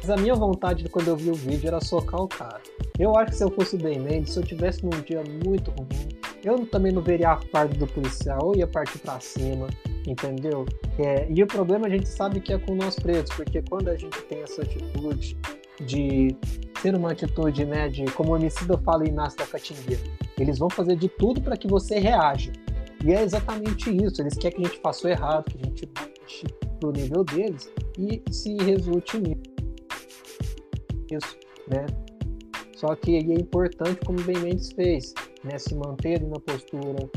[0.00, 2.60] mas a minha vontade quando eu vi o vídeo era socar o cara.
[2.98, 5.70] Eu acho que se eu fosse o Ben Mendes, se eu tivesse num dia muito
[5.70, 6.08] ruim,
[6.44, 9.66] eu também não veria a farda do policial, eu ia partir para cima,
[10.06, 10.66] entendeu?
[10.98, 13.96] É, e o problema a gente sabe que é com nós pretos, porque quando a
[13.96, 15.36] gente tem essa atitude
[15.80, 16.36] de
[16.82, 20.02] ter uma atitude, né, de como o homicida fala Inácio da Catingueira,
[20.38, 22.52] eles vão fazer de tudo para que você reaja.
[23.04, 25.86] E é exatamente isso, eles querem que a gente faça o errado, que a gente
[25.86, 26.46] baixe
[26.80, 29.38] pro nível deles e se resulte nisso,
[31.68, 31.84] né?
[32.76, 35.12] Só que é importante, como o Ben Mendes fez,
[35.44, 37.08] né, se manter na postura,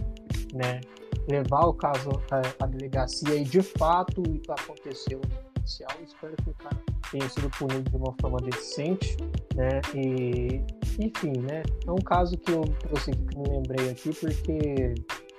[0.53, 0.81] né,
[1.29, 5.21] levar o caso à, à delegacia e de fato o que aconteceu
[5.57, 5.89] oficial.
[6.05, 6.77] Espero que o cara
[7.11, 9.15] tenha sido punido de uma forma decente,
[9.55, 9.81] né?
[9.95, 10.61] E
[10.99, 11.63] enfim, né?
[11.85, 14.95] É um caso que eu trouxe que me lembrei aqui porque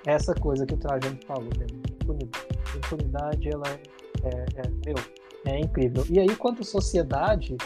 [0.07, 1.67] essa coisa que o Trajano falou, né?
[2.03, 3.69] Impunidade, impunidade ela
[4.25, 4.97] é, é, meu,
[5.47, 6.05] é incrível.
[6.11, 7.57] E aí, quanto sociedade,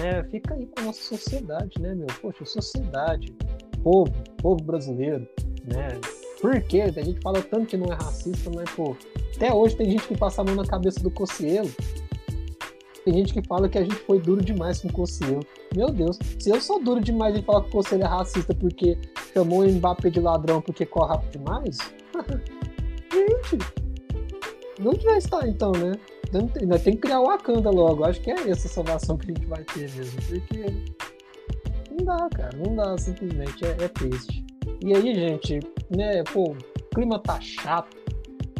[0.00, 0.24] né?
[0.30, 2.06] Fica aí com a nossa sociedade, né, meu?
[2.20, 3.32] Poxa, sociedade,
[3.82, 5.26] povo, povo brasileiro,
[5.64, 5.88] né?
[6.40, 6.82] Por quê?
[6.82, 8.96] A gente fala tanto que não é racista, mas, pô,
[9.36, 11.70] até hoje tem gente que passa a mão na cabeça do Cocielo.
[13.04, 15.44] Tem gente que fala que a gente foi duro demais com o Cocielo.
[15.76, 18.98] Meu Deus, se eu sou duro demais em falar que o Cocielo é racista porque
[19.32, 21.78] chamou o Mbappé de ladrão porque corre rápido demais,
[23.12, 23.58] gente,
[24.84, 25.92] onde vai estar então, né?
[26.60, 28.04] Ainda tem que criar o Wakanda logo.
[28.04, 30.20] Acho que é essa salvação que a gente vai ter mesmo.
[30.22, 30.66] Porque
[31.90, 32.56] não dá, cara.
[32.56, 33.64] Não dá, simplesmente.
[33.64, 34.44] É, é triste.
[34.84, 35.60] E aí, gente,
[35.96, 37.96] né, pô, o clima tá chato,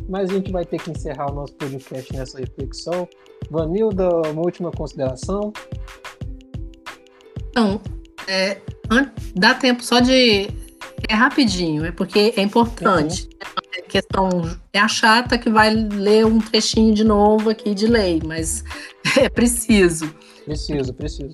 [0.09, 3.09] mas a gente vai ter que encerrar o nosso podcast nessa reflexão.
[3.51, 5.53] Vanilda, uma última consideração?
[7.51, 7.81] Então,
[8.27, 8.59] é,
[9.35, 10.49] dá tempo só de.
[11.09, 13.25] É rapidinho, é porque é importante.
[13.25, 13.51] Uhum.
[13.51, 14.29] É questão
[14.73, 18.65] é a chata que vai ler um trechinho de novo aqui de lei, mas
[19.16, 20.12] é preciso.
[20.45, 21.33] Preciso, preciso.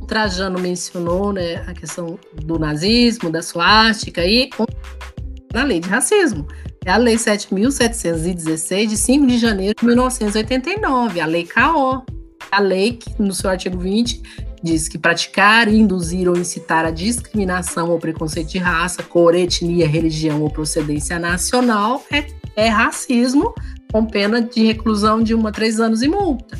[0.00, 4.50] O Trajano mencionou né, a questão do nazismo, da suástica e
[5.56, 6.46] na lei de racismo.
[6.84, 12.04] É a Lei 7.716, de 5 de janeiro de 1989, a Lei CAO.
[12.52, 14.22] A lei que, no seu artigo 20,
[14.62, 20.42] diz que praticar, induzir ou incitar a discriminação ou preconceito de raça, cor, etnia, religião
[20.42, 23.52] ou procedência nacional é, é racismo,
[23.90, 26.56] com pena de reclusão de 1 a 3 anos e multa.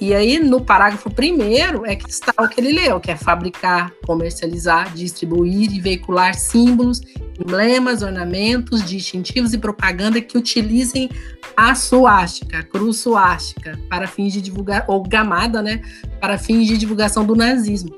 [0.00, 3.92] E aí, no parágrafo primeiro, é que está o que ele leu, que é fabricar,
[4.04, 7.00] comercializar, distribuir e veicular símbolos,
[7.38, 11.08] emblemas, ornamentos, distintivos e propaganda que utilizem
[11.56, 15.82] a suástica, a cruz suástica, para fins de divulgar, ou gamada, né,
[16.20, 17.96] para fins de divulgação do nazismo.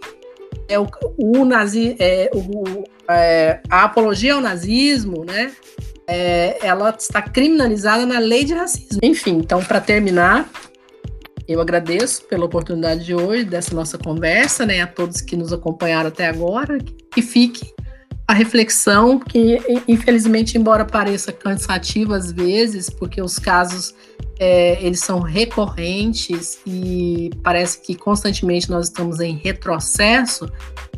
[0.68, 0.86] É o,
[1.16, 5.52] o nazi, é, o, é, a apologia ao nazismo, né,
[6.06, 9.00] é, ela está criminalizada na lei de racismo.
[9.02, 10.48] Enfim, então, para terminar,
[11.48, 16.08] eu agradeço pela oportunidade de hoje, dessa nossa conversa, né, a todos que nos acompanharam
[16.08, 16.78] até agora,
[17.12, 17.72] que fique
[18.26, 23.94] a reflexão que, infelizmente, embora pareça cansativo às vezes, porque os casos
[24.38, 30.50] é, eles são recorrentes e parece que constantemente nós estamos em retrocesso,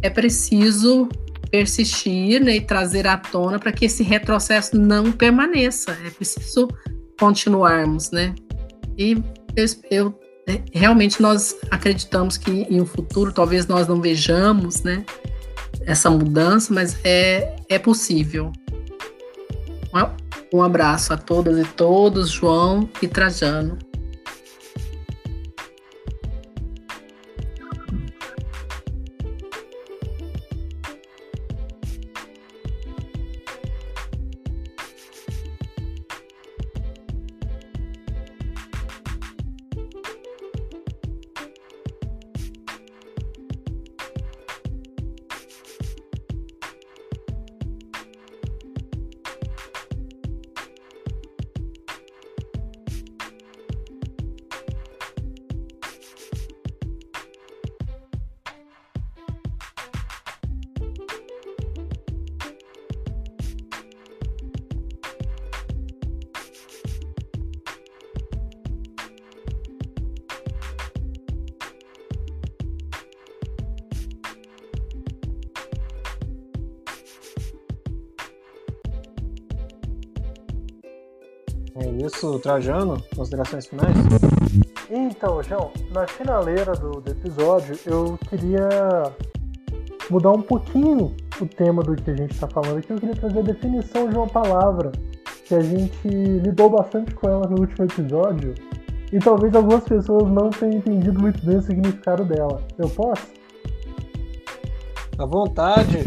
[0.03, 1.09] é preciso
[1.51, 5.97] persistir né, e trazer à tona para que esse retrocesso não permaneça.
[6.07, 6.69] É preciso
[7.19, 8.35] continuarmos, né?
[8.99, 9.17] E
[9.57, 10.24] eu, eu
[10.73, 15.05] realmente nós acreditamos que em um futuro talvez nós não vejamos, né,
[15.83, 18.53] essa mudança, mas é, é possível.
[20.53, 23.79] Um abraço a todas e todos, João e Trajano.
[82.25, 83.95] Isso, Trajano, considerações finais?
[84.91, 88.69] Então, João, na finaleira do, do episódio, eu queria
[90.11, 92.91] mudar um pouquinho o tema do que a gente está falando aqui.
[92.91, 94.93] Eu queria trazer a definição de uma palavra
[95.45, 98.55] que a gente lidou bastante com ela no último episódio
[99.13, 102.63] e talvez algumas pessoas não tenham entendido muito bem o significado dela.
[102.79, 103.27] Eu posso?
[105.19, 105.99] À vontade.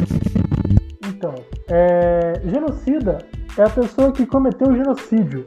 [1.08, 1.36] Então,
[1.70, 2.42] é...
[2.44, 3.20] genocida
[3.58, 5.46] é a pessoa que cometeu o genocídio.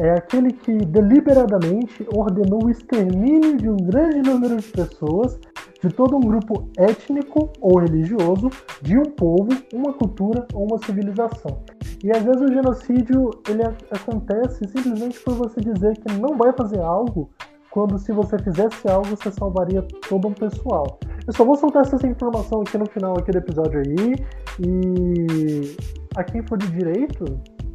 [0.00, 5.38] É aquele que deliberadamente ordenou o extermínio de um grande número de pessoas
[5.82, 8.50] de todo um grupo étnico ou religioso,
[8.82, 11.62] de um povo, uma cultura ou uma civilização.
[12.02, 16.80] E às vezes o genocídio ele acontece simplesmente por você dizer que não vai fazer
[16.80, 17.30] algo,
[17.70, 20.98] quando se você fizesse algo você salvaria todo um pessoal.
[21.26, 24.14] Eu só vou soltar essa informação aqui no final aqui do episódio aí
[24.60, 25.76] e
[26.16, 27.24] a quem for de direito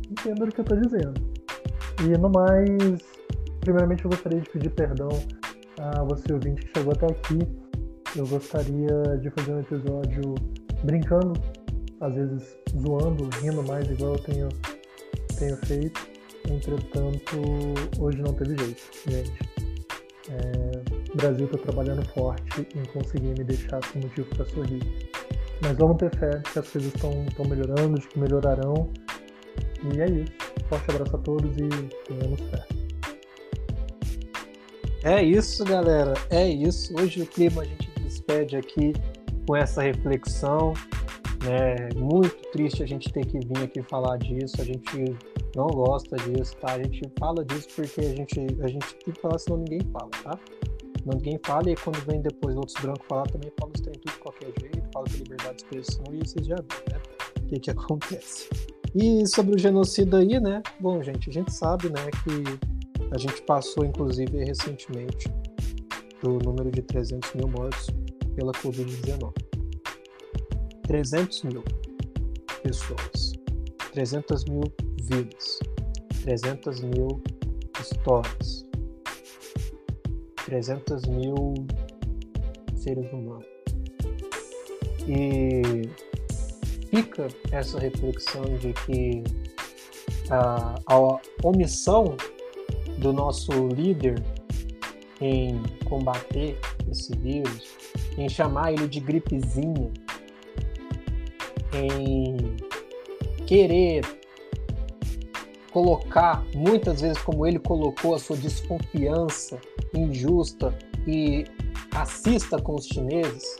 [0.09, 1.42] entenda o que eu estou dizendo.
[2.01, 3.01] E no mais,
[3.61, 5.09] primeiramente eu gostaria de pedir perdão
[5.79, 7.39] a você ouvinte que chegou até aqui
[8.15, 10.35] eu gostaria de fazer um episódio
[10.83, 11.33] brincando,
[11.99, 14.49] às vezes zoando, rindo mais, igual eu tenho,
[15.39, 15.99] tenho feito.
[16.47, 17.37] Entretanto,
[17.99, 19.33] hoje não teve jeito, gente.
[20.29, 24.83] É, o Brasil está trabalhando forte em conseguir me deixar sem motivo para sorrir.
[25.63, 28.91] Mas vamos ter fé que as coisas estão melhorando, de que melhorarão.
[29.83, 30.31] E é isso.
[30.69, 31.69] Forte abraço a todos e
[32.07, 32.65] tenhamos fé.
[35.03, 36.13] É isso, galera.
[36.29, 36.93] É isso.
[36.97, 38.93] Hoje o clima a gente despede aqui
[39.45, 40.73] com essa reflexão.
[41.45, 44.61] É muito triste a gente ter que vir aqui falar disso.
[44.61, 45.17] A gente
[45.55, 46.73] não gosta disso, tá?
[46.73, 50.09] A gente fala disso porque a gente, a gente tem que falar, senão ninguém fala,
[50.23, 50.39] tá?
[51.05, 54.19] Ninguém fala e quando vem depois outros brancos falar também fala os trem tudo de
[54.19, 57.01] qualquer jeito, fala com liberdade de expressão e vocês já viram, né?
[57.37, 58.49] O que que acontece.
[58.95, 60.61] E sobre o genocídio aí, né?
[60.79, 65.27] Bom, gente, a gente sabe, né, que a gente passou, inclusive, recentemente
[66.21, 67.87] do número de 300 mil mortos
[68.35, 69.33] pela Covid-19.
[70.83, 71.63] 300 mil
[72.61, 73.33] pessoas,
[73.93, 74.63] 300 mil
[75.01, 75.59] vidas,
[76.23, 77.21] 300 mil
[77.79, 78.65] histórias,
[80.45, 81.53] 300 mil
[82.75, 83.45] seres humanos.
[85.07, 85.89] E
[86.93, 89.23] fica essa reflexão de que
[90.29, 92.15] a, a omissão
[92.99, 94.23] do nosso líder
[95.19, 96.59] em combater
[96.91, 97.67] esse vírus
[98.15, 99.91] em chamar ele de gripezinha,
[101.73, 102.37] em
[103.47, 104.05] querer
[105.71, 109.59] colocar, muitas vezes como ele colocou, a sua desconfiança
[109.95, 111.45] injusta e
[111.91, 113.57] racista com os chineses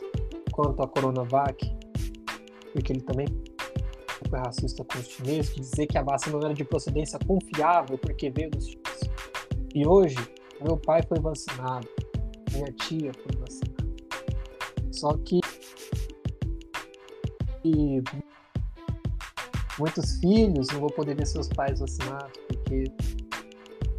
[0.52, 1.83] quanto à Coronavac,
[2.74, 3.26] porque ele também
[4.28, 8.30] foi racista com os chineses, dizer que a vacina não era de procedência confiável porque
[8.30, 9.10] veio dos chineses.
[9.72, 10.18] E hoje,
[10.60, 11.88] meu pai foi vacinado,
[12.52, 13.74] minha tia foi vacinada.
[14.90, 15.40] Só que
[17.64, 18.02] e
[19.78, 22.84] muitos filhos não vão poder ver seus pais vacinados, porque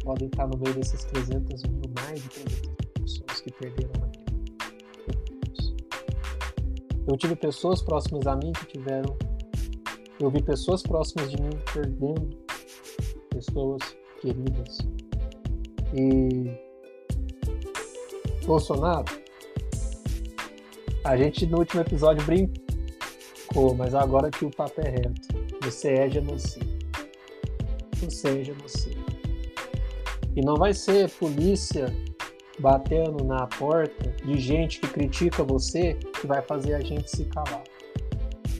[0.04, 4.05] podem estar no meio desses 300 mil, mais de 300 mil pessoas que perderam a
[7.06, 9.16] Eu tive pessoas próximas a mim que tiveram.
[10.18, 12.36] Eu vi pessoas próximas de mim perdendo
[13.30, 13.82] pessoas
[14.20, 14.78] queridas.
[15.94, 16.50] E
[18.46, 19.04] Bolsonaro
[21.06, 25.28] a gente no último episódio brincou, mas agora que o papo é reto.
[25.62, 26.66] Você é genocida.
[27.98, 29.00] Você é genocida.
[30.34, 31.86] E não vai ser polícia
[32.58, 35.96] batendo na porta de gente que critica você
[36.26, 37.62] que vai fazer a gente se calar.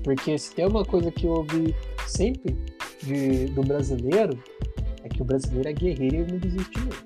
[0.04, 1.74] Porque se tem uma coisa que eu ouvi
[2.06, 2.56] sempre
[3.02, 4.40] de, do brasileiro,
[5.02, 7.04] é que o brasileiro é guerreiro e não desiste mesmo.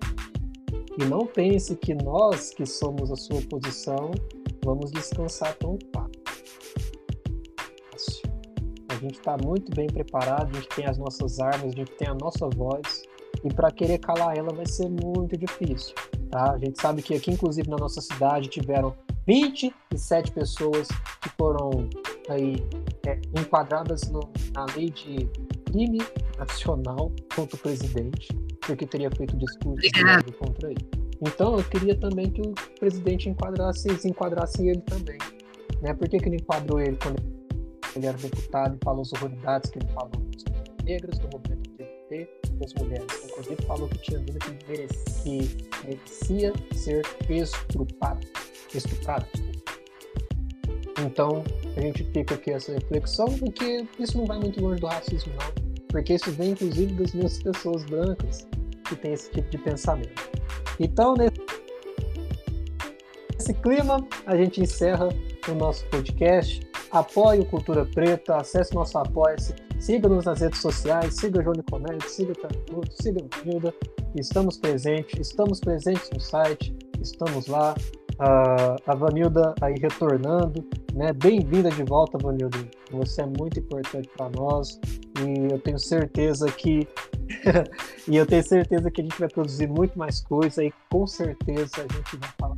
[1.01, 4.11] E não pense que nós, que somos a sua oposição,
[4.63, 6.11] vamos descansar tão fácil.
[8.89, 12.09] A gente está muito bem preparado, a gente tem as nossas armas, a gente tem
[12.09, 13.03] a nossa voz,
[13.43, 15.95] e para querer calar ela vai ser muito difícil.
[16.31, 16.53] Tá?
[16.53, 18.95] A gente sabe que aqui, inclusive na nossa cidade, tiveram
[19.31, 20.89] 27 pessoas
[21.23, 21.89] que foram
[22.29, 22.57] aí
[23.07, 24.19] é, enquadradas no,
[24.53, 25.31] na lei de
[25.67, 26.01] crime
[26.37, 28.27] nacional contra o presidente,
[28.67, 29.89] porque teria feito discurso
[30.37, 30.91] contra ele.
[31.23, 35.19] Então eu queria também que o presidente enquadrasse, se enquadrasse ele também.
[35.81, 35.95] Né?
[35.95, 37.23] Por que, que ele enquadrou ele quando
[37.95, 42.29] ele era deputado e falou as horroridades que ele falou das negras, do movimento LGBT,
[42.55, 43.07] das mulheres?
[43.27, 45.49] Inclusive falou que tinha vida que merecia,
[45.85, 48.27] merecia ser estuprada.
[48.79, 49.27] Estuprada.
[51.05, 51.43] Então
[51.77, 55.71] a gente fica aqui essa reflexão, porque isso não vai muito longe do racismo, não.
[55.89, 58.47] Porque isso vem inclusive das minhas pessoas brancas
[58.89, 60.31] que tem esse tipo de pensamento.
[60.79, 61.15] Então,
[63.39, 65.09] nesse clima, a gente encerra
[65.49, 66.61] o nosso podcast.
[66.91, 72.11] Apoie o Cultura Preta, acesse nosso apoia-se, siga-nos nas redes sociais, siga o João Nicomedes,
[72.11, 73.73] siga o Tartuto, siga o Hilda.
[74.17, 77.77] Estamos presentes, estamos presentes no site, estamos lá.
[78.21, 81.11] Uh, a Vanilda aí retornando, né?
[81.15, 82.59] Bem-vinda de volta, Vanilda.
[82.93, 84.79] Você é muito importante para nós
[85.25, 86.87] e eu tenho certeza que
[88.07, 91.77] e eu tenho certeza que a gente vai produzir muito mais coisa e com certeza
[91.79, 92.57] a gente vai falar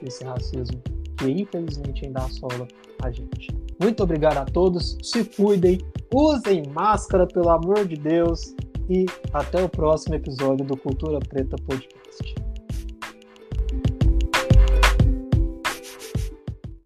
[0.00, 0.80] desse racismo
[1.16, 2.68] que infelizmente ainda assola
[3.02, 3.48] a gente.
[3.80, 5.78] Muito obrigado a todos, se cuidem,
[6.14, 8.54] usem máscara, pelo amor de Deus,
[8.88, 12.51] e até o próximo episódio do Cultura Preta Podcast.